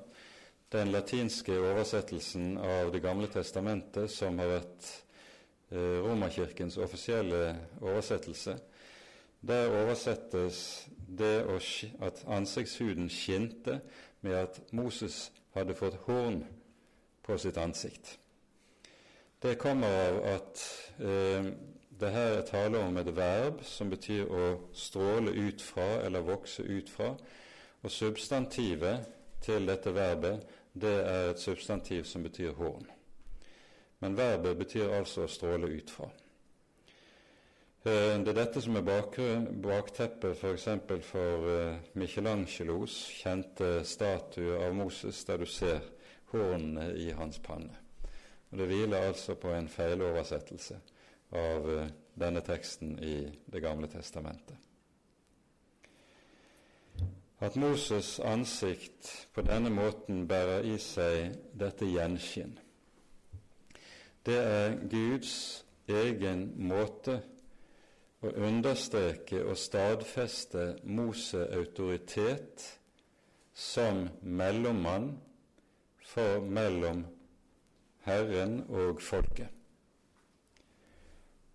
den 0.74 0.92
latinske 0.92 1.54
oversettelsen 1.60 2.58
av 2.58 2.92
Det 2.92 3.02
gamle 3.02 3.28
testamentet, 3.28 4.12
som 4.12 4.40
har 4.40 4.50
vært 4.50 4.88
eh, 5.72 6.02
Romerkirkens 6.04 6.78
offisielle 6.78 7.56
oversettelse, 7.82 8.58
der 9.46 9.70
oversettes 9.70 10.88
det 11.08 11.46
at 12.02 12.24
ansiktshuden 12.28 13.10
skinte 13.10 13.80
med 14.22 14.34
at 14.34 14.62
Moses 14.72 15.32
hadde 15.54 15.76
fått 15.76 16.00
horn 16.08 16.42
på 17.24 17.38
sitt 17.38 17.58
ansikt. 17.58 18.18
Det 19.42 19.58
kommer 19.62 19.88
av 19.88 20.20
at 20.34 20.62
eh, 21.00 21.52
det 22.00 22.12
her 22.12 22.40
er 22.40 22.48
tale 22.50 22.82
om 22.82 22.98
et 22.98 23.16
verb 23.16 23.62
som 23.64 23.90
betyr 23.90 24.26
å 24.28 24.46
stråle 24.74 25.32
ut 25.32 25.62
fra 25.62 25.86
eller 26.04 26.26
vokse 26.26 26.64
ut 26.64 26.90
fra, 26.90 27.14
og 27.86 27.92
substantivet 27.92 29.06
til 29.46 29.68
dette 29.70 29.94
verbet, 29.94 30.42
det 30.74 30.94
er 31.06 31.30
et 31.30 31.40
substantiv 31.40 32.04
som 32.10 32.24
betyr 32.24 32.56
horn. 32.58 32.88
Men 34.02 34.18
verbet 34.18 34.58
betyr 34.58 34.96
altså 34.98 35.26
å 35.26 35.32
stråle 35.32 35.70
ut 35.70 35.94
fra. 35.94 36.10
Eh, 37.86 38.18
det 38.26 38.34
er 38.34 38.40
dette 38.40 38.62
som 38.66 38.80
er 38.80 38.88
bakteppet 38.88 40.34
f.eks. 40.34 40.68
for, 40.90 41.06
for 41.06 41.48
eh, 41.54 41.78
Michelangelos 41.94 42.98
kjente 43.22 43.84
statue 43.86 44.58
av 44.66 44.74
Moses, 44.76 45.22
der 45.30 45.38
du 45.38 45.46
ser 45.46 45.86
hornene 46.34 46.90
i 46.98 47.12
hans 47.14 47.40
panne. 47.40 47.78
Og 48.50 48.58
Det 48.58 48.72
hviler 48.72 49.12
altså 49.12 49.38
på 49.38 49.54
en 49.54 49.70
feiloversettelse 49.70 50.82
av 51.38 51.74
eh, 51.78 51.90
denne 52.18 52.42
teksten 52.42 52.98
i 52.98 53.18
Det 53.46 53.62
gamle 53.62 53.88
testamentet 53.94 54.58
at 57.40 57.56
Moses' 57.56 58.20
ansikt 58.24 59.28
på 59.34 59.44
denne 59.44 59.70
måten 59.70 60.28
bærer 60.28 60.64
i 60.64 60.78
seg 60.80 61.36
dette 61.60 61.88
gjenskinn. 61.90 62.56
Det 64.26 64.38
er 64.40 64.78
Guds 64.90 65.66
egen 65.92 66.48
måte 66.70 67.20
å 68.26 68.32
understreke 68.48 69.44
og 69.46 69.58
stadfeste 69.60 70.72
Moses' 70.84 71.52
autoritet 71.54 72.64
som 73.54 74.08
mellommann 74.22 75.12
for 76.06 76.40
mellom 76.42 77.04
Herren 78.06 78.64
og 78.70 79.02
folket. 79.02 79.52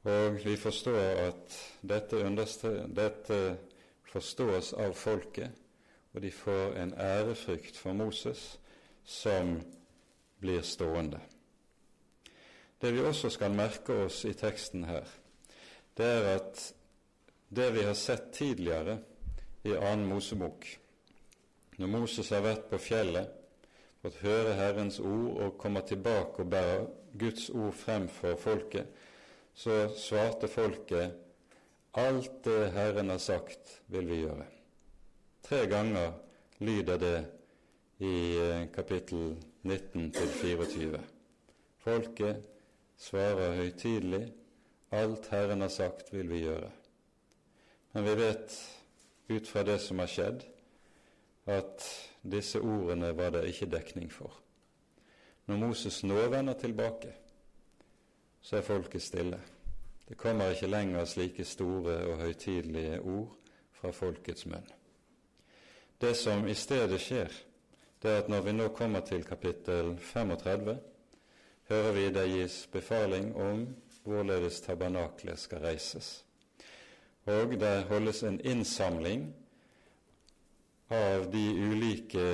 Og 0.05 0.39
vi 0.45 0.55
forstår 0.57 1.27
at 1.27 1.57
dette, 1.85 2.23
dette 2.97 3.41
forstås 4.13 4.73
av 4.81 4.95
folket 4.97 5.60
og 6.15 6.23
de 6.23 6.31
får 6.31 6.77
en 6.77 6.95
ærefrykt 6.99 7.77
for 7.77 7.93
Moses 7.93 8.59
som 9.05 9.61
blir 10.41 10.63
stående. 10.63 11.21
Det 12.81 12.93
vi 12.95 13.01
også 13.05 13.31
skal 13.31 13.55
merke 13.55 14.05
oss 14.07 14.25
i 14.25 14.33
teksten 14.33 14.85
her, 14.89 15.07
det 15.97 16.07
er 16.07 16.29
at 16.35 16.63
det 17.51 17.69
vi 17.75 17.85
har 17.85 17.99
sett 17.99 18.31
tidligere 18.33 18.99
i 19.65 19.75
annen 19.77 20.07
Mosebok, 20.09 20.67
når 21.79 21.93
Moses 21.93 22.31
har 22.31 22.45
vært 22.45 22.71
på 22.71 22.79
fjellet, 22.81 23.29
fått 24.01 24.23
høre 24.25 24.55
Herrens 24.57 25.01
ord 25.01 25.43
og 25.45 25.59
kommer 25.61 25.85
tilbake 25.85 26.45
og 26.45 26.51
bærer 26.51 26.87
Guds 27.21 27.51
ord 27.51 27.75
frem 27.77 28.09
for 28.09 28.39
folket, 28.41 28.87
så 29.55 29.91
svarte 29.97 30.49
folket 30.49 31.19
alt 32.01 32.41
det 32.47 32.73
Herren 32.73 33.11
har 33.11 33.21
sagt, 33.21 33.83
vil 33.89 34.09
vi 34.09 34.23
gjøre 34.23 34.60
Tre 35.51 35.67
ganger 35.67 36.13
lyder 36.59 36.99
det 36.99 37.27
i 37.99 38.37
eh, 38.39 38.69
kapittel 38.75 39.35
19 39.63 40.13
til 40.13 40.29
24. 40.29 41.01
Folket 41.83 42.45
svarer 42.95 43.57
høytidelig 43.57 44.29
alt 44.95 45.27
Herren 45.35 45.67
har 45.67 45.75
sagt, 45.75 46.13
vil 46.15 46.31
vi 46.31 46.45
gjøre. 46.45 46.71
Men 47.93 48.07
vi 48.07 48.15
vet 48.23 48.57
ut 49.29 49.51
fra 49.51 49.67
det 49.67 49.81
som 49.83 49.99
har 49.99 50.15
skjedd, 50.15 50.47
at 51.51 51.91
disse 52.23 52.63
ordene 52.63 53.11
var 53.19 53.35
det 53.35 53.49
ikke 53.51 53.73
dekning 53.75 54.07
for. 54.13 54.31
Når 55.51 55.65
Moses 55.67 56.05
nå 56.07 56.29
vender 56.31 56.55
tilbake, 56.63 57.11
så 58.41 58.63
er 58.63 58.69
folket 58.71 59.03
stille. 59.03 59.43
Det 60.07 60.15
kommer 60.17 60.55
ikke 60.55 60.71
lenger 60.71 61.11
slike 61.11 61.45
store 61.45 62.05
og 62.07 62.21
høytidelige 62.23 63.01
ord 63.01 63.35
fra 63.75 63.91
folkets 63.91 64.47
munn. 64.47 64.77
Det 66.01 66.15
som 66.15 66.49
i 66.49 66.55
stedet 66.55 67.01
skjer, 67.01 67.29
det 68.01 68.11
er 68.11 68.23
at 68.23 68.29
når 68.33 68.47
vi 68.47 68.53
nå 68.57 68.69
kommer 68.73 69.03
til 69.05 69.25
kapittel 69.25 69.93
35, 70.01 70.79
hører 71.69 71.93
vi 71.93 72.05
det 72.15 72.23
gis 72.31 72.55
befaling 72.73 73.35
om 73.37 73.67
hvorledes 74.05 74.63
tabernaklet 74.65 75.39
skal 75.39 75.61
reises. 75.61 76.25
Og 77.29 77.53
det 77.61 77.85
holdes 77.91 78.23
en 78.25 78.41
innsamling 78.41 79.29
av 80.89 81.29
de 81.33 81.45
ulike 81.69 82.25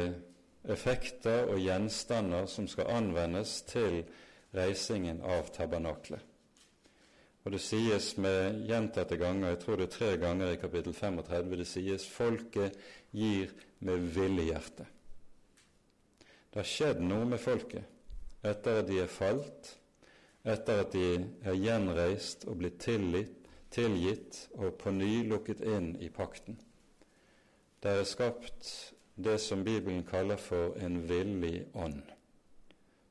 effekter 0.71 1.51
og 1.51 1.59
gjenstander 1.59 2.47
som 2.47 2.71
skal 2.71 2.95
anvendes 3.01 3.59
til 3.67 4.05
reisingen 4.55 5.19
av 5.27 5.51
tabernaklet. 5.59 6.23
Og 7.47 7.53
det 7.55 7.61
sies 7.63 8.09
med 8.19 8.65
gjentatte 8.67 9.15
ganger, 9.21 9.53
jeg 9.53 9.59
tror 9.63 9.77
det 9.79 9.85
er 9.87 9.93
tre 9.95 10.07
ganger 10.19 10.49
i 10.51 10.59
kapittel 10.59 10.95
35, 10.97 11.53
det 11.61 11.67
sies 11.71 12.07
folket 12.11 12.75
gir 13.15 13.53
med 13.87 14.09
villig 14.17 14.49
hjerte. 14.49 14.87
Det 16.51 16.59
har 16.59 16.67
skjedd 16.67 17.05
noe 17.07 17.29
med 17.31 17.39
folket 17.39 17.87
etter 18.47 18.81
at 18.81 18.89
de 18.89 18.99
er 18.99 19.13
falt, 19.13 19.71
etter 20.43 20.83
at 20.83 20.91
de 20.97 21.05
er 21.47 21.59
gjenreist 21.61 22.49
og 22.51 22.59
blitt 22.65 22.81
tilgitt, 22.83 23.47
tilgitt 23.71 24.41
og 24.59 24.75
på 24.83 24.91
ny 24.97 25.23
lukket 25.31 25.63
inn 25.63 25.93
i 26.03 26.11
pakten. 26.11 26.59
Det 27.79 27.95
er 27.95 28.11
skapt 28.11 28.73
det 29.15 29.39
som 29.43 29.63
Bibelen 29.63 30.03
kaller 30.03 30.43
for 30.43 30.75
en 30.83 30.99
villig 31.07 31.69
ånd, 31.79 32.03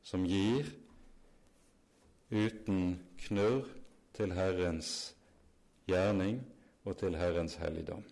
som 0.03 0.27
gir 0.27 0.75
uten 2.35 2.99
knurr 3.29 3.84
til 4.15 4.33
Herrens 4.33 4.89
gjerning 5.87 6.39
og 6.85 6.97
til 6.97 7.17
Herrens 7.17 7.55
helligdom. 7.59 8.03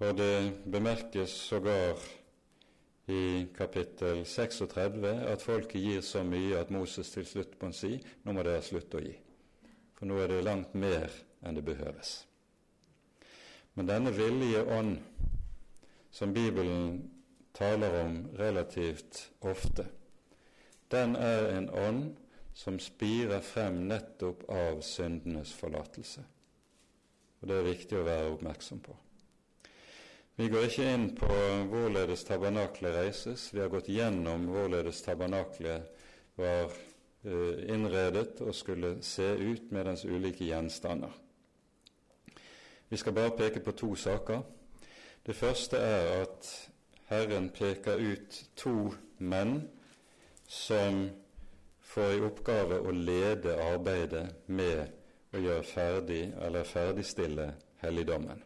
Og 0.00 0.16
det 0.16 0.62
bemerkes 0.72 1.30
sågar 1.30 1.98
i 3.10 3.46
kapittel 3.56 4.26
36 4.26 5.08
at 5.08 5.42
folket 5.42 5.82
gir 5.82 6.00
så 6.00 6.22
mye 6.24 6.58
at 6.58 6.70
Moses 6.70 7.10
til 7.10 7.26
slutt 7.26 7.58
må 7.62 7.72
si 7.76 7.98
nå 8.24 8.32
må 8.32 8.44
dere 8.46 8.62
slutte 8.64 9.00
å 9.00 9.04
gi, 9.04 9.14
for 9.98 10.08
nå 10.08 10.18
er 10.22 10.32
det 10.32 10.44
langt 10.46 10.74
mer 10.74 11.12
enn 11.44 11.58
det 11.58 11.64
behøves. 11.66 12.12
Men 13.74 13.88
denne 13.88 14.12
villige 14.14 14.62
ånd, 14.64 14.96
som 16.10 16.32
Bibelen 16.34 17.10
taler 17.54 18.00
om 18.04 18.16
relativt 18.38 19.30
ofte, 19.40 19.86
den 20.90 21.16
er 21.16 21.52
en 21.58 21.68
ånd 21.70 22.04
som 22.54 22.78
spirer 22.82 23.40
frem 23.40 23.82
nettopp 23.88 24.44
av 24.50 24.80
syndenes 24.84 25.52
forlatelse. 25.56 26.24
Og 27.40 27.48
Det 27.48 27.56
er 27.56 27.70
viktig 27.70 27.96
å 27.96 28.04
være 28.04 28.32
oppmerksom 28.34 28.82
på. 28.84 28.96
Vi 30.36 30.48
går 30.48 30.66
ikke 30.66 30.92
inn 30.94 31.08
på 31.16 31.28
hvorledes 31.68 32.24
tabernaklet 32.24 32.94
reises. 32.96 33.50
Vi 33.52 33.60
har 33.60 33.68
gått 33.72 33.88
gjennom 33.92 34.46
hvorledes 34.48 35.02
tabernaklet 35.04 35.90
var 36.40 36.70
eh, 37.24 37.66
innredet 37.74 38.40
og 38.40 38.54
skulle 38.56 38.94
se 39.04 39.34
ut 39.36 39.72
med 39.72 39.84
dens 39.90 40.04
ulike 40.04 40.46
gjenstander. 40.48 41.12
Vi 42.88 42.96
skal 42.96 43.12
bare 43.12 43.36
peke 43.36 43.60
på 43.60 43.72
to 43.76 43.94
saker. 43.94 44.40
Det 45.26 45.36
første 45.36 45.76
er 45.76 46.22
at 46.22 46.48
Herren 47.10 47.50
peker 47.50 48.00
ut 48.00 48.40
to 48.56 48.92
menn 49.18 49.68
som 50.48 51.04
får 51.90 52.12
i 52.14 52.22
oppgave 52.22 52.78
å 52.86 52.92
lede 52.94 53.56
arbeidet 53.64 54.46
med 54.46 55.34
å 55.34 55.42
gjøre 55.42 55.66
ferdig 55.66 56.22
eller 56.38 56.68
ferdigstille 56.68 57.48
helligdommen. 57.82 58.42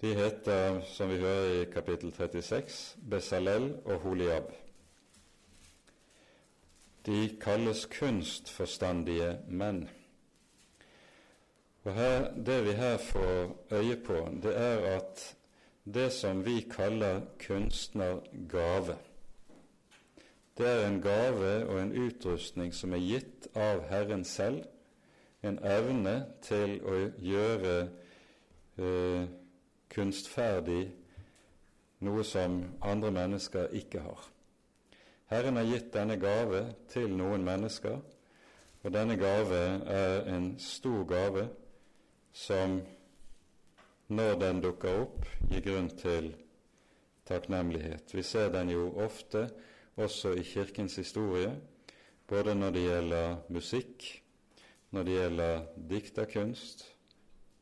De 0.00 0.12
heter, 0.14 0.80
som 0.92 1.08
vi 1.10 1.18
hører 1.18 1.62
i 1.62 1.64
kapittel 1.72 2.12
36, 2.12 2.96
Besalel 3.10 3.70
og 3.84 4.02
Holiab. 4.04 4.50
De 7.06 7.18
kalles 7.40 7.84
kunstforstandige 7.92 9.30
menn. 9.48 9.84
Og 11.84 11.92
her, 11.92 12.30
Det 12.36 12.64
vi 12.64 12.72
her 12.72 12.96
får 12.96 13.56
øye 13.70 13.96
på, 13.96 14.28
det 14.42 14.54
er 14.56 14.86
at 14.96 15.36
det 15.84 16.12
som 16.12 16.44
vi 16.44 16.60
kaller 16.70 17.20
kunstnergave, 17.38 18.96
det 20.58 20.66
er 20.68 20.86
en 20.86 21.00
gave 21.02 21.66
og 21.66 21.82
en 21.82 21.92
utrustning 22.06 22.74
som 22.74 22.92
er 22.94 23.02
gitt 23.02 23.48
av 23.58 23.82
Herren 23.90 24.24
selv, 24.24 24.62
en 25.42 25.58
evne 25.58 26.14
til 26.42 26.78
å 26.86 26.98
gjøre 27.20 27.72
eh, 28.78 29.24
kunstferdig 29.92 30.84
noe 32.06 32.24
som 32.24 32.60
andre 32.82 33.10
mennesker 33.14 33.74
ikke 33.80 34.04
har. 34.06 34.22
Herren 35.32 35.58
har 35.58 35.68
gitt 35.68 35.90
denne 35.92 36.16
gave 36.22 36.62
til 36.92 37.12
noen 37.18 37.44
mennesker, 37.44 37.98
og 38.84 38.92
denne 38.94 39.16
gave 39.16 39.60
er 39.90 40.26
en 40.36 40.52
stor 40.60 41.04
gave 41.08 41.48
som, 42.32 42.78
når 44.08 44.34
den 44.40 44.60
dukker 44.62 45.02
opp, 45.02 45.28
gir 45.50 45.64
grunn 45.64 45.88
til 45.98 46.34
takknemlighet. 47.26 48.14
Vi 48.14 48.22
ser 48.22 48.52
den 48.52 48.70
jo 48.70 48.90
ofte 49.00 49.48
også 49.96 50.34
i 50.34 50.42
Kirkens 50.42 50.96
historie, 50.96 51.52
både 52.26 52.54
når 52.54 52.70
det 52.70 52.82
gjelder 52.82 53.36
musikk, 53.48 54.06
når 54.90 55.02
det 55.02 55.16
gjelder 55.18 55.64
dikterkunst, 55.90 56.84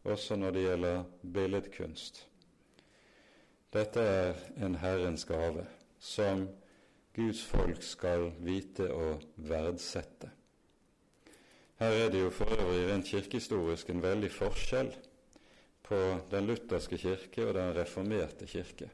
også 0.05 0.37
når 0.37 0.51
det 0.51 0.62
gjelder 0.66 1.05
billedkunst. 1.35 2.26
Dette 3.72 4.01
er 4.01 4.35
en 4.64 4.74
Herrens 4.74 5.24
gave 5.24 5.66
som 5.99 6.49
Guds 7.16 7.43
folk 7.45 7.83
skal 7.85 8.30
vite 8.45 8.89
å 8.93 9.14
verdsette. 9.37 10.30
Her 11.80 11.97
er 12.05 12.11
det 12.12 12.20
jo 12.20 12.30
for 12.30 12.53
øvrig 12.53 12.85
rent 12.89 13.09
kirkehistorisk 13.09 13.91
en 13.91 14.03
veldig 14.03 14.30
forskjell 14.30 14.93
på 15.83 16.01
den 16.30 16.47
lutherske 16.47 16.99
kirke 17.01 17.47
og 17.49 17.55
den 17.57 17.72
reformerte 17.76 18.47
kirke. 18.47 18.91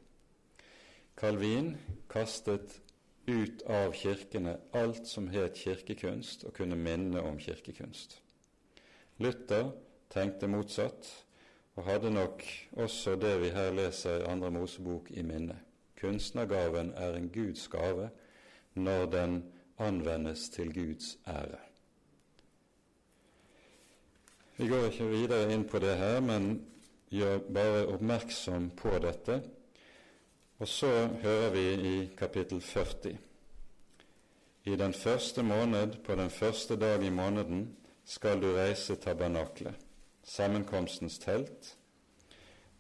Calvin 1.18 1.74
kastet 2.11 2.78
ut 3.28 3.62
av 3.68 3.92
kirkene 3.92 4.56
alt 4.72 5.06
som 5.06 5.28
het 5.28 5.58
kirkekunst, 5.60 6.44
og 6.44 6.54
kunne 6.56 6.76
minne 6.76 7.22
om 7.22 7.38
kirkekunst. 7.38 8.18
Luther 9.18 9.72
tenkte 10.10 10.48
motsatt, 10.48 11.08
og 11.76 11.84
hadde 11.86 12.10
nok 12.10 12.42
også 12.72 13.14
det 13.20 13.36
vi 13.42 13.52
her 13.54 13.70
leser 13.74 14.22
i 14.22 14.30
Andre 14.30 14.50
Mosebok, 14.50 15.10
i 15.10 15.22
minne. 15.22 15.58
Kunstnergaven 16.00 16.92
er 16.96 17.14
en 17.14 17.28
Guds 17.34 17.68
gave 17.68 18.10
når 18.74 19.06
den 19.06 19.44
anvendes 19.78 20.48
til 20.48 20.74
Guds 20.74 21.18
ære. 21.26 21.58
Vi 24.56 24.66
går 24.68 24.88
ikke 24.90 25.06
videre 25.06 25.52
inn 25.54 25.64
på 25.70 25.78
det 25.78 25.94
her, 25.98 26.20
men 26.20 26.64
gjør 27.10 27.38
bare 27.54 27.86
oppmerksom 27.86 28.70
på 28.78 28.90
dette 29.02 29.40
og 30.59 30.68
så 30.68 31.06
hører 31.22 31.50
vi 31.50 31.64
i 31.88 32.11
kapittel 32.18 32.61
40. 32.61 33.18
I 34.64 34.76
den 34.76 34.94
første 34.94 35.42
måned, 35.42 35.92
på 36.04 36.14
den 36.14 36.30
første 36.30 36.76
dag 36.76 37.04
i 37.04 37.11
måneden, 37.11 37.76
skal 38.04 38.42
du 38.42 38.52
reise 38.54 38.94
tabernaklet, 38.94 39.74
sammenkomstens 40.24 41.18
telt. 41.18 41.76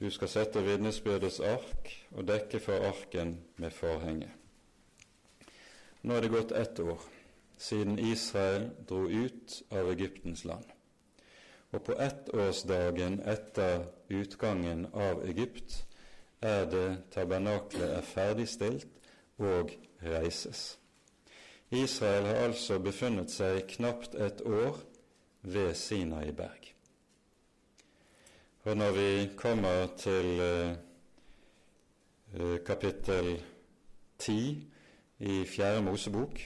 Du 0.00 0.10
skal 0.10 0.28
sette 0.28 0.62
vitnesbyrdets 0.62 1.40
ark 1.40 1.92
og 2.10 2.26
dekke 2.28 2.60
for 2.60 2.88
arken 2.90 3.38
med 3.56 3.70
forhenget. 3.70 4.30
Nå 6.02 6.14
er 6.14 6.20
det 6.20 6.30
gått 6.30 6.52
ett 6.52 6.80
år 6.80 7.02
siden 7.58 7.98
Israel 7.98 8.70
dro 8.88 9.06
ut 9.06 9.62
av 9.70 9.90
Egyptens 9.90 10.44
land. 10.44 10.64
Og 11.72 11.82
på 11.82 11.94
ettårsdagen 12.00 13.20
etter 13.26 13.84
utgangen 14.08 14.86
av 14.94 15.22
Egypt 15.26 15.84
er 16.40 16.64
det 16.70 16.88
tabernaklet 17.10 17.96
er 17.96 18.02
ferdigstilt 18.02 18.86
og 19.38 19.70
reises. 20.02 20.78
Israel 21.70 22.26
har 22.26 22.34
altså 22.48 22.78
befunnet 22.80 23.30
seg 23.30 23.66
knapt 23.68 24.14
et 24.14 24.40
år 24.46 24.78
ved 25.42 25.74
Sinai 25.74 26.30
berg. 26.32 26.70
Og 28.68 28.76
når 28.76 28.92
vi 28.92 29.10
kommer 29.36 29.86
til 29.96 30.40
eh, 30.40 30.70
eh, 32.34 32.58
kapittel 32.66 33.42
10 34.18 34.38
i 35.18 35.44
Fjerde 35.44 35.82
Mosebok, 35.82 36.40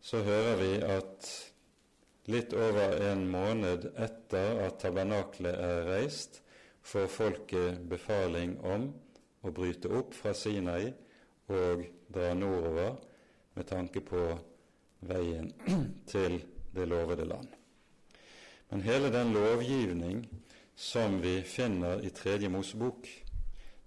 så 0.00 0.22
hører 0.22 0.56
vi 0.56 0.72
at 0.82 1.30
litt 2.30 2.54
over 2.54 2.98
en 3.10 3.24
måned 3.30 3.88
etter 3.94 4.60
at 4.66 4.78
tabernaklet 4.82 5.54
er 5.54 5.88
reist, 5.90 6.42
får 6.86 7.06
folket 7.10 7.82
befaling 7.90 8.56
om 8.62 8.86
å 9.42 9.50
bryte 9.54 9.90
opp 9.90 10.14
fra 10.14 10.34
Sinai 10.34 10.92
og 11.50 11.82
dra 12.12 12.30
nordover 12.38 12.94
med 13.56 13.66
tanke 13.66 14.02
på 14.06 14.22
veien 15.06 15.50
til 16.12 16.38
det 16.76 16.86
lovede 16.86 17.26
land. 17.26 17.48
Men 18.70 18.82
hele 18.86 19.10
den 19.10 19.32
lovgivning 19.34 20.24
som 20.76 21.20
vi 21.22 21.40
finner 21.42 22.02
i 22.04 22.10
Tredje 22.14 22.50
Mosebok, 22.52 23.06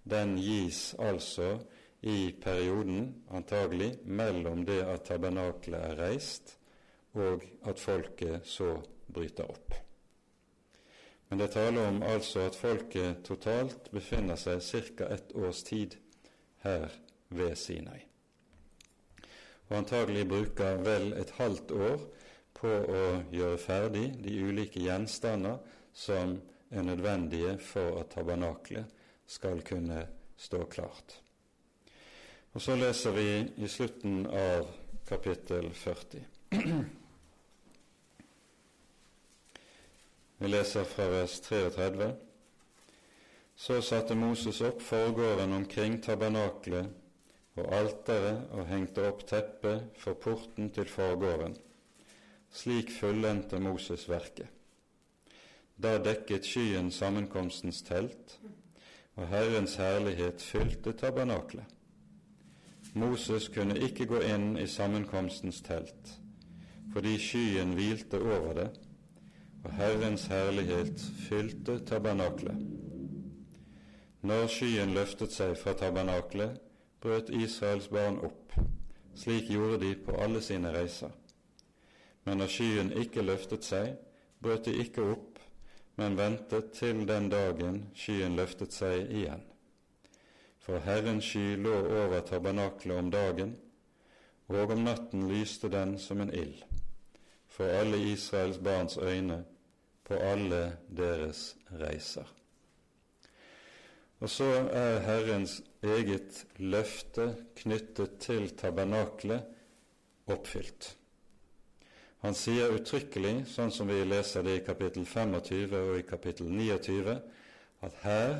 den 0.04 0.38
gis 0.42 0.96
altså 1.00 1.60
i 2.02 2.32
perioden, 2.42 3.14
antagelig, 3.32 3.94
mellom 4.04 4.64
det 4.66 4.82
at 4.88 5.06
tabernaklet 5.08 5.80
er 5.80 6.00
reist, 6.00 6.56
og 7.14 7.44
at 7.68 7.80
folket 7.80 8.48
så 8.48 8.78
bryter 9.14 9.52
opp. 9.52 9.76
Men 11.30 11.38
det 11.38 11.52
taler 11.54 11.88
om 11.88 12.02
altså 12.04 12.48
at 12.50 12.58
folket 12.58 13.22
totalt 13.26 13.92
befinner 13.94 14.38
seg 14.40 14.62
ca. 14.98 15.10
ett 15.14 15.36
års 15.38 15.64
tid 15.64 15.96
her 16.64 16.90
ved 17.30 17.56
Sinai. 17.58 18.00
Og 19.70 19.78
antagelig 19.78 20.26
bruker 20.28 20.82
vel 20.82 21.14
et 21.14 21.36
halvt 21.38 21.72
år 21.72 22.06
på 22.58 22.70
å 22.70 23.04
gjøre 23.32 23.62
ferdig 23.62 24.08
de 24.24 24.40
ulike 24.42 24.82
gjenstander 24.82 25.60
som 25.94 26.40
er 26.70 26.86
nødvendige 26.86 27.58
for 27.62 28.02
at 28.02 28.10
tabernaklet 28.16 28.90
skal 29.30 29.62
kunne 29.62 30.08
stå 30.38 30.64
klart. 30.66 31.20
Og 32.54 32.62
så 32.62 32.76
leser 32.76 33.14
vi 33.14 33.30
i 33.62 33.70
slutten 33.70 34.26
av 34.26 34.66
kapittel 35.10 35.70
40. 35.74 36.26
Vi 40.40 40.48
leser 40.48 40.84
fra 40.88 41.10
vers 41.12 41.40
33. 41.44 42.12
Så 43.56 43.82
satte 43.84 44.16
Moses 44.16 44.62
opp 44.64 44.80
forgården 44.82 45.52
omkring 45.54 45.98
tabernaklet 46.00 46.88
og 47.60 47.74
alteret 47.76 48.54
og 48.56 48.70
hengte 48.70 49.04
opp 49.10 49.26
teppet 49.28 49.90
for 50.00 50.16
porten 50.16 50.72
til 50.72 50.88
forgården. 50.88 51.58
Slik 52.56 52.94
fullendte 52.96 53.60
Moses 53.60 54.08
verket. 54.08 54.48
Da 55.76 55.98
dekket 56.00 56.48
skyen 56.48 56.88
sammenkomstens 56.92 57.84
telt, 57.88 58.40
og 59.20 59.28
Herrens 59.28 59.76
herlighet 59.76 60.40
fylte 60.40 60.96
tabernaklet. 60.96 61.68
Moses 62.96 63.52
kunne 63.52 63.76
ikke 63.76 64.08
gå 64.08 64.24
inn 64.24 64.54
i 64.58 64.68
sammenkomstens 64.68 65.60
telt, 65.68 66.16
fordi 66.94 67.20
skyen 67.20 67.76
hvilte 67.76 68.24
over 68.24 68.54
det, 68.56 68.70
og 69.64 69.72
Herrens 69.72 70.26
herlighet 70.26 71.02
fylte 71.28 71.80
tabernaklet. 71.86 72.56
Når 74.22 74.48
skyen 74.52 74.94
løftet 74.96 75.34
seg 75.36 75.56
fra 75.60 75.74
tabernaklet, 75.80 76.60
brøt 77.02 77.32
Israels 77.36 77.88
barn 77.88 78.20
opp. 78.24 78.56
Slik 79.16 79.50
gjorde 79.52 79.80
de 79.84 79.94
på 80.06 80.16
alle 80.16 80.42
sine 80.44 80.72
reiser. 80.76 81.12
Men 82.24 82.40
når 82.40 82.52
skyen 82.56 82.92
ikke 83.04 83.24
løftet 83.24 83.68
seg, 83.68 83.94
brøt 84.44 84.68
de 84.68 84.76
ikke 84.84 85.04
opp, 85.16 85.40
men 86.00 86.18
ventet 86.18 86.72
til 86.76 87.04
den 87.08 87.30
dagen 87.32 87.82
skyen 87.96 88.36
løftet 88.40 88.76
seg 88.76 89.12
igjen. 89.12 89.44
For 90.60 90.80
Herrens 90.84 91.28
sky 91.28 91.56
lå 91.60 91.76
over 92.04 92.20
tabernaklet 92.28 93.00
om 93.00 93.12
dagen, 93.12 93.56
og 94.48 94.72
om 94.72 94.84
natten 94.84 95.28
lyste 95.32 95.72
den 95.72 95.98
som 96.00 96.22
en 96.22 96.34
ild 96.34 96.64
for 97.60 97.68
alle 97.76 97.98
Israels 97.98 98.58
barns 98.64 98.98
øyne 98.98 99.42
på 100.08 100.14
alle 100.16 100.78
deres 100.98 101.58
reiser. 101.72 102.24
Og 104.20 104.30
så 104.30 104.48
er 104.72 105.00
Herrens 105.04 105.58
eget 105.84 106.46
løfte 106.56 107.36
knyttet 107.60 108.16
til 108.24 108.48
tabernaklet 108.56 109.44
oppfylt. 110.32 110.96
Han 112.24 112.36
sier 112.36 112.72
uttrykkelig, 112.80 113.44
sånn 113.52 113.76
som 113.76 113.92
vi 113.92 114.00
leser 114.08 114.48
det 114.48 114.56
i 114.62 114.64
kapittel 114.64 115.04
25 115.04 115.76
og 115.84 116.00
i 116.00 116.08
kapittel 116.08 116.48
29, 116.52 117.20
at 117.84 118.02
her 118.08 118.38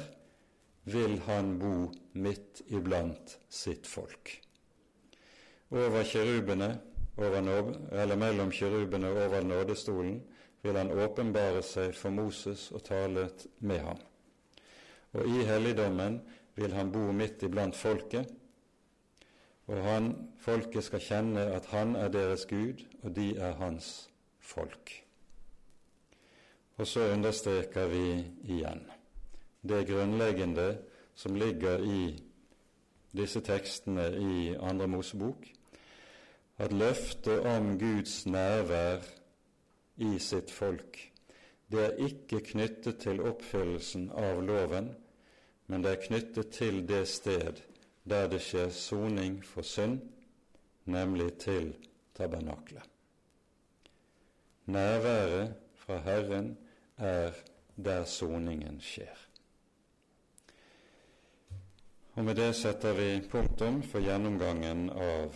vil 0.88 1.20
han 1.28 1.58
bo 1.60 1.90
midt 2.16 2.64
iblant 2.72 3.36
sitt 3.52 3.88
folk. 3.88 4.38
Over 5.76 6.08
kjerubene 6.08 6.78
over, 7.26 8.16
mellom 8.16 8.52
kjerubene 8.52 9.10
over 9.12 9.44
nådestolen 9.44 10.22
vil 10.62 10.76
han 10.76 10.92
åpenbare 10.92 11.62
seg 11.64 11.96
for 11.96 12.12
Moses 12.12 12.70
og 12.72 12.84
tale 12.84 13.30
med 13.60 13.80
ham. 13.80 14.00
Og 15.14 15.28
i 15.28 15.46
helligdommen 15.48 16.20
vil 16.56 16.74
han 16.76 16.92
bo 16.92 17.12
midt 17.16 17.44
iblant 17.44 17.76
folket, 17.76 18.28
og 19.70 19.84
han, 19.86 20.10
folket 20.42 20.84
skal 20.84 21.04
kjenne 21.04 21.44
at 21.54 21.70
han 21.72 21.96
er 21.96 22.10
deres 22.10 22.46
Gud, 22.50 22.82
og 23.04 23.16
de 23.16 23.36
er 23.38 23.60
hans 23.62 24.10
folk. 24.40 24.92
Og 26.80 26.88
så 26.88 27.12
understreker 27.14 27.88
vi 27.92 28.06
igjen 28.48 28.86
det 29.62 29.86
grunnleggende 29.88 30.78
som 31.16 31.36
ligger 31.36 31.84
i 31.84 32.16
disse 33.12 33.42
tekstene 33.44 34.06
i 34.16 34.56
Andre 34.56 34.88
Mosebok, 34.88 35.44
at 36.60 36.74
løftet 36.76 37.46
om 37.48 37.78
Guds 37.80 38.26
nærvær 38.26 39.06
i 39.98 40.18
sitt 40.20 40.52
folk, 40.52 40.98
det 41.72 41.84
er 41.86 42.06
ikke 42.08 42.42
knyttet 42.52 43.00
til 43.04 43.22
oppfyllelsen 43.22 44.10
av 44.12 44.42
loven, 44.44 44.90
men 45.70 45.84
det 45.86 45.92
er 45.92 46.06
knyttet 46.08 46.52
til 46.56 46.82
det 46.88 47.06
sted 47.08 47.62
der 48.10 48.28
det 48.28 48.42
skjer 48.42 48.72
soning 48.74 49.40
for 49.46 49.62
synd, 49.62 50.00
nemlig 50.90 51.34
til 51.44 51.74
tabernaklet. 52.18 52.84
Nærværet 54.66 55.54
fra 55.76 56.00
Herren 56.06 56.58
er 56.98 57.32
der 57.76 58.04
soningen 58.06 58.82
skjer. 58.82 59.26
Og 62.14 62.26
Med 62.26 62.36
det 62.36 62.56
setter 62.56 62.94
vi 62.94 63.22
punktum 63.32 63.84
for 63.84 64.04
gjennomgangen 64.04 64.90
av 64.90 65.36